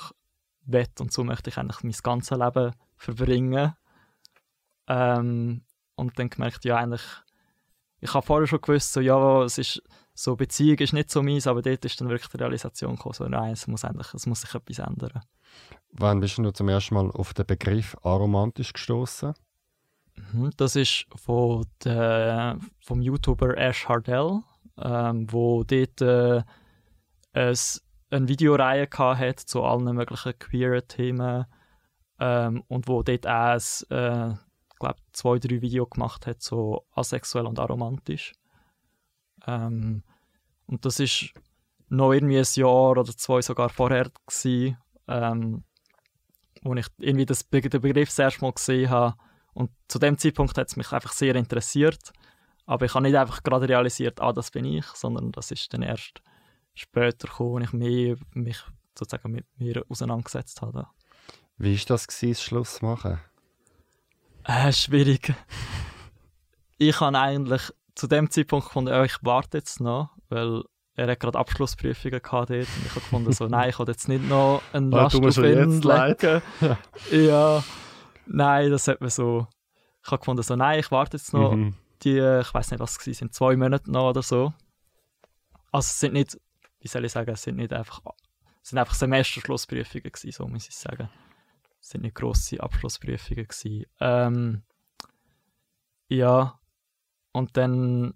will 0.65 0.87
und 0.99 1.13
so 1.13 1.23
möchte 1.23 1.51
ich 1.51 1.59
eigentlich 1.59 1.83
mein 1.83 1.93
ganzes 2.01 2.35
Leben 2.35 2.73
verbringen. 2.95 3.75
Ähm, 4.87 5.61
und 5.95 6.17
dann 6.17 6.31
gemerkt, 6.31 6.65
ja 6.65 6.77
eigentlich 6.77 7.03
ich 7.99 8.13
habe 8.13 8.25
vorher 8.25 8.47
schon 8.47 8.61
gewusst, 8.61 8.93
so, 8.93 8.99
ja, 8.99 9.43
es 9.43 9.59
ist, 9.59 9.81
so 10.15 10.35
Beziehung 10.35 10.77
ist 10.79 10.93
nicht 10.93 11.11
so 11.11 11.21
meins, 11.21 11.45
aber 11.45 11.61
dort 11.61 11.85
ist 11.85 11.99
dann 12.01 12.09
wirklich 12.09 12.29
die 12.29 12.37
Realisation 12.37 12.95
gekommen, 12.95 13.13
so, 13.13 13.27
nein, 13.27 13.53
es 13.53 13.67
muss, 13.67 13.83
endlich, 13.83 14.11
es 14.13 14.25
muss 14.25 14.41
sich 14.41 14.55
etwas 14.55 14.79
ändern. 14.79 15.21
Wann 15.91 16.19
bist 16.19 16.37
du 16.39 16.51
zum 16.51 16.69
ersten 16.69 16.95
Mal 16.95 17.11
auf 17.11 17.33
den 17.33 17.45
Begriff 17.45 17.95
aromantisch 18.03 18.73
gestoßen? 18.73 19.33
Mhm, 20.17 20.51
das 20.57 20.75
ist 20.75 21.05
von 21.15 21.65
der, 21.83 22.59
vom 22.79 23.01
YouTuber 23.01 23.57
Ash 23.57 23.87
Hardell, 23.87 24.41
ähm, 24.77 25.31
wo 25.31 25.63
dort 25.63 26.01
äh, 26.01 26.43
es 27.33 27.83
eine 28.09 28.27
Videoreihe 28.27 28.87
hatte 28.91 29.45
zu 29.45 29.63
allen 29.63 29.95
möglichen 29.95 30.37
queeren 30.39 30.87
Themen 30.87 31.45
ähm, 32.19 32.63
und 32.67 32.87
wo 32.87 33.03
dort 33.03 33.27
auch 33.27 33.59
äh, 33.89 34.33
glaube 34.79 34.99
zwei, 35.11 35.39
drei 35.39 35.61
Videos 35.61 35.89
gemacht 35.89 36.27
hat, 36.27 36.41
so 36.41 36.85
asexuell 36.91 37.45
und 37.45 37.59
aromantisch. 37.59 38.33
Ähm, 39.45 40.03
und 40.65 40.85
das 40.85 40.99
ist 40.99 41.33
noch 41.89 42.11
irgendwie 42.11 42.37
ein 42.37 42.45
Jahr 42.55 42.91
oder 42.91 43.05
zwei 43.05 43.41
sogar 43.41 43.69
vorher 43.69 44.11
gewesen, 44.25 44.77
ähm, 45.07 45.63
wo 46.61 46.73
ich 46.75 46.87
irgendwie 46.97 47.25
das, 47.25 47.47
den 47.47 47.81
Begriff 47.81 48.09
das 48.09 48.19
erste 48.19 48.41
Mal 48.41 48.51
gesehen 48.51 48.89
habe. 48.89 49.15
Und 49.57 49.71
zu 49.87 49.97
dem 49.97 50.19
Zeitpunkt 50.19 50.55
hat 50.55 50.67
es 50.67 50.75
mich 50.75 50.91
einfach 50.91 51.11
sehr 51.11 51.35
interessiert. 51.35 52.13
Aber 52.67 52.85
ich 52.85 52.93
habe 52.93 53.01
nicht 53.01 53.15
einfach 53.15 53.41
gerade 53.41 53.67
realisiert, 53.67 54.21
ah, 54.21 54.31
das 54.31 54.51
bin 54.51 54.65
ich, 54.65 54.85
sondern 54.85 55.31
das 55.31 55.49
ist 55.49 55.73
dann 55.73 55.81
erst 55.81 56.21
später 56.75 57.27
gekommen, 57.27 57.63
als 57.63 57.69
ich 57.69 57.73
mehr, 57.73 58.17
mich 58.35 58.59
sozusagen 58.95 59.31
mit 59.31 59.47
mir 59.57 59.83
auseinandergesetzt 59.89 60.61
habe. 60.61 60.85
Wie 61.57 61.75
war 61.75 61.85
das, 61.87 62.07
gewesen, 62.07 62.33
das 62.33 62.43
Schluss 62.43 62.83
machen? 62.83 63.19
Äh, 64.43 64.71
schwierig. 64.73 65.33
ich 66.77 66.99
habe 66.99 67.17
eigentlich 67.17 67.73
zu 67.95 68.05
dem 68.05 68.29
Zeitpunkt 68.29 68.67
gefunden, 68.67 68.93
oh, 68.93 69.03
ich 69.03 69.17
warte 69.23 69.57
jetzt 69.57 69.81
noch, 69.81 70.11
weil 70.29 70.61
er 70.93 71.07
hat 71.07 71.19
gerade 71.19 71.39
Abschlussprüfungen 71.39 72.21
gehabt 72.21 72.51
dort 72.51 72.59
und 72.59 72.85
ich 72.85 72.91
habe 72.91 72.99
gefunden, 72.99 73.33
so, 73.33 73.47
nein, 73.47 73.71
ich 73.71 73.79
will 73.79 73.87
jetzt 73.87 74.07
nicht 74.07 74.29
noch 74.29 74.61
einen 74.71 74.91
Last 74.91 75.15
auf 75.15 75.37
ihn 75.37 75.81
legen. 75.81 76.41
ja, 77.27 77.63
nein, 78.29 78.71
das 78.71 78.87
hat 78.87 79.01
mir 79.01 79.09
so, 79.09 79.47
ich 80.03 80.11
habe 80.11 80.19
gefunden, 80.19 80.43
so, 80.43 80.55
nein, 80.55 80.79
ich 80.79 80.91
warte 80.91 81.17
jetzt 81.17 81.33
noch 81.33 81.53
mhm. 81.53 81.75
die, 82.03 82.17
ich 82.17 82.53
weiß 82.53 82.71
nicht, 82.71 82.79
was 82.79 82.97
es 83.05 83.17
sind, 83.17 83.33
zwei 83.33 83.55
Monate 83.55 83.91
noch 83.91 84.09
oder 84.09 84.21
so. 84.21 84.53
Also 85.71 85.87
es 85.87 85.99
sind 85.99 86.13
nicht, 86.13 86.39
wie 86.79 86.87
soll 86.87 87.05
ich 87.05 87.11
sagen, 87.11 87.31
es 87.31 87.43
sind 87.43 87.57
nicht 87.57 87.73
einfach, 87.73 88.01
es 88.61 88.69
sind 88.69 88.79
einfach 88.79 88.95
Semesterschlussprüfungen 88.95 90.11
gewesen, 90.11 90.31
so 90.31 90.47
muss 90.47 90.67
ich 90.67 90.75
sagen. 90.75 91.09
Es 91.81 91.89
sind 91.89 92.01
nicht 92.01 92.15
grosse 92.15 92.61
Abschlussprüfungen 92.61 93.47
gewesen. 93.47 93.85
Ähm, 93.99 94.63
ja, 96.09 96.59
und 97.31 97.55
dann 97.57 98.13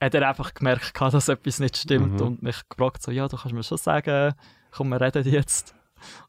hat 0.00 0.14
er 0.14 0.28
einfach 0.28 0.54
gemerkt, 0.54 0.92
dass 1.00 1.28
etwas 1.28 1.60
nicht 1.60 1.76
stimmt 1.76 2.20
mhm. 2.20 2.26
und 2.26 2.42
mich 2.42 2.68
gefragt, 2.68 3.02
so, 3.02 3.10
ja, 3.10 3.28
du 3.28 3.36
kannst 3.36 3.54
mir 3.54 3.62
schon 3.62 3.78
sagen, 3.78 4.34
komm, 4.70 4.88
wir 4.88 5.00
reden 5.00 5.26
jetzt. 5.28 5.74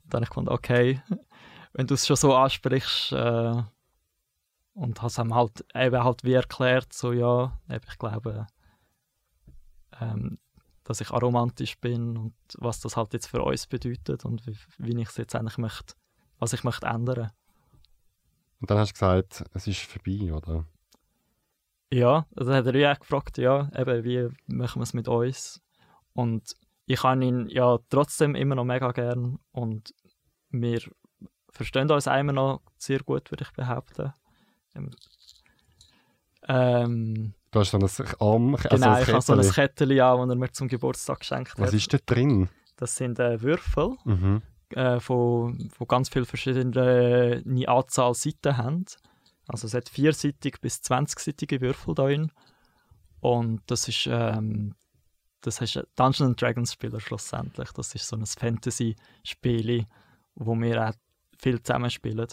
Und 0.03 0.13
dann 0.13 0.23
habe 0.23 0.25
ich 0.25 0.35
gedacht, 0.35 0.53
okay, 0.53 1.01
wenn 1.77 1.85
du 1.85 1.93
es 1.93 2.07
schon 2.07 2.15
so 2.15 2.33
ansprichst 2.33 3.11
äh, 3.11 3.61
und 4.73 5.01
hast 5.03 5.19
ihm 5.19 5.35
halt 5.35 5.63
eben 5.75 6.03
halt 6.03 6.23
wie 6.23 6.33
erklärt, 6.33 6.91
so, 6.91 7.13
ja, 7.13 7.61
ich 7.69 7.99
glaube, 7.99 8.47
ähm, 10.01 10.39
dass 10.83 11.01
ich 11.01 11.11
aromantisch 11.11 11.77
bin 11.77 12.17
und 12.17 12.33
was 12.57 12.79
das 12.79 12.97
halt 12.97 13.13
jetzt 13.13 13.27
für 13.27 13.43
uns 13.43 13.67
bedeutet 13.67 14.25
und 14.25 14.47
wie, 14.47 14.57
wie 14.79 14.99
ich 14.99 15.09
es 15.09 15.17
jetzt 15.17 15.35
eigentlich 15.35 15.59
möchte, 15.59 15.93
was 16.39 16.53
ich 16.53 16.63
möchte 16.63 16.87
ändern. 16.87 17.29
Und 18.59 18.71
dann 18.71 18.79
hast 18.79 18.89
du 18.89 18.93
gesagt, 18.93 19.43
es 19.53 19.67
ist 19.67 19.81
vorbei, 19.81 20.33
oder? 20.33 20.65
Ja, 21.93 22.25
also 22.35 22.53
hat 22.55 22.65
er 22.65 22.75
ja 22.75 22.95
gefragt, 22.95 23.37
ja, 23.37 23.69
eben, 23.75 24.03
wie 24.03 24.29
machen 24.47 24.79
wir 24.79 24.83
es 24.83 24.95
mit 24.95 25.07
uns? 25.07 25.61
Und 26.13 26.55
ich 26.87 27.03
habe 27.03 27.23
ihn 27.23 27.49
ja 27.49 27.77
trotzdem 27.89 28.33
immer 28.33 28.55
noch 28.55 28.65
mega 28.65 28.91
gern 28.93 29.37
und 29.51 29.93
wir 30.49 30.81
verstehen 31.57 31.91
uns 31.91 32.07
immer 32.07 32.33
noch 32.33 32.61
sehr 32.77 32.99
gut, 32.99 33.29
würde 33.31 33.43
ich 33.43 33.51
behaupten. 33.51 34.13
Ähm, 36.47 37.33
du 37.51 37.59
hast 37.59 37.71
so 37.71 37.77
ein 37.77 38.15
Arm, 38.19 38.55
also 38.55 38.69
Genau, 38.69 38.93
ein 38.93 39.03
ich 39.03 39.09
habe 39.09 39.21
so 39.21 39.33
ein 39.33 39.41
Kettchen 39.41 39.99
an, 39.99 40.19
das 40.19 40.29
er 40.29 40.35
mir 40.35 40.51
zum 40.51 40.67
Geburtstag 40.67 41.19
geschenkt 41.19 41.51
hat. 41.51 41.59
Was 41.59 41.73
ist 41.73 41.93
da 41.93 41.97
drin? 42.05 42.49
Das 42.77 42.95
sind 42.95 43.19
äh, 43.19 43.41
Würfel, 43.41 43.97
mhm. 44.05 44.41
äh, 44.69 44.99
von, 44.99 45.69
von 45.75 45.87
ganz 45.87 46.09
vielen 46.09 46.25
verschiedenen 46.25 47.65
Anzahl 47.67 48.13
Seiten 48.13 48.55
haben. 48.55 48.85
Also 49.47 49.67
es 49.67 49.73
hat 49.73 49.89
vierseitig 49.89 50.61
bis 50.61 50.81
zwanzigseitige 50.81 51.61
Würfel 51.61 51.95
drin. 51.95 52.31
Und 53.19 53.61
das 53.67 53.87
ist, 53.87 54.07
ähm, 54.09 54.75
das 55.41 55.59
ist 55.61 55.77
ein 55.77 55.85
Dungeons 55.95 56.35
Dragons 56.35 56.73
Spieler 56.73 56.99
schlussendlich. 56.99 57.71
Das 57.71 57.95
ist 57.95 58.07
so 58.07 58.15
ein 58.15 58.25
Fantasy-Spiel, 58.25 59.85
wo 60.35 60.55
wir 60.55 60.89
auch 60.89 60.93
viel 61.37 61.61
zusammen 61.61 61.89
spielen. 61.89 62.27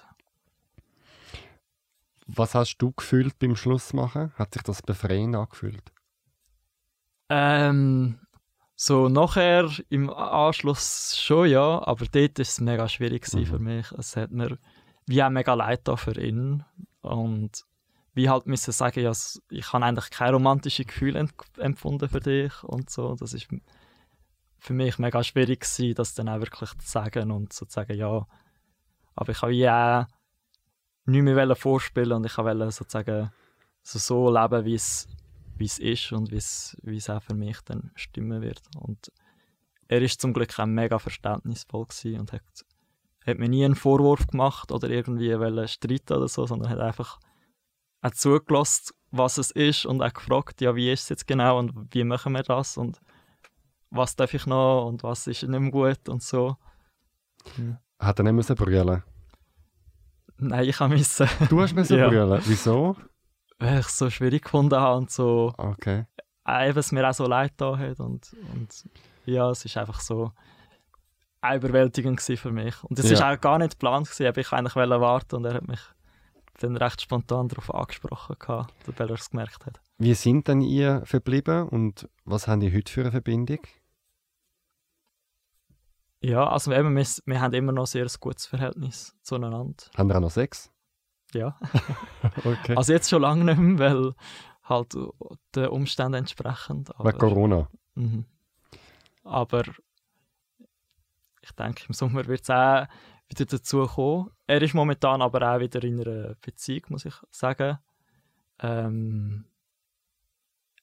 Was 2.26 2.54
hast 2.54 2.78
du 2.78 2.92
gefühlt 2.92 3.38
beim 3.38 3.54
Schlussmachen? 3.54 4.32
Hat 4.36 4.54
sich 4.54 4.62
das 4.62 4.82
befreiend 4.82 5.36
angefühlt? 5.36 5.92
Ähm, 7.28 8.18
so 8.76 9.08
nachher 9.08 9.70
im 9.90 10.10
Anschluss 10.10 11.18
schon 11.18 11.48
ja, 11.48 11.86
aber 11.86 12.06
dort 12.06 12.38
war 12.38 12.42
es 12.42 12.60
mega 12.60 12.88
schwierig 12.88 13.30
mhm. 13.32 13.46
für 13.46 13.58
mich. 13.58 13.92
Es 13.92 14.16
hat 14.16 14.30
mir 14.30 14.58
wie 15.06 15.22
auch 15.22 15.30
mega 15.30 15.52
leid 15.52 15.82
für 15.96 16.18
ihn, 16.18 16.64
und 17.04 17.64
wie 18.14 18.30
halt 18.30 18.46
müssen 18.46 18.72
sagen, 18.72 19.02
ja, 19.02 19.12
ich 19.50 19.72
habe 19.72 19.84
eigentlich 19.84 20.10
kein 20.10 20.32
romantisches 20.32 20.86
Gefühl 20.86 21.28
empfunden 21.58 22.08
für 22.08 22.20
dich 22.20 22.62
und 22.62 22.88
so. 22.90 23.14
Das 23.14 23.34
ist 23.34 23.48
für 24.58 24.72
mich 24.72 24.98
mega 24.98 25.22
schwierig 25.22 25.60
gewesen, 25.60 25.94
das 25.94 26.14
dann 26.14 26.28
auch 26.28 26.40
wirklich 26.40 26.70
zu 26.78 26.88
sagen 26.88 27.30
und 27.30 27.52
zu 27.52 27.66
sagen, 27.68 27.96
ja. 27.96 28.26
Aber 29.14 29.32
ich 29.32 29.42
habe 29.42 29.52
ja 29.52 30.08
nicht 31.06 31.22
mehr 31.22 31.56
vorspielen 31.56 32.12
und 32.12 32.26
ich 32.26 32.36
wollte 32.38 32.70
sozusagen 32.70 33.30
so, 33.82 33.98
so 33.98 34.30
leben, 34.30 34.64
wie 34.64 34.74
es, 34.74 35.08
ist 35.78 36.12
und 36.12 36.30
wie 36.30 36.96
es, 36.96 37.10
auch 37.10 37.22
für 37.22 37.34
mich 37.34 37.60
dann 37.64 37.90
stimmen 37.94 38.42
wird. 38.42 38.62
Und 38.76 39.12
er 39.88 40.02
ist 40.02 40.20
zum 40.20 40.32
Glück 40.32 40.58
auch 40.58 40.66
mega 40.66 40.98
verständnisvoll 40.98 41.86
und 42.18 42.32
hat 42.32 42.42
hat 43.26 43.38
mir 43.38 43.48
nie 43.48 43.64
einen 43.64 43.74
Vorwurf 43.74 44.26
gemacht 44.26 44.70
oder 44.70 44.88
irgendwie 44.90 45.30
streiten 45.66 46.12
oder 46.12 46.28
so, 46.28 46.46
sondern 46.46 46.68
hat 46.68 46.78
einfach 46.78 47.18
auch 48.02 48.10
zugelassen, 48.10 48.94
was 49.10 49.38
es 49.38 49.50
ist 49.50 49.86
und 49.86 50.02
auch 50.02 50.12
gefragt, 50.12 50.60
ja, 50.60 50.76
wie 50.76 50.92
ist 50.92 51.04
es 51.04 51.08
jetzt 51.08 51.26
genau 51.26 51.58
und 51.58 51.72
wie 51.94 52.04
machen 52.04 52.32
wir 52.32 52.42
das 52.42 52.76
und 52.76 53.00
was 53.90 54.16
darf 54.16 54.34
ich 54.34 54.46
noch 54.46 54.86
und 54.86 55.02
was 55.02 55.26
ist 55.26 55.42
nicht 55.42 55.60
mehr 55.60 55.70
gut 55.70 56.08
und 56.08 56.22
so. 56.22 56.56
Hm. 57.56 57.78
Hat 58.04 58.18
er 58.18 58.24
nicht 58.24 58.34
müssen 58.34 58.54
brüllen? 58.56 59.02
Nein, 60.36 60.68
ich 60.68 60.80
musste. 60.80 61.28
Du 61.48 61.60
hast 61.60 61.74
müssen 61.74 61.98
ja. 61.98 62.08
brüllen? 62.08 62.42
Wieso? 62.44 62.96
Weil 63.58 63.80
ich 63.80 63.86
es 63.86 63.98
so 63.98 64.10
schwierig 64.10 64.44
gefunden 64.44 64.78
habe 64.78 64.98
und 64.98 65.10
so... 65.10 65.54
Okay. 65.56 66.06
Eben, 66.46 66.78
es 66.78 66.92
mir 66.92 67.08
auch 67.08 67.14
so 67.14 67.26
leid 67.26 67.52
da 67.56 67.78
hat 67.78 68.00
und, 68.00 68.36
und 68.52 68.84
ja, 69.24 69.50
es 69.50 69.64
ist 69.64 69.78
einfach 69.78 70.00
so 70.00 70.32
auch 71.40 71.54
überwältigend 71.54 72.20
für 72.20 72.50
mich. 72.50 72.82
Und 72.84 72.98
das 72.98 73.10
war 73.10 73.18
ja. 73.18 73.32
auch 73.32 73.40
gar 73.40 73.58
nicht 73.58 73.72
geplant. 73.72 74.10
Gewesen. 74.10 74.38
Ich 74.38 74.52
eigentlich 74.52 74.76
warten 74.76 75.36
und 75.36 75.44
er 75.46 75.54
hat 75.54 75.68
mich 75.68 75.80
dann 76.60 76.76
recht 76.76 77.00
spontan 77.00 77.48
darauf 77.48 77.74
angesprochen, 77.74 78.36
weil 78.46 79.08
er 79.08 79.14
es 79.14 79.30
gemerkt 79.30 79.66
hat. 79.66 79.80
Wie 79.98 80.14
sind 80.14 80.48
denn 80.48 80.60
ihr 80.60 81.02
verblieben 81.04 81.68
und 81.68 82.08
was 82.24 82.46
haben 82.48 82.60
die 82.60 82.74
heute 82.74 82.92
für 82.92 83.00
eine 83.02 83.10
Verbindung? 83.10 83.60
Ja, 86.24 86.48
also 86.48 86.72
eben, 86.72 86.96
wir, 86.96 87.06
wir 87.26 87.40
haben 87.40 87.52
immer 87.52 87.72
noch 87.72 87.82
ein 87.82 87.86
sehr 87.86 88.06
gutes 88.18 88.46
Verhältnis 88.46 89.14
zueinander. 89.20 89.74
Haben 89.94 90.08
wir 90.08 90.16
auch 90.16 90.20
noch 90.20 90.30
Sex? 90.30 90.72
Ja. 91.34 91.58
okay. 92.44 92.74
Also 92.76 92.94
jetzt 92.94 93.10
schon 93.10 93.20
lange 93.20 93.44
nicht 93.44 93.58
mehr, 93.58 93.78
weil 93.78 94.14
halt 94.62 94.96
den 95.54 95.66
Umständen 95.68 96.14
entsprechend. 96.14 96.98
Aber, 96.98 97.10
Wegen 97.10 97.18
Corona? 97.18 97.68
Mhm. 97.94 98.24
Aber 99.22 99.64
ich 101.42 101.52
denke, 101.58 101.84
im 101.88 101.94
Sommer 101.94 102.26
wird 102.26 102.40
es 102.40 102.48
auch 102.48 102.86
wieder 103.28 103.44
dazu 103.44 103.86
kommen. 103.86 104.30
Er 104.46 104.62
ist 104.62 104.72
momentan 104.72 105.20
aber 105.20 105.54
auch 105.54 105.60
wieder 105.60 105.84
in 105.84 106.00
einer 106.00 106.36
Beziehung, 106.40 106.84
muss 106.88 107.04
ich 107.04 107.14
sagen. 107.30 107.78
Ähm, 108.60 109.44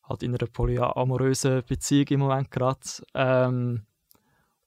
halt 0.04 0.22
in 0.22 0.36
einer 0.36 0.52
polyamorösen 0.52 1.64
Beziehung 1.64 2.08
im 2.10 2.20
Moment 2.20 2.52
gerade. 2.52 2.80
Ähm, 3.16 3.88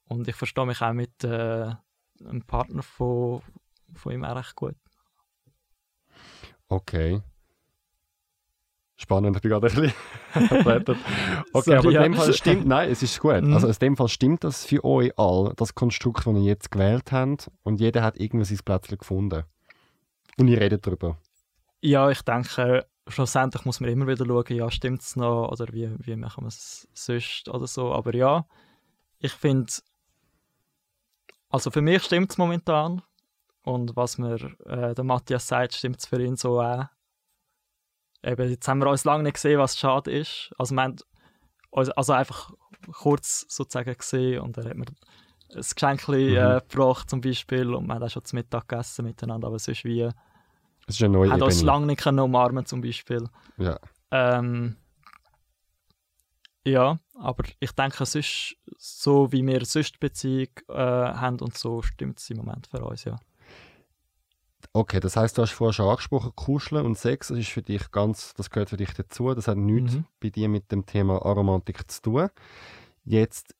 und 0.07 0.29
ich 0.29 0.35
verstehe 0.35 0.67
mich 0.67 0.81
auch 0.83 0.93
mit 0.93 1.25
äh, 1.25 1.73
einem 2.21 2.43
Partner 2.47 2.83
von, 2.83 3.43
von 3.95 4.13
ihm 4.13 4.25
auch 4.25 4.37
recht 4.37 4.55
gut. 4.55 4.77
Okay. 6.69 7.23
Spannend, 8.97 9.37
ich 9.37 9.43
bin 9.43 9.51
gerade 9.51 9.67
ein 9.67 9.75
bisschen 9.75 9.93
Okay, 11.53 11.71
Sorry, 11.71 11.77
aber 11.77 11.91
in 11.91 12.03
dem 12.03 12.15
Fall 12.15 12.33
stimmt, 12.33 12.67
nein, 12.67 12.91
es 12.91 13.03
ist 13.03 13.19
gut. 13.19 13.43
Mhm. 13.43 13.53
Also 13.53 13.67
in 13.67 13.75
dem 13.75 13.97
Fall 13.97 14.09
stimmt 14.09 14.45
das 14.45 14.65
für 14.65 14.85
euch 14.85 15.13
all, 15.19 15.53
das 15.57 15.75
Konstrukt, 15.75 16.27
das 16.27 16.35
ihr 16.35 16.43
jetzt 16.43 16.71
gewählt 16.71 17.11
habt 17.11 17.51
und 17.65 17.81
jeder 17.81 18.03
hat 18.03 18.19
irgendwie 18.19 18.45
sein 18.45 18.61
Plätzchen 18.65 18.99
gefunden. 18.99 19.45
Und 20.39 20.49
ihr 20.49 20.61
redet 20.61 20.87
darüber. 20.87 21.19
Ja, 21.81 22.09
ich 22.11 22.23
denke, 22.23 22.87
schlussendlich 23.09 23.65
muss 23.65 23.81
man 23.81 23.91
immer 23.91 24.07
wieder 24.07 24.25
schauen, 24.25 24.57
ja, 24.57 24.71
stimmt 24.71 25.03
es 25.03 25.17
noch 25.17 25.51
oder 25.51 25.73
wie, 25.73 25.91
wie 25.99 26.17
machen 26.17 26.45
wir 26.45 26.49
es 26.49 26.89
sonst 26.95 27.49
oder 27.49 27.67
so. 27.67 27.93
Aber 27.93 28.15
ja, 28.15 28.47
ich 29.19 29.33
finde, 29.33 29.73
also 31.55 31.71
für 31.71 31.83
mich 31.83 32.03
stimmt 32.03 32.33
es 32.33 32.37
momentan. 32.37 33.01
Und 33.63 33.95
was 33.95 34.19
mir 34.19 34.35
äh, 34.67 34.93
der 34.93 35.05
Matthias 35.05 35.47
sagt, 35.47 35.75
stimmt 35.75 36.01
es 36.01 36.07
für 36.07 36.21
ihn 36.21 36.37
so 36.37 36.61
auch. 36.61 36.87
Eben, 38.25 38.51
jetzt 38.51 38.67
haben 38.67 38.81
wir 38.81 38.91
uns 38.91 39.05
lange 39.05 39.23
nicht 39.23 39.35
gesehen, 39.35 39.61
was 39.61 39.79
schade 39.79 40.11
ist. 40.11 40.53
Also, 40.59 40.75
wir 40.75 40.83
haben 40.83 40.97
uns 41.71 41.91
also 41.91 42.13
einfach 42.13 42.51
kurz 42.93 43.47
sozusagen 43.49 43.97
gesehen 43.97 44.41
und 44.41 44.59
er 44.59 44.65
hat 44.65 44.77
mir 44.77 44.87
ein 44.87 45.63
Geschenk 45.63 46.09
mhm. 46.09 46.15
äh, 46.15 46.61
gebracht 46.69 47.09
zum 47.09 47.21
Beispiel 47.21 47.73
und 47.73 47.87
wir 47.87 47.95
haben 47.95 48.03
auch 48.03 48.11
schon 48.11 48.25
zu 48.25 48.35
Mittag 48.35 48.69
gegessen 48.69 49.05
miteinander, 49.05 49.47
aber 49.47 49.57
es 49.57 49.69
ist 49.69 49.85
wie... 49.85 50.03
Es 50.87 50.97
ist 50.97 51.03
eine 51.03 51.13
neue 51.13 51.29
Wir 51.29 51.35
haben 51.35 51.43
uns 51.43 51.63
lange 51.63 51.87
nicht 51.87 52.05
umarmen 52.05 52.67
zum 52.67 52.81
Beispiel. 52.81 53.29
Ja. 53.59 53.79
Ähm, 54.11 54.77
ja, 56.65 56.99
aber 57.19 57.45
ich 57.61 57.73
denke, 57.73 58.03
es 58.03 58.15
ist 58.15 58.57
so, 58.79 59.31
wie 59.33 59.47
wir 59.47 59.65
sonst 59.65 60.01
Beziehung 60.01 60.49
äh, 60.69 60.75
haben 60.75 61.41
und 61.41 61.57
so 61.57 61.83
stimmt 61.83 62.19
es 62.19 62.31
im 62.31 62.39
Moment 62.39 62.67
für 62.67 62.85
uns, 62.85 63.05
ja. 63.05 63.19
Okay, 64.73 64.99
das 64.99 65.17
heißt, 65.17 65.39
du 65.39 65.43
hast 65.43 65.53
vorher 65.53 65.73
schon 65.73 65.89
angesprochen, 65.89 66.33
Kuscheln 66.35 66.85
und 66.85 66.99
Sex, 66.99 67.29
das 67.29 67.39
ist 67.39 67.51
für 67.51 67.63
dich 67.63 67.91
ganz, 67.93 68.35
das 68.35 68.51
gehört 68.51 68.71
für 68.71 68.77
dich 68.77 68.93
dazu. 68.93 69.33
Das 69.35 69.47
hat 69.47 69.57
nichts 69.57 69.95
mhm. 69.95 70.05
bei 70.21 70.31
dir 70.31 70.49
mit 70.49 70.73
dem 70.73 70.85
Thema 70.85 71.25
Aromantik 71.25 71.89
zu 71.91 72.03
tun. 72.03 72.29
Jetzt, 73.05 73.55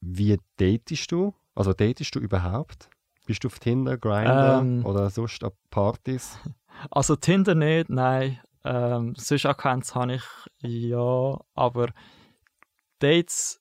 wie 0.00 0.38
datest 0.56 1.12
du? 1.12 1.34
Also 1.54 1.72
datest 1.72 2.14
du 2.14 2.18
überhaupt? 2.18 2.90
Bist 3.26 3.44
du 3.44 3.48
auf 3.48 3.58
Tinder, 3.60 3.96
Grindr 3.96 4.58
ähm, 4.60 4.84
oder 4.84 5.08
sonst 5.10 5.44
auf 5.44 5.54
Partys? 5.70 6.38
Also 6.90 7.14
Tinder 7.14 7.54
nicht, 7.54 7.90
nein. 7.90 8.40
Ähm, 8.64 9.14
sonst 9.16 9.46
Accounts 9.46 9.94
habe 9.94 10.14
ich 10.14 10.22
ja, 10.58 11.38
aber 11.54 11.88
Dates, 12.98 13.60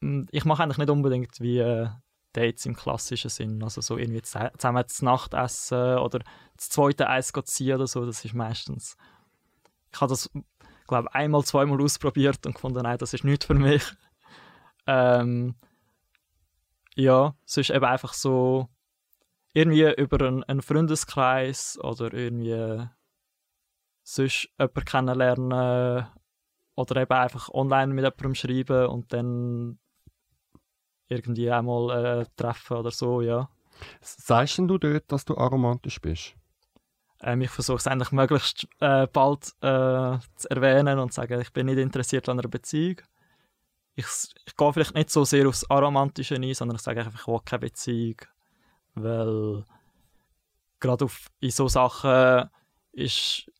hm, 0.00 0.28
ich 0.30 0.44
mache 0.44 0.62
eigentlich 0.62 0.78
nicht 0.78 0.90
unbedingt 0.90 1.40
wie 1.40 1.58
äh, 1.58 1.88
Dates 2.32 2.66
im 2.66 2.76
klassischen 2.76 3.30
Sinn. 3.30 3.62
Also 3.62 3.80
so 3.80 3.96
irgendwie 3.96 4.22
zusammen 4.22 4.88
zu 4.88 5.04
Nacht 5.04 5.34
essen 5.34 5.98
oder 5.98 6.20
das 6.56 6.68
zweite 6.68 7.08
Eis 7.08 7.32
ziehen 7.44 7.74
oder 7.74 7.86
so, 7.86 8.04
das 8.06 8.24
ist 8.24 8.34
meistens... 8.34 8.96
Ich 9.92 10.00
habe 10.00 10.10
das, 10.10 10.30
glaube 10.86 11.14
einmal, 11.14 11.42
zweimal 11.44 11.80
ausprobiert 11.80 12.44
und 12.46 12.54
gefunden, 12.54 12.82
nein, 12.82 12.98
das 12.98 13.14
ist 13.14 13.24
nicht 13.24 13.44
für 13.44 13.54
mich. 13.54 13.82
Ähm, 14.88 15.56
ja, 16.94 17.34
es 17.44 17.56
ist 17.56 17.70
eben 17.70 17.84
einfach 17.84 18.12
so 18.12 18.68
irgendwie 19.52 19.92
über 20.00 20.24
einen, 20.24 20.44
einen 20.44 20.62
Freundeskreis 20.62 21.76
oder 21.82 22.12
irgendwie 22.14 22.86
sonst 24.06 24.48
jemanden 24.58 24.84
kennenlernen 24.84 26.06
oder 26.76 27.02
eben 27.02 27.12
einfach 27.12 27.48
online 27.50 27.92
mit 27.92 28.04
jemandem 28.04 28.34
schreiben 28.34 28.86
und 28.86 29.12
dann 29.12 29.78
irgendwie 31.08 31.50
einmal 31.50 32.20
äh, 32.20 32.26
treffen 32.36 32.76
oder 32.76 32.90
so, 32.90 33.20
ja. 33.20 33.48
Sagst 34.00 34.58
du 34.58 34.78
dort, 34.78 35.10
dass 35.10 35.24
du 35.24 35.36
aromantisch 35.36 36.00
bist? 36.00 36.34
Ähm, 37.20 37.42
ich 37.42 37.50
versuche 37.50 37.78
es 37.78 37.86
eigentlich 37.86 38.12
möglichst 38.12 38.68
äh, 38.80 39.06
bald 39.06 39.48
äh, 39.60 40.18
zu 40.36 40.50
erwähnen 40.50 40.98
und 40.98 41.12
zu 41.12 41.20
sagen, 41.20 41.40
ich 41.40 41.52
bin 41.52 41.66
nicht 41.66 41.78
interessiert 41.78 42.28
an 42.28 42.38
einer 42.38 42.48
Beziehung. 42.48 43.00
Ich, 43.94 44.06
ich 44.44 44.56
gehe 44.56 44.72
vielleicht 44.72 44.94
nicht 44.94 45.10
so 45.10 45.24
sehr 45.24 45.48
aufs 45.48 45.68
Aromantische 45.70 46.36
ein, 46.36 46.54
sondern 46.54 46.76
ich 46.76 46.82
sage 46.82 47.00
einfach, 47.00 47.20
ich 47.20 47.26
will 47.26 47.40
keine 47.44 47.60
Beziehung. 47.60 48.16
Weil 48.94 49.64
gerade 50.80 51.06
in 51.40 51.50
so 51.50 51.68
Sachen 51.68 52.50
ist 52.92 53.50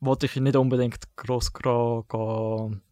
wollte 0.00 0.26
ich 0.26 0.36
nicht 0.36 0.56
unbedingt 0.56 1.16
gross 1.16 1.52
gehen, 1.52 2.82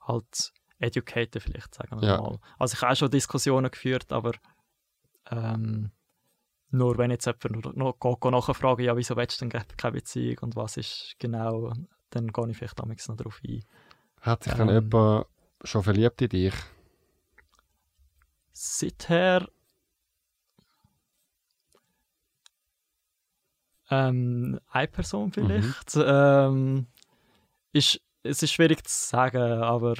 halt 0.00 0.52
educaten 0.78 1.40
vielleicht, 1.40 1.74
sagen 1.74 2.00
wir 2.00 2.08
ja. 2.08 2.20
mal. 2.20 2.38
Also 2.58 2.74
ich 2.74 2.82
habe 2.82 2.92
auch 2.92 2.96
schon 2.96 3.10
Diskussionen 3.10 3.70
geführt, 3.70 4.12
aber 4.12 4.32
ähm, 5.30 5.90
nur 6.70 6.98
wenn 6.98 7.10
jetzt 7.10 7.26
jemand 7.26 7.76
noch, 7.76 7.96
noch 7.96 8.30
nachfragen, 8.30 8.84
ja, 8.84 8.96
wieso 8.96 9.16
willst 9.16 9.40
du 9.40 9.46
denn 9.46 9.62
keine 9.76 9.92
Beziehung 9.92 10.38
und 10.40 10.56
was 10.56 10.76
ist 10.76 11.16
genau, 11.18 11.72
dann 12.10 12.28
gehe 12.28 12.50
ich 12.50 12.56
vielleicht 12.56 12.78
damals 12.78 13.08
noch 13.08 13.16
darauf 13.16 13.40
ein. 13.46 13.64
Hat 14.20 14.44
sich 14.44 14.52
ähm, 14.54 14.58
dann 14.58 14.68
jemand 14.70 15.26
schon 15.62 15.82
verliebt 15.82 16.22
in 16.22 16.28
dich? 16.28 16.54
Seither 18.52 19.48
ähm, 23.90 24.60
eine 24.70 24.88
Person 24.88 25.32
vielleicht. 25.32 25.96
Mhm. 25.96 26.04
Ähm, 26.06 26.86
ist, 27.72 28.00
es 28.22 28.42
ist 28.42 28.52
schwierig 28.52 28.86
zu 28.86 29.08
sagen, 29.08 29.62
aber 29.62 29.94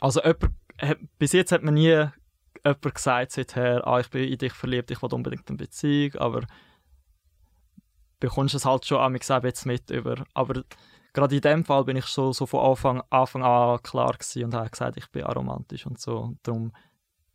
also 0.00 0.20
jemand, 0.22 0.54
bis 1.18 1.32
jetzt 1.32 1.52
hat 1.52 1.62
mir 1.62 1.72
nie 1.72 2.06
jemand 2.64 2.94
gesagt 2.94 3.32
seither, 3.32 3.86
ah, 3.86 4.00
ich 4.00 4.10
bin 4.10 4.24
in 4.24 4.38
dich 4.38 4.52
verliebt, 4.52 4.90
ich 4.90 5.02
will 5.02 5.12
unbedingt 5.12 5.48
eine 5.48 5.56
Beziehung, 5.56 6.14
aber 6.16 6.46
bekommst 8.20 8.54
es 8.54 8.64
halt 8.64 8.86
schon 8.86 9.00
an 9.00 9.12
mich 9.12 9.28
jetzt 9.28 9.66
mit 9.66 9.90
über. 9.90 10.24
Aber 10.34 10.62
gerade 11.12 11.36
in 11.36 11.40
dem 11.40 11.64
Fall 11.64 11.84
bin 11.84 11.96
ich 11.96 12.06
schon 12.06 12.32
so 12.32 12.46
von 12.46 12.60
Anfang, 12.60 13.02
Anfang 13.10 13.42
an 13.42 13.82
klar 13.82 14.12
gewesen 14.12 14.44
und 14.44 14.54
habe 14.54 14.70
gesagt, 14.70 14.96
ich 14.96 15.10
bin 15.10 15.24
aromantisch 15.24 15.86
und 15.86 16.00
so. 16.00 16.18
Und 16.18 16.38
darum 16.42 16.72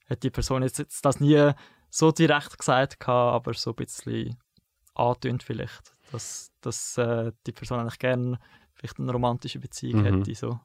hat 0.09 0.23
die 0.23 0.29
Person 0.29 0.63
jetzt, 0.63 0.79
jetzt 0.79 1.05
das 1.05 1.19
nie 1.19 1.51
so 1.89 2.11
direkt 2.11 2.57
gesagt, 2.57 3.07
aber 3.07 3.53
so 3.53 3.71
ein 3.71 3.75
bisschen 3.75 4.37
antönt 5.01 5.43
vielleicht, 5.43 5.95
dass, 6.11 6.51
dass 6.61 6.97
äh, 6.97 7.31
die 7.45 7.51
Person 7.51 7.79
eigentlich 7.79 7.99
gerne 7.99 8.39
vielleicht 8.73 8.99
eine 8.99 9.11
romantische 9.11 9.59
Beziehung 9.59 10.01
mhm. 10.01 10.19
hätte. 10.19 10.35
So. 10.35 10.59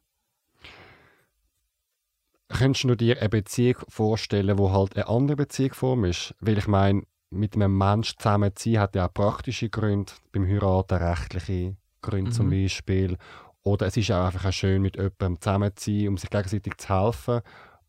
Könntest 2.49 2.85
du 2.85 2.95
dir 2.95 3.19
eine 3.19 3.29
Beziehung 3.29 3.77
vorstellen, 3.89 4.59
wo 4.59 4.73
halt 4.73 4.97
eine 4.97 5.09
andere 5.09 5.37
Beziehungsform 5.37 6.05
ist? 6.05 6.35
Weil 6.41 6.59
ich 6.59 6.69
meine, 6.69 7.03
mit 7.31 7.55
einem 7.55 7.77
Menschen 7.77 8.19
zusammen 8.19 8.55
zu 8.55 8.71
sein, 8.71 8.81
hat 8.81 8.95
ja 8.95 9.07
auch 9.07 9.15
praktische 9.15 9.69
Gründe, 9.69 10.13
beim 10.33 10.47
Heiraten 10.47 10.99
rechtliche 10.99 11.77
Gründe 12.03 12.31
mhm. 12.31 12.35
zum 12.35 12.51
Beispiel. 12.51 13.17
Oder 13.63 13.87
es 13.87 13.97
ist 13.97 14.13
auch 14.13 14.27
einfach 14.27 14.53
schön, 14.53 14.81
mit 14.81 14.97
jemandem 14.97 15.41
zusammen 15.41 15.73
zu 15.75 15.91
sein, 15.91 16.09
um 16.09 16.17
sich 16.19 16.31
gegenseitig 16.31 16.77
zu 16.79 16.89
helfen. 16.89 17.41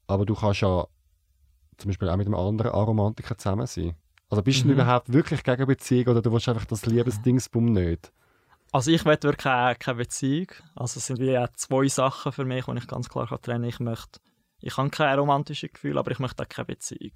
Aber 0.07 0.25
du 0.25 0.33
kannst 0.33 0.61
ja 0.61 0.87
zum 1.77 1.89
Beispiel 1.89 2.09
auch 2.09 2.17
mit 2.17 2.25
einem 2.25 2.35
anderen 2.35 2.71
Aromantiker 2.71 3.37
zusammen 3.37 3.67
sein. 3.67 3.95
Also 4.29 4.43
bist 4.43 4.63
mhm. 4.63 4.69
du 4.69 4.73
überhaupt 4.75 5.11
wirklich 5.11 5.43
gegen 5.43 5.65
Beziehung 5.65 6.07
oder 6.07 6.21
du 6.21 6.31
willst 6.31 6.49
einfach 6.49 6.65
das 6.65 6.85
Liebesdingsbum 6.85 7.65
nicht? 7.65 8.11
Also 8.71 8.91
ich 8.91 9.05
will 9.05 9.17
wirklich 9.21 9.37
keine, 9.37 9.75
keine 9.75 9.97
Beziehung. 9.97 10.47
Also 10.75 10.97
es 10.97 11.07
sind 11.07 11.19
wie 11.19 11.37
auch 11.37 11.47
zwei 11.55 11.87
Sachen 11.87 12.31
für 12.31 12.45
mich, 12.45 12.65
die 12.65 12.77
ich 12.77 12.87
ganz 12.87 13.07
klar 13.07 13.27
trennen 13.41 13.61
kann. 13.61 13.69
Ich 13.69 13.79
möchte 13.79 14.19
ich 14.59 14.75
habe 14.77 14.89
keine 14.89 15.19
romantischen 15.19 15.69
Gefühle, 15.71 15.99
aber 15.99 16.11
ich 16.11 16.19
möchte 16.19 16.43
auch 16.43 16.49
keine 16.49 16.65
Beziehung. 16.65 17.11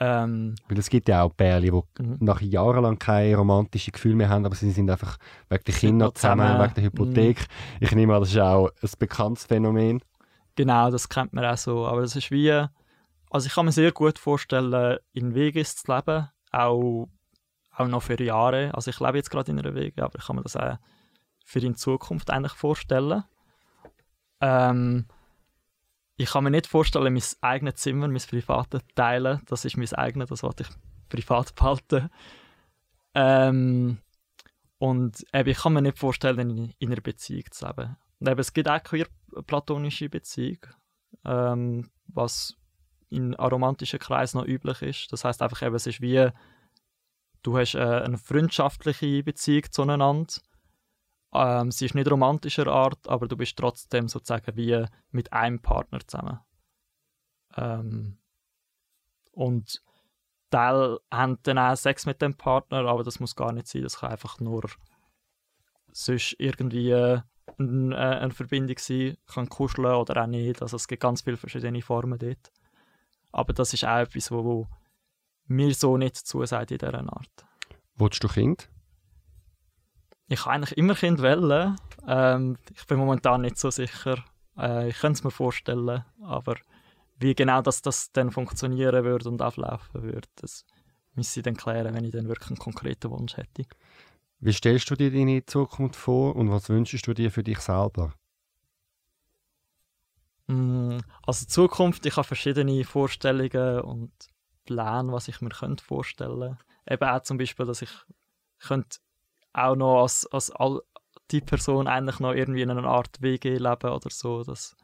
Ähm, 0.00 0.54
Weil 0.68 0.78
es 0.78 0.90
gibt 0.90 1.08
ja 1.08 1.22
auch 1.22 1.36
Pärchen, 1.36 1.82
die 1.98 2.02
mhm. 2.02 2.16
nach 2.20 2.40
Jahren 2.40 2.82
lang 2.82 2.98
keine 2.98 3.36
romantischen 3.36 3.92
Gefühle 3.92 4.14
mehr 4.14 4.28
haben, 4.28 4.46
aber 4.46 4.54
sie 4.54 4.70
sind 4.70 4.90
einfach 4.90 5.18
wegen 5.48 5.64
der 5.64 5.74
Kinder 5.74 6.14
zusammen, 6.14 6.46
zusammen, 6.46 6.62
wegen 6.62 6.74
der 6.74 6.84
Hypothek. 6.84 7.38
Mhm. 7.40 7.76
Ich 7.80 7.92
nehme 7.92 8.14
an, 8.14 8.20
das 8.20 8.30
ist 8.30 8.38
auch 8.38 8.68
ein 8.68 8.90
bekanntes 8.98 9.44
Phänomen. 9.46 10.00
Genau, 10.54 10.90
das 10.90 11.08
kennt 11.08 11.32
man 11.32 11.44
auch 11.44 11.56
so. 11.56 11.86
Aber 11.86 12.02
es 12.02 12.14
ist 12.14 12.30
wie, 12.30 12.64
also 13.30 13.46
ich 13.46 13.54
kann 13.54 13.66
mir 13.66 13.72
sehr 13.72 13.92
gut 13.92 14.18
vorstellen, 14.18 14.98
in 15.12 15.34
Wegis 15.34 15.76
zu 15.76 15.92
leben, 15.92 16.28
auch, 16.50 17.08
auch 17.70 17.86
noch 17.88 18.02
für 18.02 18.22
Jahre. 18.22 18.74
Also 18.74 18.90
ich 18.90 19.00
lebe 19.00 19.18
jetzt 19.18 19.30
gerade 19.30 19.50
in 19.50 19.58
einer 19.58 19.74
Wege, 19.74 20.02
aber 20.02 20.18
ich 20.18 20.26
kann 20.26 20.36
mir 20.36 20.42
das 20.42 20.56
auch 20.56 20.78
für 21.44 21.60
in 21.60 21.76
Zukunft 21.76 22.30
eigentlich 22.30 22.52
vorstellen. 22.52 23.24
Ähm, 24.40 25.06
ich 26.16 26.30
kann 26.30 26.44
mir 26.44 26.50
nicht 26.50 26.66
vorstellen, 26.66 27.12
mein 27.12 27.22
eigenes 27.40 27.76
Zimmer, 27.76 28.08
mein 28.08 28.20
privates 28.20 28.82
teilen. 28.94 29.40
Das 29.46 29.64
ist 29.64 29.76
mein 29.76 29.92
eigenes, 29.92 30.28
das 30.28 30.42
wollte 30.42 30.64
ich 30.64 30.70
privat 31.08 31.54
behalten. 31.54 32.10
Ähm, 33.14 33.98
und 34.78 35.24
eben, 35.32 35.48
ich 35.48 35.58
kann 35.58 35.72
mir 35.72 35.82
nicht 35.82 35.98
vorstellen, 35.98 36.50
in, 36.50 36.74
in 36.78 36.92
einer 36.92 37.00
Beziehung 37.00 37.44
zu 37.50 37.66
leben. 37.66 37.96
Und 38.20 38.28
eben, 38.28 38.40
es 38.40 38.52
gibt 38.52 38.68
auch 38.68 38.82
queer 38.82 39.06
platonische 39.46 40.08
Beziehung, 40.08 40.58
ähm, 41.24 41.90
was 42.08 42.57
in 43.10 43.34
aromantischen 43.36 43.98
Kreisen 43.98 44.38
noch 44.38 44.46
üblich 44.46 44.82
ist. 44.82 45.12
Das 45.12 45.24
heißt 45.24 45.42
einfach 45.42 45.62
eben, 45.62 45.74
es 45.74 45.86
ist 45.86 46.00
wie, 46.00 46.28
du 47.42 47.58
hast 47.58 47.74
äh, 47.74 47.78
eine 47.78 48.18
freundschaftliche 48.18 49.22
Beziehung 49.22 49.64
zueinander 49.70 50.26
ähm, 51.32 51.70
sie 51.70 51.86
ist 51.86 51.94
nicht 51.94 52.10
romantischer 52.10 52.66
Art, 52.68 53.06
aber 53.08 53.28
du 53.28 53.36
bist 53.36 53.56
trotzdem 53.56 54.08
sozusagen 54.08 54.56
wie 54.56 54.84
mit 55.10 55.32
einem 55.32 55.60
Partner 55.60 56.00
zusammen. 56.06 56.40
Ähm, 57.56 58.18
und 59.32 59.82
Teil 60.50 60.98
haben 61.12 61.38
dann 61.42 61.58
auch 61.58 61.76
Sex 61.76 62.06
mit 62.06 62.22
dem 62.22 62.34
Partner, 62.34 62.86
aber 62.86 63.04
das 63.04 63.20
muss 63.20 63.36
gar 63.36 63.52
nicht 63.52 63.68
sein. 63.68 63.82
Das 63.82 63.98
kann 63.98 64.10
einfach 64.10 64.40
nur 64.40 64.64
sonst 65.92 66.34
irgendwie 66.38 66.90
äh, 66.90 67.20
eine, 67.58 67.96
eine 68.20 68.30
Verbindung 68.30 68.78
sein, 68.78 69.18
kann 69.26 69.48
kuscheln 69.50 69.94
oder 69.94 70.22
auch 70.22 70.26
nicht. 70.26 70.62
Also 70.62 70.76
es 70.76 70.88
gibt 70.88 71.02
ganz 71.02 71.22
viele 71.22 71.36
verschiedene 71.36 71.82
Formen 71.82 72.18
dort. 72.18 72.50
Aber 73.32 73.52
das 73.52 73.74
ist 73.74 73.84
auch 73.84 73.98
etwas, 73.98 74.30
wo, 74.30 74.44
wo 74.44 74.68
mir 75.46 75.74
so 75.74 75.96
nicht 75.96 76.16
zusagt 76.16 76.70
in 76.70 76.78
dieser 76.78 76.94
Art. 76.94 77.46
Wolltest 77.96 78.24
du 78.24 78.28
Kind? 78.28 78.68
ich 80.28 80.40
kann 80.40 80.54
eigentlich 80.54 80.76
immer 80.76 80.94
Kind 80.94 81.22
wählen. 81.22 81.76
Ähm, 82.06 82.56
ich 82.74 82.86
bin 82.86 82.98
momentan 82.98 83.40
nicht 83.40 83.58
so 83.58 83.70
sicher. 83.70 84.22
Äh, 84.56 84.90
ich 84.90 84.98
könnte 84.98 85.18
es 85.18 85.24
mir 85.24 85.30
vorstellen, 85.30 86.04
aber 86.22 86.56
wie 87.18 87.34
genau 87.34 87.62
das, 87.62 87.82
das 87.82 88.12
dann 88.12 88.30
funktionieren 88.30 89.04
würde 89.04 89.28
und 89.28 89.42
ablaufen 89.42 90.02
würde, 90.02 90.28
das 90.36 90.64
müsste 91.14 91.40
ich 91.40 91.44
dann 91.44 91.56
klären, 91.56 91.94
wenn 91.94 92.04
ich 92.04 92.12
dann 92.12 92.28
wirklich 92.28 92.50
einen 92.50 92.58
konkreten 92.58 93.10
Wunsch 93.10 93.36
hätte. 93.36 93.64
Wie 94.40 94.52
stellst 94.52 94.88
du 94.90 94.94
dir 94.94 95.10
deine 95.10 95.44
Zukunft 95.44 95.96
vor 95.96 96.36
und 96.36 96.50
was 96.50 96.68
wünschst 96.68 97.06
du 97.06 97.14
dir 97.14 97.32
für 97.32 97.42
dich 97.42 97.58
selber? 97.58 98.14
Mm, 100.48 100.98
also 101.26 101.46
Zukunft, 101.46 102.04
ich 102.06 102.16
habe 102.16 102.26
verschiedene 102.26 102.84
Vorstellungen 102.84 103.80
und 103.80 104.12
Pläne, 104.64 105.12
was 105.12 105.28
ich 105.28 105.40
mir 105.40 105.50
könnte 105.50 105.84
vorstellen 105.84 106.40
könnte. 106.40 106.58
Eben 106.90 107.04
auch 107.04 107.22
zum 107.22 107.38
Beispiel, 107.38 107.66
dass 107.66 107.82
ich 107.82 107.90
könnte 108.58 108.98
auch 109.52 109.76
noch 109.76 110.02
als, 110.02 110.26
als 110.26 110.50
all, 110.50 110.80
die 111.30 111.40
Person 111.40 111.86
eigentlich 111.86 112.20
noch 112.20 112.32
irgendwie 112.32 112.62
in 112.62 112.70
einer 112.70 112.84
Art 112.84 113.20
WG 113.20 113.56
leben 113.56 113.90
oder 113.90 114.10
so. 114.10 114.42
Das, 114.42 114.76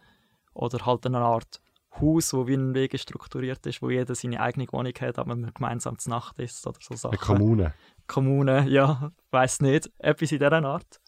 oder 0.52 0.84
halt 0.84 1.06
in 1.06 1.14
einer 1.14 1.24
Art 1.24 1.60
Haus, 2.00 2.34
wo 2.34 2.46
wie 2.46 2.54
ein 2.54 2.74
WG 2.74 2.98
strukturiert 2.98 3.64
ist, 3.66 3.80
wo 3.80 3.88
jeder 3.88 4.14
seine 4.14 4.40
eigene 4.40 4.66
Wohnung 4.72 4.92
hat, 5.00 5.18
aber 5.18 5.36
man 5.36 5.54
gemeinsam 5.54 5.98
zur 5.98 6.10
Nacht 6.10 6.38
ist 6.40 6.66
oder 6.66 6.78
so 6.80 6.96
Sachen. 6.96 7.18
Eine 7.18 7.26
Kommune. 7.26 7.74
Kommune, 8.06 8.68
ja, 8.68 9.12
weiß 9.30 9.60
nicht. 9.60 9.90
Etwas 9.98 10.32
in 10.32 10.38
dieser 10.38 10.64
Art. 10.64 11.00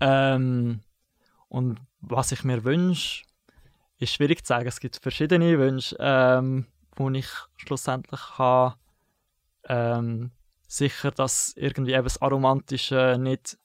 Ähm, 0.00 0.80
und 1.48 1.80
was 2.00 2.32
ich 2.32 2.44
mir 2.44 2.64
wünsche, 2.64 3.24
ist 4.04 4.14
schwierig 4.14 4.44
zu 4.44 4.48
sagen. 4.48 4.66
Es 4.66 4.80
gibt 4.80 4.96
verschiedene 4.96 5.58
Wünsche, 5.58 5.96
ähm, 5.98 6.66
ich 7.12 7.28
schlussendlich 7.56 8.38
habe. 8.38 8.76
Ähm, 9.68 10.30
sicher, 10.66 11.10
dass 11.10 11.52
irgendwie 11.56 11.92
eben 11.92 12.04
das 12.04 12.20
Aromantische 12.20 13.16
nicht 13.18 13.58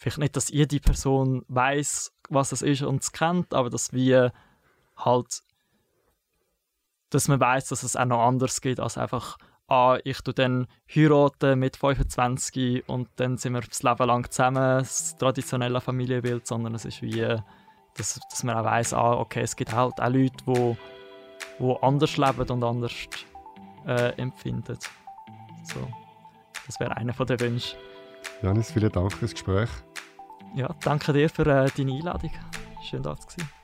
vielleicht 0.00 0.18
nicht, 0.18 0.36
dass 0.36 0.48
jede 0.48 0.80
Person 0.80 1.44
weiß, 1.48 2.12
was 2.30 2.52
es 2.52 2.62
ist 2.62 2.82
und 2.82 3.02
es 3.02 3.12
kennt, 3.12 3.52
aber 3.52 3.68
dass 3.68 3.92
wir 3.92 4.32
halt, 4.96 5.42
dass 7.10 7.28
man 7.28 7.38
weiß, 7.38 7.68
dass 7.68 7.82
es 7.82 7.96
auch 7.96 8.06
noch 8.06 8.26
anders 8.26 8.62
geht 8.62 8.80
als 8.80 8.96
einfach, 8.96 9.36
ah, 9.68 9.98
ich 10.02 10.22
tu 10.22 10.32
dann 10.32 10.68
heiraten 10.92 11.58
mit 11.58 11.76
25 11.76 12.88
und 12.88 13.08
dann 13.16 13.36
sind 13.36 13.52
wir 13.52 13.60
das 13.60 13.82
Leben 13.82 14.06
lang 14.06 14.30
zusammen, 14.30 14.78
das 14.78 15.16
traditionelle 15.18 15.82
Familienbild, 15.82 16.46
sondern 16.46 16.74
es 16.74 16.86
ist 16.86 17.02
wie, 17.02 17.36
dass, 18.00 18.18
dass 18.30 18.42
man 18.42 18.56
auch 18.56 18.64
weiß, 18.64 18.94
ah, 18.94 19.12
okay, 19.14 19.42
es 19.42 19.54
gibt 19.54 19.72
halt 19.72 20.00
auch 20.00 20.08
Leute, 20.08 20.32
die 20.46 20.76
wo 21.58 21.74
anders 21.76 22.16
leben 22.16 22.48
und 22.50 22.64
anders 22.64 22.92
äh, 23.86 24.12
empfinden. 24.16 24.78
So, 25.62 25.86
das 26.66 26.80
wäre 26.80 26.96
einer 26.96 27.12
von 27.12 27.26
den 27.26 27.38
Wünschen. 27.40 27.78
Janis, 28.42 28.72
vielen 28.72 28.90
Dank 28.90 29.12
fürs 29.12 29.32
Gespräch. 29.32 29.68
Ja, 30.54 30.74
danke 30.82 31.12
dir 31.12 31.28
für 31.28 31.42
äh, 31.42 31.70
deine 31.76 31.92
Einladung. 31.92 32.32
Schön, 32.82 33.02
da 33.02 33.16
zu 33.16 33.28
sein. 33.28 33.59